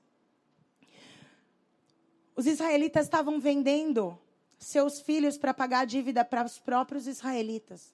Os 2.35 2.45
israelitas 2.45 3.05
estavam 3.05 3.39
vendendo 3.39 4.17
seus 4.59 5.01
filhos 5.01 5.37
para 5.37 5.53
pagar 5.53 5.79
a 5.79 5.85
dívida 5.85 6.23
para 6.23 6.45
os 6.45 6.59
próprios 6.59 7.07
israelitas. 7.07 7.93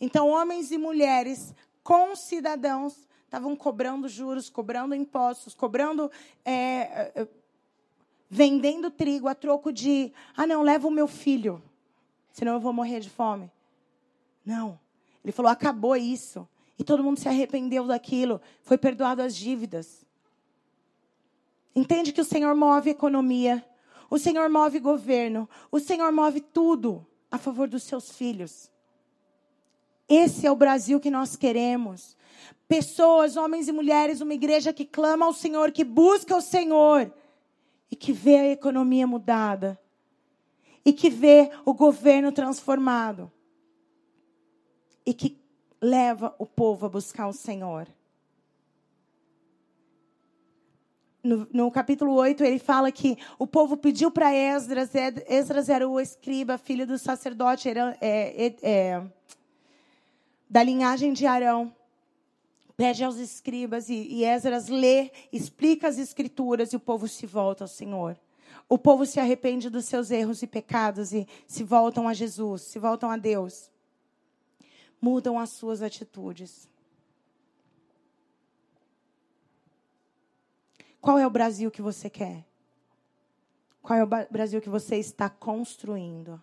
Então, 0.00 0.28
homens 0.28 0.70
e 0.70 0.78
mulheres 0.78 1.54
com 1.82 2.14
cidadãos 2.14 3.08
estavam 3.24 3.56
cobrando 3.56 4.08
juros, 4.08 4.50
cobrando 4.50 4.94
impostos, 4.94 5.54
cobrando. 5.54 6.10
É, 6.44 6.52
é, 7.14 7.28
vendendo 8.28 8.90
trigo 8.90 9.28
a 9.28 9.34
troco 9.34 9.72
de. 9.72 10.12
Ah, 10.36 10.46
não, 10.46 10.62
leva 10.62 10.88
o 10.88 10.90
meu 10.90 11.06
filho, 11.06 11.62
senão 12.32 12.54
eu 12.54 12.60
vou 12.60 12.72
morrer 12.72 12.98
de 12.98 13.08
fome. 13.08 13.50
Não. 14.44 14.78
Ele 15.24 15.32
falou: 15.32 15.50
acabou 15.50 15.96
isso. 15.96 16.46
E 16.78 16.84
todo 16.84 17.02
mundo 17.02 17.18
se 17.18 17.28
arrependeu 17.28 17.86
daquilo. 17.86 18.40
Foi 18.62 18.76
perdoado 18.76 19.22
as 19.22 19.34
dívidas. 19.34 20.04
Entende 21.74 22.12
que 22.12 22.20
o 22.20 22.24
Senhor 22.24 22.54
move 22.54 22.90
economia. 22.90 23.64
O 24.10 24.18
Senhor 24.18 24.48
move 24.50 24.78
governo. 24.80 25.48
O 25.70 25.80
Senhor 25.80 26.12
move 26.12 26.40
tudo 26.40 27.06
a 27.30 27.38
favor 27.38 27.68
dos 27.68 27.84
seus 27.84 28.10
filhos. 28.12 28.70
Esse 30.08 30.46
é 30.46 30.50
o 30.50 30.56
Brasil 30.56 31.00
que 31.00 31.10
nós 31.10 31.36
queremos. 31.36 32.16
Pessoas, 32.68 33.36
homens 33.36 33.68
e 33.68 33.72
mulheres, 33.72 34.20
uma 34.20 34.34
igreja 34.34 34.72
que 34.72 34.84
clama 34.84 35.26
ao 35.26 35.32
Senhor, 35.32 35.72
que 35.72 35.84
busca 35.84 36.36
o 36.36 36.40
Senhor 36.40 37.12
e 37.90 37.96
que 37.96 38.12
vê 38.12 38.36
a 38.36 38.50
economia 38.50 39.06
mudada 39.06 39.80
e 40.84 40.92
que 40.92 41.08
vê 41.08 41.50
o 41.64 41.72
governo 41.72 42.30
transformado 42.32 43.30
e 45.04 45.12
que 45.12 45.38
leva 45.80 46.34
o 46.38 46.46
povo 46.46 46.86
a 46.86 46.88
buscar 46.88 47.26
o 47.26 47.32
Senhor. 47.32 47.86
No, 51.22 51.46
no, 51.52 51.70
capítulo 51.70 52.14
8, 52.14 52.44
ele 52.44 52.58
fala 52.58 52.92
que 52.92 53.16
o 53.38 53.46
povo 53.46 53.76
pediu 53.76 54.10
para 54.10 54.34
Esdras, 54.34 54.90
Esdras 55.26 55.68
era 55.68 55.88
o 55.88 55.98
escriba, 55.98 56.58
filho 56.58 56.86
do 56.86 56.98
sacerdote, 56.98 57.68
era, 57.68 57.96
é, 58.00 58.54
é, 58.62 59.02
da 60.48 60.62
linhagem 60.62 61.12
de 61.12 61.26
Arão. 61.26 61.74
Pede 62.76 63.04
aos 63.04 63.16
escribas 63.16 63.88
e, 63.88 63.94
e 63.94 64.24
Esdras 64.24 64.68
lê, 64.68 65.10
explica 65.32 65.88
as 65.88 65.96
escrituras 65.96 66.72
e 66.72 66.76
o 66.76 66.80
povo 66.80 67.08
se 67.08 67.24
volta 67.24 67.64
ao 67.64 67.68
Senhor. 67.68 68.18
O 68.68 68.76
povo 68.76 69.06
se 69.06 69.20
arrepende 69.20 69.70
dos 69.70 69.84
seus 69.84 70.10
erros 70.10 70.42
e 70.42 70.46
pecados 70.46 71.12
e 71.12 71.26
se 71.46 71.62
voltam 71.62 72.08
a 72.08 72.12
Jesus, 72.12 72.62
se 72.62 72.78
voltam 72.78 73.10
a 73.10 73.16
Deus 73.16 73.70
mudam 75.04 75.38
as 75.38 75.50
suas 75.50 75.82
atitudes. 75.82 76.66
Qual 80.98 81.18
é 81.18 81.26
o 81.26 81.30
Brasil 81.30 81.70
que 81.70 81.82
você 81.82 82.08
quer? 82.08 82.46
Qual 83.82 83.98
é 83.98 84.02
o 84.02 84.06
Brasil 84.06 84.62
que 84.62 84.70
você 84.70 84.96
está 84.96 85.28
construindo? 85.28 86.42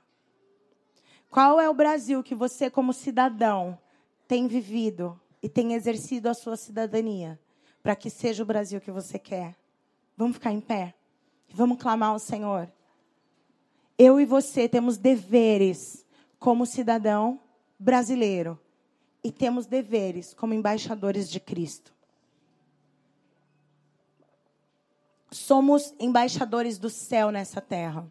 Qual 1.32 1.59
é 1.59 1.68
o 1.68 1.74
Brasil 1.74 2.22
que 2.22 2.36
você, 2.36 2.70
como 2.70 2.93
cidadão, 2.93 3.80
tem 4.28 4.47
vivido 4.47 5.20
e 5.41 5.49
tem 5.49 5.74
exercido 5.74 6.30
a 6.30 6.36
sua 6.36 6.55
cidadania 6.55 7.39
para 7.82 7.95
que 7.95 8.12
seja 8.12 8.43
o 8.43 8.45
Brasil 8.45 8.80
que 8.80 8.91
você 8.91 9.18
quer? 9.18 9.55
Vamos 10.16 10.36
ficar 10.36 10.51
em 10.51 10.62
pé? 10.62 10.93
Vamos 11.49 11.82
clamar 11.82 12.09
ao 12.09 12.20
Senhor. 12.20 12.72
Eu 13.97 14.22
e 14.22 14.26
você 14.26 14.70
temos 14.70 14.99
deveres 14.99 16.05
como 16.38 16.68
cidadão 16.68 17.39
brasileiro 17.82 18.59
e 19.23 19.32
temos 19.32 19.65
deveres 19.65 20.36
como 20.36 20.53
embaixadores 20.53 21.29
de 21.29 21.39
Cristo. 21.39 21.91
Somos 25.32 25.93
embaixadores 25.99 26.77
do 26.77 26.89
céu 26.89 27.32
nessa 27.32 27.59
terra. 27.59 28.05